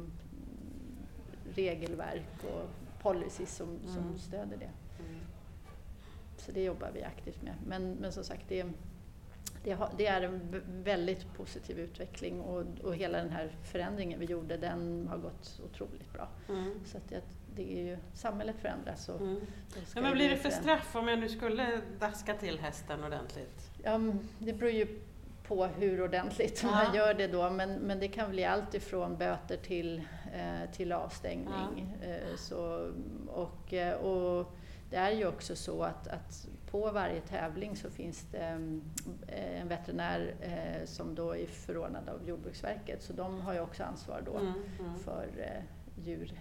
regelverk 1.56 2.44
och 2.44 2.70
policies 3.02 3.56
som, 3.56 3.70
mm. 3.70 3.94
som 3.94 4.18
stöder 4.18 4.58
det. 4.58 4.72
Mm. 5.00 5.20
Så 6.38 6.52
det 6.52 6.64
jobbar 6.64 6.92
vi 6.94 7.04
aktivt 7.04 7.42
med. 7.42 7.54
Men, 7.68 7.94
men 7.94 8.12
som 8.12 8.24
sagt, 8.24 8.46
det, 8.48 8.66
det, 9.64 9.72
har, 9.72 9.90
det 9.98 10.06
är 10.06 10.22
en 10.22 10.64
väldigt 10.84 11.34
positiv 11.34 11.80
utveckling 11.80 12.42
och, 12.42 12.66
och 12.84 12.96
hela 12.96 13.18
den 13.18 13.30
här 13.30 13.52
förändringen 13.64 14.20
vi 14.20 14.26
gjorde 14.26 14.58
den 14.58 15.08
har 15.08 15.18
gått 15.18 15.62
otroligt 15.66 16.14
bra. 16.14 16.28
Mm. 16.50 16.80
Så 16.86 16.98
att 16.98 17.10
det, 17.10 17.22
det 17.56 17.80
är 17.80 17.84
ju, 17.86 17.98
samhället 18.14 18.56
förändras. 18.62 19.10
Och 19.10 19.22
mm. 19.22 19.42
Men 19.94 20.04
vad 20.04 20.14
blir 20.14 20.30
det 20.30 20.38
för 20.38 20.50
straff 20.50 20.96
om 20.96 21.08
jag 21.08 21.20
nu 21.20 21.30
skulle 21.30 21.82
daska 22.00 22.34
till 22.34 22.60
hästen 22.60 23.04
ordentligt? 23.04 23.72
Ja, 23.84 24.00
det 24.40 24.54
beror 24.54 24.72
ju 24.72 25.00
på 25.50 25.66
hur 25.66 26.04
ordentligt 26.04 26.64
ja. 26.64 26.72
man 26.72 26.96
gör 26.96 27.14
det 27.14 27.28
då, 27.28 27.50
men, 27.50 27.74
men 27.74 28.00
det 28.00 28.08
kan 28.08 28.32
bli 28.32 28.46
allt 28.46 28.74
ifrån 28.74 29.18
böter 29.18 29.58
till, 29.58 30.02
till 30.72 30.92
avstängning. 30.92 31.98
Ja. 32.02 32.08
Eh, 32.08 32.36
så, 32.36 32.92
och, 33.28 33.74
eh, 33.74 33.96
och 33.96 34.54
det 34.90 34.96
är 34.96 35.12
ju 35.12 35.28
också 35.28 35.56
så 35.56 35.84
att, 35.84 36.08
att 36.08 36.48
på 36.72 36.92
varje 36.92 37.22
tävling 37.22 37.76
så 37.76 37.90
finns 37.90 38.26
det 38.32 38.60
eh, 39.28 39.62
en 39.62 39.68
veterinär 39.68 40.36
eh, 40.42 40.86
som 40.86 41.16
då 41.16 41.36
är 41.36 41.46
förordnad 41.46 42.10
av 42.10 42.28
Jordbruksverket, 42.28 43.04
så 43.04 43.14
de 43.14 43.42
har 43.42 43.54
ju 43.54 43.60
också 43.60 43.84
ansvar 43.84 44.22
då 44.26 44.38
mm, 44.38 44.54
mm. 44.80 44.96
för 44.96 45.28
eh, 45.38 45.64
djur 46.06 46.34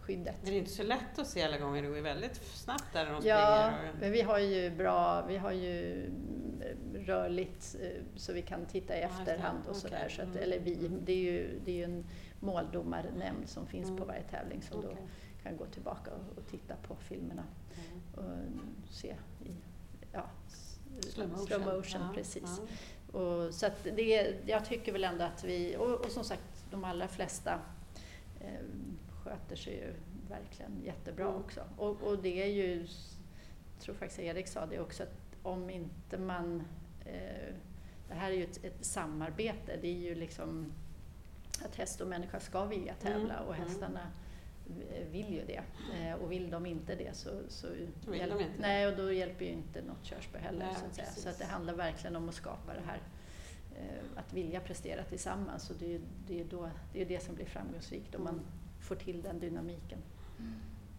skyddet. 0.00 0.36
Det 0.42 0.50
är 0.50 0.58
inte 0.58 0.70
så 0.70 0.82
lätt 0.82 1.18
att 1.18 1.26
se 1.26 1.42
alla 1.42 1.58
gånger, 1.58 1.82
det 1.82 1.88
går 1.88 1.96
ju 1.96 2.02
väldigt 2.02 2.36
snabbt 2.36 2.92
där 2.92 3.06
de 3.06 3.12
ja, 3.12 3.72
springer. 3.72 3.92
men 4.00 4.12
vi 4.12 4.22
har 4.22 4.38
ju 4.38 4.70
bra, 4.70 5.26
vi 5.26 5.36
har 5.36 5.52
ju 5.52 6.04
mm, 6.06 7.06
rörligt 7.06 7.76
eh, 7.80 8.02
så 8.16 8.32
vi 8.32 8.42
kan 8.42 8.66
titta 8.66 8.96
i 8.96 9.00
efterhand 9.00 9.58
och 9.68 9.76
sådär. 9.76 10.08
Så 10.08 10.22
att, 10.22 10.28
mm. 10.28 10.42
eller 10.42 10.58
vi, 10.58 10.90
det 11.04 11.12
är 11.12 11.16
ju, 11.16 11.60
det 11.64 11.70
är 11.70 11.76
ju 11.76 11.84
en 11.84 12.04
måldomarnämnd 12.40 13.48
som 13.48 13.66
finns 13.66 13.88
mm. 13.88 13.98
på 13.98 14.04
varje 14.04 14.22
tävling 14.22 14.62
som 14.62 14.78
okay. 14.78 14.90
då 14.90 14.96
kan 15.42 15.56
gå 15.56 15.66
tillbaka 15.66 16.10
och, 16.10 16.38
och 16.38 16.46
titta 16.46 16.76
på 16.76 16.96
filmerna 16.96 17.44
mm. 17.74 18.00
och 18.14 18.92
se 18.92 19.16
i 19.44 19.54
ja, 20.12 20.24
slow 21.00 21.28
motion, 21.28 21.46
slow 21.46 21.60
motion 21.60 22.00
ja, 22.00 22.12
precis. 22.14 22.60
Ja. 23.12 23.18
Och, 23.18 23.54
så 23.54 23.66
att 23.66 23.84
det, 23.84 24.36
jag 24.46 24.64
tycker 24.64 24.92
väl 24.92 25.04
ändå 25.04 25.24
att 25.24 25.44
vi, 25.44 25.76
och, 25.76 26.04
och 26.04 26.10
som 26.10 26.24
sagt 26.24 26.64
de 26.70 26.84
allra 26.84 27.08
flesta 27.08 27.60
eh, 28.40 28.60
sköter 29.24 29.56
sig 29.56 29.74
ju 29.74 29.94
verkligen 30.28 30.82
jättebra 30.84 31.24
mm. 31.24 31.36
också. 31.36 31.60
Och, 31.76 32.02
och, 32.02 32.22
det 32.22 32.42
är 32.42 32.46
ju, 32.46 32.86
jag 33.74 33.82
tror 33.82 33.94
faktiskt 33.94 34.20
Erik 34.20 34.48
sa 34.48 34.66
det 34.66 34.80
också, 34.80 35.02
att 35.02 35.36
om 35.42 35.70
inte 35.70 36.18
man... 36.18 36.62
Eh, 37.04 37.54
det 38.08 38.14
här 38.14 38.30
är 38.30 38.34
ju 38.34 38.44
ett, 38.44 38.64
ett, 38.64 38.84
samarbete, 38.84 39.78
det 39.80 39.88
är 39.88 39.98
ju 39.98 40.14
liksom 40.14 40.72
att 41.64 41.76
häst 41.76 42.00
och 42.00 42.08
människa 42.08 42.40
ska 42.40 42.64
vilja 42.64 42.94
tävla 42.94 43.34
mm. 43.34 43.46
och 43.46 43.54
mm. 43.54 43.68
hästarna 43.68 44.00
vill 45.10 45.34
ju 45.34 45.44
det. 45.44 45.62
Eh, 45.94 46.14
och 46.14 46.32
vill 46.32 46.50
de 46.50 46.66
inte 46.66 46.94
det 46.94 47.16
så, 47.16 47.30
så 47.48 47.66
hjälp, 48.12 48.32
de 48.32 48.40
inte. 48.40 48.60
nej, 48.60 48.86
och 48.86 48.96
då 48.96 49.12
hjälper 49.12 49.44
ju 49.44 49.50
inte 49.50 49.82
något 49.82 50.04
körspö 50.04 50.38
heller. 50.38 50.66
Nej, 50.66 50.74
så 50.80 50.86
att, 50.86 50.94
säga. 50.94 51.06
så 51.06 51.28
att 51.28 51.38
det 51.38 51.44
handlar 51.44 51.74
verkligen 51.74 52.16
om 52.16 52.28
att 52.28 52.34
skapa 52.34 52.74
det 52.74 52.82
här 52.86 53.00
eh, 53.76 54.18
att 54.18 54.32
vilja 54.32 54.60
prestera 54.60 55.04
tillsammans 55.04 55.70
och 55.70 55.76
det 55.76 55.94
är 55.94 56.00
det, 56.26 56.40
är 56.40 56.44
då, 56.44 56.70
det, 56.92 57.02
är 57.02 57.06
det 57.06 57.22
som 57.22 57.34
blir 57.34 57.46
framgångsrikt 57.46 58.14
om 58.14 58.24
man 58.24 58.40
får 58.80 58.96
till 58.96 59.22
den 59.22 59.40
dynamiken. 59.40 59.98
Mm. 60.38 60.54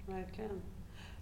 Verkligen. 0.08 0.62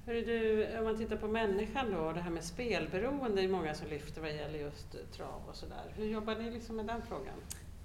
Hörru 0.05 0.21
du, 0.21 0.77
om 0.77 0.83
man 0.83 0.97
tittar 0.97 1.17
på 1.17 1.27
människan 1.27 1.91
då, 1.91 2.11
det 2.11 2.21
här 2.21 2.31
med 2.31 2.43
spelberoende 2.43 3.41
är 3.41 3.47
många 3.47 3.73
som 3.73 3.87
lyfter 3.87 4.21
vad 4.21 4.35
gäller 4.35 4.59
just 4.59 5.11
trav 5.11 5.41
och 5.49 5.55
sådär. 5.55 5.93
Hur 5.95 6.05
jobbar 6.05 6.35
ni 6.35 6.51
liksom 6.51 6.75
med 6.75 6.85
den 6.85 7.01
frågan? 7.01 7.35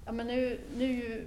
Ja, 0.07 0.13
men 0.13 0.27
nu, 0.27 0.61
nu 0.77 1.27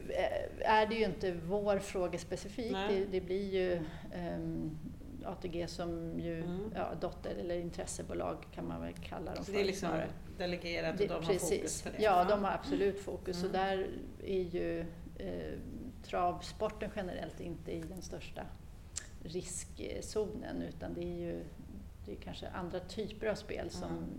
är 0.60 0.88
det 0.88 0.96
ju 0.96 1.06
inte 1.06 1.32
vår 1.32 1.80
fråga 1.80 2.20
specifikt. 2.20 2.76
Det, 2.90 3.06
det, 3.06 3.22
blir 3.22 3.54
ju 3.54 3.76
um, 3.76 3.86
ehm, 4.14 4.78
ATG 5.26 5.68
som 5.68 6.20
ju 6.20 6.44
mm. 6.44 6.72
ja, 6.76 6.94
dotter 7.02 7.36
eller 7.36 7.60
intressebolag 7.60 8.38
kan 8.52 8.68
man 8.68 8.82
väl 8.82 8.94
kalla 8.94 9.34
dem 9.34 9.46
för. 9.46 9.54
det 9.54 9.60
är 9.60 9.66
liksom 9.66 9.90
snarare. 9.90 10.10
delegerat 10.38 11.02
och 11.02 11.08
de 11.08 11.14
har 11.14 11.22
fokus 11.22 11.82
på 11.82 11.90
det? 11.90 12.04
Ja, 12.04 12.24
de 12.24 12.44
har 12.44 12.52
absolut 12.52 13.00
fokus. 13.00 13.38
Mm. 13.38 13.48
Och 13.48 13.54
där 13.54 13.88
är 14.24 14.42
ju 14.42 14.80
eh, 15.18 15.60
travsporten 16.04 16.90
generellt 16.96 17.40
inte 17.40 17.72
i 17.72 17.82
den 17.82 18.02
största 18.02 18.42
riskzonen 19.24 20.62
utan 20.62 20.94
det 20.94 21.04
är 21.04 21.18
ju 21.18 21.44
det 22.06 22.12
är 22.12 22.16
kanske 22.16 22.50
andra 22.50 22.80
typer 22.80 23.28
av 23.28 23.36
spel 23.36 23.70
som 23.70 23.90
mm. 23.90 24.10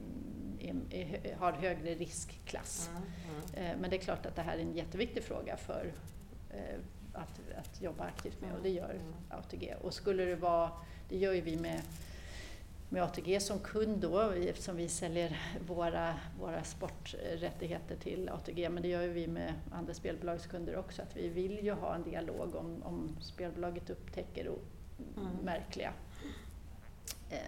Är, 0.60 1.34
har 1.38 1.52
högre 1.52 1.94
riskklass. 1.94 2.90
Mm. 2.90 3.66
Mm. 3.66 3.80
Men 3.80 3.90
det 3.90 3.96
är 3.96 4.00
klart 4.00 4.26
att 4.26 4.36
det 4.36 4.42
här 4.42 4.56
är 4.56 4.62
en 4.62 4.72
jätteviktig 4.72 5.22
fråga 5.22 5.56
för 5.56 5.92
eh, 6.50 6.78
att, 7.12 7.40
att 7.58 7.82
jobba 7.82 8.04
aktivt 8.04 8.40
med 8.40 8.52
och 8.52 8.62
det 8.62 8.70
gör 8.70 9.00
ATG. 9.30 9.74
Och 9.82 9.94
skulle 9.94 10.24
det 10.24 10.36
vara, 10.36 10.70
det 11.08 11.16
gör 11.16 11.32
ju 11.32 11.40
vi 11.40 11.56
med 11.56 11.82
med 12.88 13.02
ATG 13.02 13.40
som 13.40 13.58
kund 13.58 13.98
då, 13.98 14.20
eftersom 14.20 14.76
vi 14.76 14.88
säljer 14.88 15.40
våra, 15.66 16.14
våra 16.40 16.64
sporträttigheter 16.64 17.96
till 17.96 18.28
ATG, 18.28 18.68
men 18.68 18.82
det 18.82 18.88
gör 18.88 19.08
vi 19.08 19.26
med 19.26 19.54
andra 19.72 19.94
spelbolagskunder 19.94 20.76
också, 20.76 21.02
att 21.02 21.16
vi 21.16 21.28
vill 21.28 21.64
ju 21.64 21.72
ha 21.72 21.94
en 21.94 22.02
dialog 22.02 22.54
om, 22.54 22.82
om 22.82 23.16
spelbolaget 23.20 23.90
upptäcker 23.90 24.46
mm. 24.46 25.28
märkliga 25.42 25.92
eh, 27.30 27.38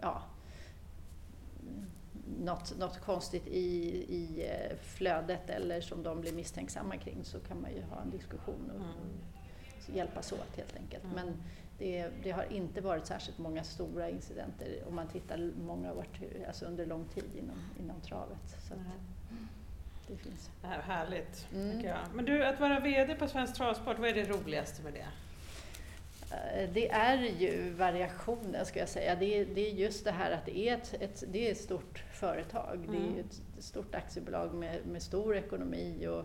ja, 0.00 0.22
något, 2.38 2.78
något 2.78 3.00
konstigt 3.00 3.46
i, 3.46 3.68
i 4.14 4.48
eh, 4.50 4.76
flödet 4.76 5.50
eller 5.50 5.80
som 5.80 6.02
de 6.02 6.20
blir 6.20 6.32
misstänksamma 6.32 6.96
kring 6.96 7.24
så 7.24 7.40
kan 7.40 7.60
man 7.60 7.70
ju 7.74 7.82
ha 7.82 8.02
en 8.02 8.10
diskussion 8.10 8.70
och, 8.70 8.80
mm. 8.80 9.96
hjälpas 9.96 10.32
åt 10.32 10.56
helt 10.56 10.76
enkelt. 10.76 11.04
Mm. 11.04 11.14
Men 11.16 11.42
det, 11.78 12.08
det, 12.22 12.30
har 12.30 12.52
inte 12.52 12.80
varit 12.80 13.06
särskilt 13.06 13.38
många 13.38 13.64
stora 13.64 14.10
incidenter 14.10 14.82
om 14.88 14.94
man 14.94 15.08
tittar 15.08 15.50
många 15.66 15.92
år, 15.92 16.06
alltså 16.46 16.64
under 16.64 16.86
lång 16.86 17.04
tid 17.04 17.30
inom, 17.38 17.56
inom 17.80 18.00
travet. 18.00 18.56
Så 18.68 18.74
det 20.08 20.16
finns. 20.16 20.50
Det 20.60 20.66
här 20.66 20.78
är 20.78 20.82
härligt, 20.82 21.48
mm. 21.52 21.96
Men 22.14 22.24
du, 22.24 22.44
att 22.44 22.60
vara 22.60 22.80
VD 22.80 23.14
på 23.14 23.28
Svensk 23.28 23.54
Travsport, 23.54 23.98
vad 23.98 24.08
är 24.08 24.14
det 24.14 24.24
roligaste 24.24 24.82
med 24.82 24.92
det? 24.92 25.06
Eh, 26.30 26.70
det 26.72 26.90
är 26.90 27.18
ju 27.18 27.70
variationen, 27.70 28.66
ska 28.66 28.78
jag 28.78 28.88
säga. 28.88 29.14
Det 29.14 29.40
är, 29.40 29.46
det 29.54 29.70
är 29.70 29.74
just 29.74 30.04
det 30.04 30.10
här 30.10 30.30
att 30.30 30.46
det 30.46 30.58
är 30.58 30.74
ett, 30.74 30.94
ett 31.00 31.24
det 31.28 31.48
är 31.48 31.52
ett 31.52 31.60
stort 31.60 32.04
företag. 32.12 32.74
Mm. 32.74 32.90
Det 32.90 32.96
är 32.96 33.12
mm. 33.12 33.20
ett 33.20 33.64
stort 33.64 33.94
aktiebolag 33.94 34.54
med, 34.54 34.86
med 34.86 35.02
stor 35.02 35.36
ekonomi 35.36 36.06
och 36.06 36.24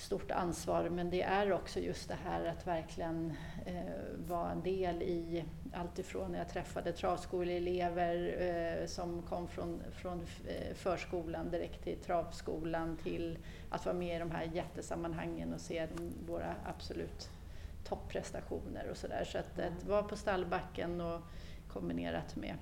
stort 0.00 0.30
ansvar 0.30 0.88
men 0.88 1.10
det 1.10 1.22
är 1.22 1.52
också 1.52 1.80
just 1.80 2.08
det 2.08 2.16
här 2.24 2.44
att 2.44 2.66
verkligen 2.66 3.32
eh, 3.66 3.74
vara 4.28 4.50
en 4.50 4.62
del 4.62 5.02
i 5.02 5.44
allt 5.72 5.98
ifrån 5.98 6.32
när 6.32 6.38
jag 6.38 6.48
träffade 6.48 6.92
travskoleelever 6.92 8.36
eh, 8.40 8.86
som 8.86 9.22
kom 9.22 9.48
från, 9.48 9.82
från 9.92 10.20
eh, 10.20 10.74
förskolan 10.74 11.50
direkt 11.50 11.84
till 11.84 11.96
travskolan 11.96 12.96
till 12.96 13.38
att 13.70 13.86
vara 13.86 13.96
med 13.96 14.16
i 14.16 14.18
de 14.18 14.30
här 14.30 14.50
jättesammanhangen 14.52 15.54
och 15.54 15.60
se 15.60 15.86
de, 15.96 16.12
våra 16.26 16.54
absolut 16.64 17.30
topprestationer 17.84 18.88
och 18.90 18.96
sådär. 18.96 19.24
Så 19.24 19.38
att, 19.38 19.58
att 19.58 19.84
vara 19.84 20.02
på 20.02 20.16
stallbacken 20.16 21.00
och 21.00 21.20
kombinerat 21.68 22.36
med 22.36 22.54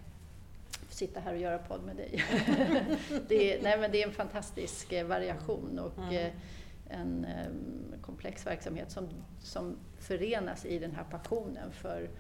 sitta 0.89 1.21
här 1.21 1.33
och 1.33 1.41
göra 1.41 1.59
podd 1.59 1.83
med 1.85 1.97
dig. 1.97 2.25
det, 3.29 3.53
är, 3.53 3.63
nej, 3.63 3.79
men 3.79 3.93
det 3.93 4.03
är 4.03 4.07
en 4.07 4.15
fantastisk 4.15 4.93
eh, 4.93 5.07
variation 5.07 5.79
och 5.79 5.99
mm. 5.99 6.15
Eh, 6.15 6.33
en 6.91 7.27
um, 7.49 8.01
komplex 8.03 8.47
verksamhet 8.47 8.91
som, 8.91 9.09
som 9.41 9.77
förenas 9.99 10.67
i 10.67 10.79
den 10.79 10.93
här 10.93 11.05
passionen 11.05 11.73
för 11.73 12.11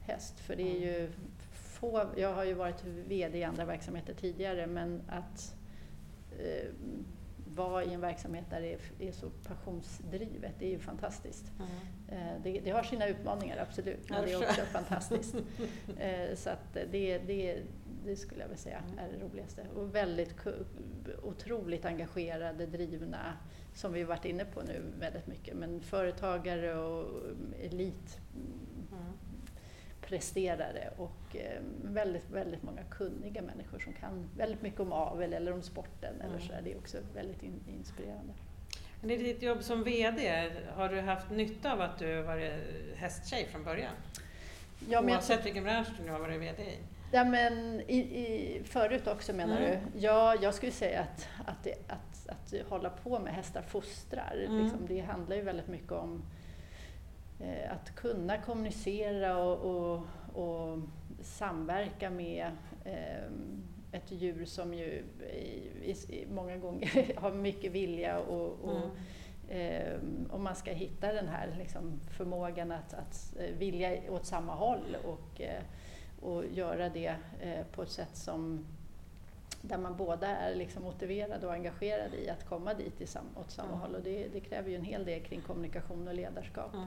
häst. 0.00 0.40
För 0.40 0.56
det 0.56 0.62
är 0.62 0.76
mm. 0.76 0.82
ju 0.82 1.12
få, 1.52 2.06
jag 2.16 2.34
har 2.34 2.44
ju 2.44 2.54
varit 2.54 2.84
VD 2.84 3.38
i 3.38 3.44
andra 3.44 3.64
verksamheter 3.64 4.14
tidigare 4.14 4.66
men 4.66 5.02
att 5.08 5.54
eh, 6.38 6.68
vara 7.54 7.84
i 7.84 7.94
en 7.94 8.00
verksamhet 8.00 8.44
där 8.50 8.60
det 8.60 8.72
är, 8.72 9.08
är 9.08 9.12
så 9.12 9.30
passionsdrivet, 9.30 10.54
det 10.58 10.66
är 10.66 10.70
ju 10.70 10.78
fantastiskt. 10.78 11.52
Mm. 11.58 11.70
Eh, 12.08 12.42
det, 12.42 12.60
det, 12.64 12.70
har 12.70 12.82
sina 12.82 13.06
utmaningar 13.06 13.56
absolut, 13.68 14.10
men 14.10 14.24
det 14.24 14.32
är 14.32 14.48
också 14.48 14.60
fantastiskt. 14.60 15.34
Eh, 15.98 16.34
så 16.34 16.50
att 16.50 16.74
det, 16.90 17.18
det, 17.18 17.62
det 18.04 18.16
skulle 18.16 18.40
jag 18.40 18.48
vilja 18.48 18.62
säga 18.62 18.82
mm. 18.86 18.98
är 18.98 19.08
det 19.12 19.24
roligaste. 19.24 19.66
Och 19.74 19.94
väldigt 19.94 20.34
otroligt 21.22 21.84
engagerade, 21.84 22.66
drivna, 22.66 23.32
som 23.74 23.92
vi 23.92 24.04
varit 24.04 24.24
inne 24.24 24.44
på 24.44 24.62
nu 24.62 24.82
väldigt 24.98 25.26
mycket, 25.26 25.56
men 25.56 25.80
företagare 25.80 26.78
och 26.78 27.22
elit 27.60 28.20
mm. 28.92 29.04
presterare 30.00 30.92
och 30.96 31.36
eh, 31.36 31.62
väldigt, 31.82 32.30
väldigt 32.30 32.62
många 32.62 32.82
kunniga 32.82 33.42
människor 33.42 33.78
som 33.78 33.92
kan 33.92 34.30
väldigt 34.36 34.62
mycket 34.62 34.80
om 34.80 34.92
avel 34.92 35.32
eller 35.32 35.52
om 35.52 35.62
sporten 35.62 36.14
mm. 36.14 36.26
eller 36.26 36.38
så 36.38 36.52
där. 36.52 36.62
Det 36.64 36.72
är 36.72 36.78
också 36.78 36.98
väldigt 37.14 37.42
in, 37.42 37.60
inspirerande. 37.66 38.32
Men 39.00 39.10
I 39.10 39.16
ditt 39.16 39.42
jobb 39.42 39.62
som 39.62 39.84
VD, 39.84 40.50
har 40.74 40.88
du 40.88 41.00
haft 41.00 41.30
nytta 41.30 41.72
av 41.72 41.80
att 41.80 41.98
du 41.98 42.22
varit 42.22 42.52
hästtjej 42.96 43.46
från 43.46 43.64
början? 43.64 43.92
Ja, 44.88 45.02
Oavsett 45.02 45.46
vilken 45.46 45.64
bransch 45.64 45.88
du 45.98 46.04
nu 46.04 46.10
har 46.10 46.18
varit 46.18 46.40
VD 46.40 46.62
i? 46.62 46.78
Ja, 47.12 47.24
men 47.24 47.80
i, 47.80 47.98
i, 47.98 48.62
förut 48.64 49.06
också 49.06 49.32
menar 49.32 49.60
mm. 49.60 49.70
du? 49.70 50.00
Ja, 50.00 50.34
jag 50.42 50.54
skulle 50.54 50.72
säga 50.72 51.00
att, 51.00 51.28
att, 51.46 51.64
det, 51.64 51.74
att, 51.88 52.28
att 52.28 52.68
hålla 52.68 52.90
på 52.90 53.18
med 53.18 53.34
hästar 53.34 53.62
fostrar. 53.62 54.44
Mm. 54.46 54.62
Liksom, 54.62 54.86
det 54.86 55.00
handlar 55.00 55.36
ju 55.36 55.42
väldigt 55.42 55.68
mycket 55.68 55.92
om 55.92 56.22
eh, 57.40 57.72
att 57.72 57.94
kunna 57.94 58.38
kommunicera 58.38 59.36
och, 59.36 59.58
och, 59.58 60.06
och 60.42 60.78
samverka 61.22 62.10
med 62.10 62.50
eh, 62.84 63.30
ett 63.98 64.12
djur 64.12 64.44
som 64.44 64.74
ju 64.74 65.04
i, 65.82 65.90
i, 66.08 66.26
många 66.30 66.56
gånger 66.56 67.12
har 67.16 67.32
mycket 67.32 67.72
vilja 67.72 68.18
och, 68.18 68.64
och 68.64 68.80
mm. 68.80 68.90
Om 70.30 70.42
man 70.42 70.56
ska 70.56 70.70
hitta 70.70 71.12
den 71.12 71.28
här 71.28 71.54
liksom, 71.58 72.00
förmågan 72.16 72.72
att, 72.72 72.94
att 72.94 73.36
eh, 73.38 73.58
vilja 73.58 74.12
åt 74.12 74.26
samma 74.26 74.54
håll 74.54 74.96
och 75.04 75.40
eh, 75.40 75.62
och 76.20 76.44
göra 76.46 76.88
det 76.88 77.16
eh, 77.40 77.66
på 77.72 77.82
ett 77.82 77.90
sätt 77.90 78.16
som 78.16 78.66
där 79.62 79.78
man 79.78 79.96
båda 79.96 80.26
är 80.26 80.54
liksom 80.54 80.82
motiverade 80.82 81.46
och 81.46 81.52
engagerade 81.52 82.16
i 82.16 82.30
att 82.30 82.48
komma 82.48 82.74
dit 82.74 83.00
i 83.00 83.06
sam, 83.06 83.24
åt 83.36 83.50
samma 83.50 83.68
mm. 83.68 83.80
håll. 83.80 83.94
Och 83.94 84.02
det, 84.02 84.28
det, 84.32 84.40
kräver 84.40 84.70
ju 84.70 84.76
en 84.76 84.84
hel 84.84 85.04
del 85.04 85.20
kring 85.20 85.40
kommunikation 85.40 86.08
och 86.08 86.14
ledarskap. 86.14 86.74
Mm. 86.74 86.86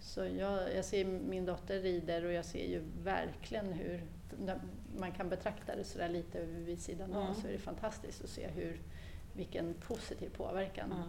Så 0.00 0.24
jag, 0.24 0.74
jag 0.76 0.84
ser 0.84 1.04
min 1.04 1.44
dotter 1.44 1.80
rider 1.80 2.24
och 2.24 2.32
jag 2.32 2.44
ser 2.44 2.66
ju 2.66 2.82
verkligen 3.02 3.72
hur, 3.72 4.02
man 4.98 5.12
kan 5.12 5.28
betrakta 5.28 5.76
det 5.76 5.84
sådär 5.84 6.08
lite 6.08 6.44
vid 6.44 6.80
sidan 6.80 7.14
av, 7.14 7.22
mm. 7.22 7.34
så 7.34 7.48
är 7.48 7.52
det 7.52 7.58
fantastiskt 7.58 8.24
att 8.24 8.30
se 8.30 8.48
hur, 8.48 8.80
vilken 9.32 9.74
positiv 9.74 10.30
påverkan 10.36 10.92
mm. 10.92 11.08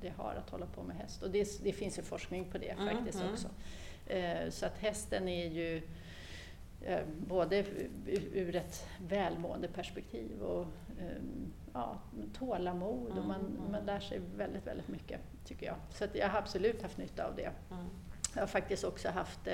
det 0.00 0.08
har 0.08 0.34
att 0.34 0.50
hålla 0.50 0.66
på 0.66 0.82
med 0.82 0.96
häst. 0.96 1.22
Och 1.22 1.30
det, 1.30 1.62
det 1.62 1.72
finns 1.72 1.98
ju 1.98 2.02
forskning 2.02 2.50
på 2.50 2.58
det 2.58 2.74
faktiskt 2.76 3.22
också. 3.32 3.48
Eh, 4.06 4.50
så 4.50 4.66
att 4.66 4.78
hästen 4.78 5.28
är 5.28 5.46
ju 5.46 5.82
Eh, 6.86 7.04
både 7.26 7.64
ur 8.32 8.56
ett 8.56 8.86
välmående 9.08 9.68
perspektiv 9.68 10.42
och 10.42 10.66
ehm, 11.00 11.52
ja, 11.72 11.98
tålamod 12.38 13.18
och 13.18 13.24
man, 13.24 13.58
man 13.70 13.86
lär 13.86 14.00
sig 14.00 14.20
väldigt, 14.36 14.66
väldigt 14.66 14.88
mycket 14.88 15.20
tycker 15.44 15.66
jag. 15.66 15.76
Så 15.90 16.06
jag 16.12 16.28
har 16.28 16.38
absolut 16.38 16.82
haft 16.82 16.98
nytta 16.98 17.26
av 17.26 17.36
det. 17.36 17.50
Jag 18.34 18.42
har 18.42 18.46
faktiskt 18.46 18.84
också 18.84 19.08
haft 19.08 19.48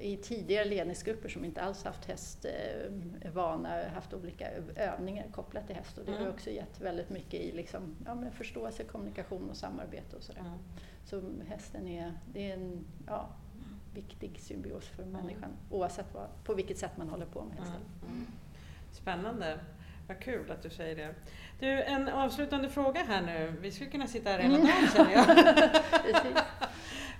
i 0.00 0.18
tidigare 0.22 0.64
ledningsgrupper 0.64 1.28
som 1.28 1.44
inte 1.44 1.62
alls 1.62 1.84
haft 1.84 2.04
hästvana, 2.04 3.82
eh, 3.82 3.92
haft 3.92 4.14
olika 4.14 4.48
övningar 4.76 5.26
kopplat 5.32 5.66
till 5.66 5.76
häst 5.76 5.98
och 5.98 6.04
det 6.04 6.12
har 6.12 6.18
mm. 6.18 6.32
också 6.32 6.50
gett 6.50 6.80
väldigt 6.80 7.10
mycket 7.10 7.40
i 7.40 7.52
liksom, 7.52 7.96
ja, 8.06 8.14
men 8.14 8.32
förståelse, 8.32 8.84
kommunikation 8.84 9.50
och 9.50 9.56
samarbete 9.56 10.16
och 10.16 10.22
sådär. 10.22 10.40
Mm. 10.40 10.58
Så 11.04 11.22
hästen 11.48 11.88
är, 11.88 12.12
det 12.32 12.50
är 12.50 12.54
en, 12.54 12.84
ja, 13.06 13.28
viktig 13.94 14.40
symbios 14.40 14.88
för 14.88 15.04
människan 15.04 15.50
oavsett 15.70 16.14
vad, 16.14 16.26
på 16.44 16.54
vilket 16.54 16.78
sätt 16.78 16.96
man 16.96 17.08
håller 17.08 17.26
på 17.26 17.44
med 17.44 17.56
hästen. 17.58 17.80
Mm. 18.08 18.26
Spännande. 18.92 19.58
Vad 20.08 20.20
kul 20.20 20.50
att 20.50 20.62
du 20.62 20.70
säger 20.70 20.96
det. 20.96 21.14
Du, 21.60 21.82
en 21.82 22.08
avslutande 22.08 22.68
fråga 22.68 23.02
här 23.02 23.22
nu. 23.22 23.54
Vi 23.60 23.72
skulle 23.72 23.90
kunna 23.90 24.06
sitta 24.06 24.30
här 24.30 24.38
hela 24.38 24.54
mm. 24.54 24.66
dagen 24.66 24.88
känner 24.94 25.12
jag. 25.12 25.26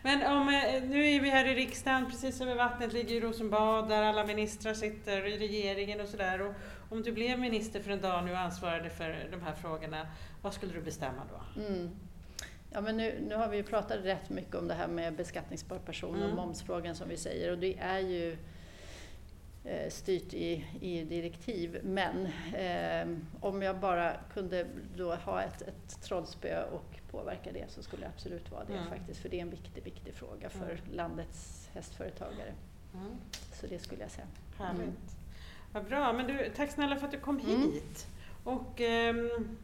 Men 0.05 0.23
om, 0.23 0.49
eh, 0.49 0.83
nu 0.83 1.11
är 1.11 1.21
vi 1.21 1.31
här 1.31 1.45
i 1.45 1.55
riksdagen, 1.55 2.07
precis 2.11 2.41
över 2.41 2.55
vattnet 2.55 2.93
ligger 2.93 3.21
Rosenbad 3.21 3.89
där 3.89 4.03
alla 4.03 4.27
ministrar 4.27 4.75
sitter 4.75 5.27
i 5.27 5.39
regeringen 5.39 6.01
och 6.01 6.09
sådär. 6.09 6.55
Om 6.91 7.03
du 7.03 7.13
blev 7.13 7.39
minister 7.39 7.81
för 7.81 7.91
en 7.91 8.01
dag 8.01 8.25
nu 8.25 8.33
och 8.33 8.39
ansvarade 8.39 8.91
för 8.91 9.29
de 9.31 9.43
här 9.43 9.55
frågorna, 9.55 10.07
vad 10.43 10.55
skulle 10.55 10.73
du 10.73 10.81
bestämma 10.81 11.23
då? 11.31 11.63
Mm. 11.63 11.91
Ja, 12.71 12.81
men 12.81 12.97
nu, 12.97 13.25
nu 13.29 13.35
har 13.35 13.49
vi 13.49 13.57
ju 13.57 13.63
pratat 13.63 14.05
rätt 14.05 14.31
mycket 14.31 14.55
om 14.55 14.69
det 14.69 14.75
här 14.75 14.89
med 14.89 15.15
beskattningsbar 15.15 15.79
person 15.79 16.17
mm. 16.17 16.31
och 16.31 16.37
momsfrågan 16.37 16.95
som 16.95 17.09
vi 17.09 17.17
säger 17.17 17.53
och 17.53 17.59
det 17.59 17.79
är 17.79 17.99
ju 17.99 18.37
eh, 19.65 19.91
styrt 19.91 20.35
i 20.35 20.65
EU-direktiv. 20.81 21.81
Men 21.83 22.27
eh, 22.55 23.17
om 23.41 23.63
jag 23.63 23.77
bara 23.77 24.13
kunde 24.35 24.67
då 24.97 25.15
ha 25.15 25.43
ett, 25.43 25.63
ett 25.63 26.03
trollspö 26.03 26.63
och 26.63 27.01
påverka 27.15 27.53
det 27.53 27.71
så 27.71 27.83
skulle 27.83 28.03
det 28.03 28.09
absolut 28.17 28.51
vara 28.51 28.65
det 28.65 28.77
mm. 28.77 28.89
faktiskt. 28.89 29.21
För 29.21 29.29
det 29.29 29.39
är 29.39 29.43
en 29.43 29.51
viktig, 29.51 29.85
viktig 29.85 30.15
fråga 30.15 30.49
för 30.49 30.71
mm. 30.71 30.79
landets 30.93 31.69
hästföretagare. 31.75 32.53
Mm. 32.95 33.17
Så 33.53 33.67
det 33.67 33.79
skulle 33.79 34.03
jag 34.03 34.11
säga. 34.11 34.27
Härligt. 34.59 34.83
Mm. 34.83 34.95
Vad 35.73 35.85
bra. 35.85 36.13
Men 36.13 36.27
du, 36.27 36.51
tack 36.57 36.71
snälla 36.71 36.97
för 36.97 37.07
att 37.07 37.13
du 37.13 37.19
kom 37.19 37.41
mm. 37.41 37.63
hit. 37.63 38.07
Och, 38.45 38.81
ehm, 38.81 39.59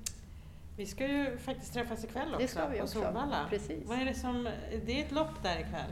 vi 0.76 0.86
ska 0.86 1.06
ju 1.06 1.38
faktiskt 1.38 1.72
träffas 1.72 2.04
ikväll 2.04 2.28
också, 2.28 2.38
det 2.38 2.48
ska 2.48 2.66
vi 2.66 2.82
också. 2.82 2.98
på 2.98 3.04
Solvalla. 3.04 3.46
Precis. 3.50 3.86
Vad 3.86 3.98
är 3.98 4.04
det 4.04 4.14
som, 4.14 4.48
det 4.86 5.00
är 5.00 5.04
ett 5.04 5.12
lopp 5.12 5.42
där 5.42 5.60
ikväll? 5.60 5.90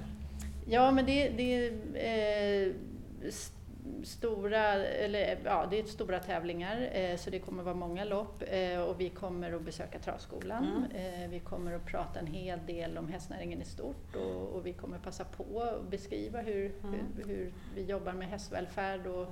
Ja, 0.66 0.90
men 0.90 1.06
det, 1.06 1.28
det 1.28 1.54
är 1.54 2.66
eh, 2.66 2.72
stora, 4.04 4.64
eller, 4.74 5.38
ja, 5.44 5.66
det 5.70 5.78
är 5.78 5.84
stora 5.84 6.18
tävlingar 6.18 6.88
eh, 6.92 7.16
så 7.16 7.30
det 7.30 7.38
kommer 7.38 7.62
vara 7.62 7.74
många 7.74 8.04
lopp 8.04 8.42
eh, 8.46 8.80
och 8.80 9.00
vi 9.00 9.08
kommer 9.08 9.52
att 9.52 9.62
besöka 9.62 9.98
Travskolan. 9.98 10.86
Mm. 10.92 11.22
Eh, 11.22 11.30
vi 11.30 11.40
kommer 11.40 11.72
att 11.72 11.86
prata 11.86 12.20
en 12.20 12.26
hel 12.26 12.66
del 12.66 12.98
om 12.98 13.08
hästnäringen 13.08 13.62
i 13.62 13.64
stort 13.64 14.16
och, 14.16 14.48
och 14.48 14.66
vi 14.66 14.72
kommer 14.72 14.98
passa 14.98 15.24
på 15.24 15.62
att 15.62 15.90
beskriva 15.90 16.40
hur, 16.40 16.72
mm. 16.84 16.94
hur, 17.16 17.24
hur, 17.24 17.52
vi 17.74 17.84
jobbar 17.84 18.12
med 18.12 18.28
hästvälfärd 18.28 19.06
och 19.06 19.26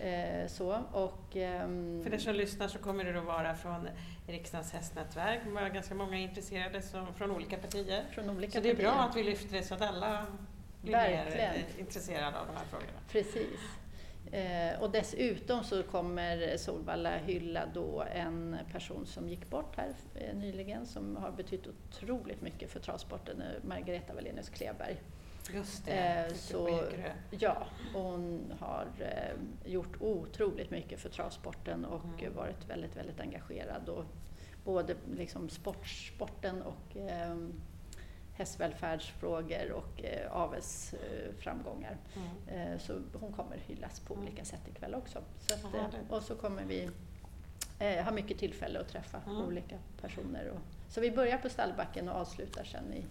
mm. 0.00 0.48
så. 0.48 0.82
Och, 0.92 1.36
ehm, 1.36 2.00
För 2.02 2.10
de 2.10 2.18
som 2.18 2.34
lyssnar 2.34 2.68
så 2.68 2.78
kommer 2.78 3.04
det 3.04 3.18
att 3.18 3.24
vara 3.24 3.54
från 3.54 3.88
riksdagens 4.26 4.72
hästnätverk. 4.72 5.40
Var 5.46 5.68
ganska 5.68 5.94
många 5.94 6.18
intresserade 6.18 6.82
som, 6.82 7.14
från 7.14 7.30
olika 7.30 7.56
partier. 7.56 8.04
Från 8.10 8.30
olika 8.30 8.52
så 8.52 8.60
det 8.60 8.70
är 8.70 8.76
bra 8.76 8.92
att 8.92 9.16
vi 9.16 9.22
lyfter 9.22 9.56
det 9.56 9.62
så 9.62 9.74
att 9.74 9.82
alla 9.82 10.26
blir 10.82 10.92
Verkligen. 10.92 11.52
mer 11.52 11.64
intresserade 11.78 12.40
av 12.40 12.46
de 12.46 12.56
här 12.56 12.64
frågorna. 12.64 12.98
Precis. 13.08 13.60
Eh, 14.32 14.82
och 14.82 14.90
dessutom 14.90 15.64
så 15.64 15.82
kommer 15.82 16.56
Solvalla 16.56 17.16
hylla 17.16 17.66
då 17.74 18.04
en 18.14 18.56
person 18.72 19.06
som 19.06 19.28
gick 19.28 19.50
bort 19.50 19.76
här 19.76 19.92
eh, 20.14 20.36
nyligen 20.36 20.86
som 20.86 21.16
har 21.16 21.30
betytt 21.30 21.66
otroligt 21.66 22.40
mycket 22.40 22.70
för 22.70 22.80
travsporten, 22.80 23.42
eh, 23.42 23.68
Margareta 23.68 24.14
Wallenius 24.14 24.48
Kleberg. 24.48 24.96
Just 25.54 25.84
det, 25.84 26.26
eh, 26.26 26.34
så, 26.34 26.82
Ja, 27.30 27.66
hon 27.94 28.54
har 28.60 28.86
eh, 29.00 29.70
gjort 29.72 30.00
otroligt 30.00 30.70
mycket 30.70 31.00
för 31.00 31.08
travsporten 31.08 31.84
och 31.84 32.22
mm. 32.22 32.34
varit 32.34 32.70
väldigt, 32.70 32.96
väldigt 32.96 33.20
engagerad. 33.20 33.88
Och 33.88 34.04
både 34.64 34.96
liksom 35.16 35.48
sport, 35.48 35.86
sporten 35.86 36.62
och 36.62 36.96
eh, 36.96 37.36
hästvälfärdsfrågor 38.42 39.72
och 39.72 40.04
eh, 40.04 40.32
avelsframgångar. 40.32 41.96
Mm. 42.16 42.72
Eh, 42.72 42.78
så 42.78 43.00
hon 43.20 43.32
kommer 43.32 43.56
hyllas 43.56 44.00
på 44.00 44.14
mm. 44.14 44.26
olika 44.26 44.44
sätt 44.44 44.68
ikväll 44.68 44.94
också. 44.94 45.18
Så 45.38 45.54
att, 45.54 45.74
eh, 45.74 46.16
och 46.16 46.22
så 46.22 46.34
kommer 46.34 46.64
vi 46.64 46.90
eh, 47.78 48.04
ha 48.04 48.12
mycket 48.12 48.38
tillfälle 48.38 48.80
att 48.80 48.88
träffa 48.88 49.20
mm. 49.26 49.42
olika 49.42 49.76
personer 50.00 50.48
och 50.48 50.60
Så 50.88 51.00
vi 51.00 51.10
börjar 51.10 51.38
på 51.38 51.48
stallbacken 51.48 52.08
och 52.08 52.16
avslutar 52.16 52.64
sen 52.64 52.92
i, 52.92 53.04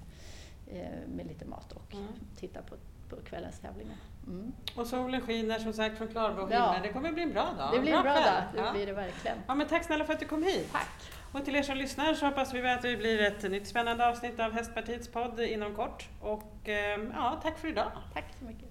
eh, 0.77 1.07
med 1.15 1.27
lite 1.27 1.45
mat 1.45 1.71
och 1.71 1.93
Mm. 1.93 2.07
tittar 2.35 2.61
på, 2.61 2.75
på 3.09 3.21
kvällens 3.21 3.59
tävlingar. 3.59 3.97
Mm. 4.27 4.51
Och 4.75 4.87
solen 4.87 5.21
skiner 5.21 5.59
som 5.59 5.73
sagt 5.73 5.97
från 5.97 6.07
klarblå 6.07 6.47
Ja. 6.51 6.65
himmel. 6.65 6.87
Det 6.87 6.93
kommer 6.93 7.11
bli 7.11 7.23
en 7.23 7.33
bra 7.33 7.53
dag. 7.57 7.73
Det 7.73 7.79
blir 7.79 7.93
en 7.93 8.03
bra 8.03 8.13
kväll. 8.13 8.25
dag, 8.25 8.43
det 8.53 8.59
Ja. 8.59 8.71
blir 8.71 8.85
det 8.85 8.93
verkligen. 8.93 9.37
Ja, 9.47 9.55
men 9.55 9.67
tack 9.67 9.83
snälla 9.83 10.05
för 10.05 10.13
att 10.13 10.19
du 10.19 10.25
kom 10.25 10.43
hit. 10.43 10.69
Tack! 10.71 11.11
Och 11.31 11.45
till 11.45 11.55
er 11.55 11.63
som 11.63 11.77
lyssnar 11.77 12.13
så 12.13 12.25
hoppas 12.25 12.53
vi 12.53 12.69
att 12.69 12.81
det 12.81 12.97
blir 12.97 13.21
ett 13.21 13.51
nytt 13.51 13.67
spännande 13.67 14.07
avsnitt 14.07 14.39
av 14.39 14.51
Hästpartiets 14.51 15.07
podd 15.07 15.39
inom 15.39 15.75
kort. 15.75 16.09
Och 16.19 16.69
ehm, 16.69 17.11
ja, 17.15 17.39
tack 17.43 17.59
för 17.59 17.67
idag. 17.67 17.91
Tack 18.13 18.25
så 18.39 18.45
mycket. 18.45 18.70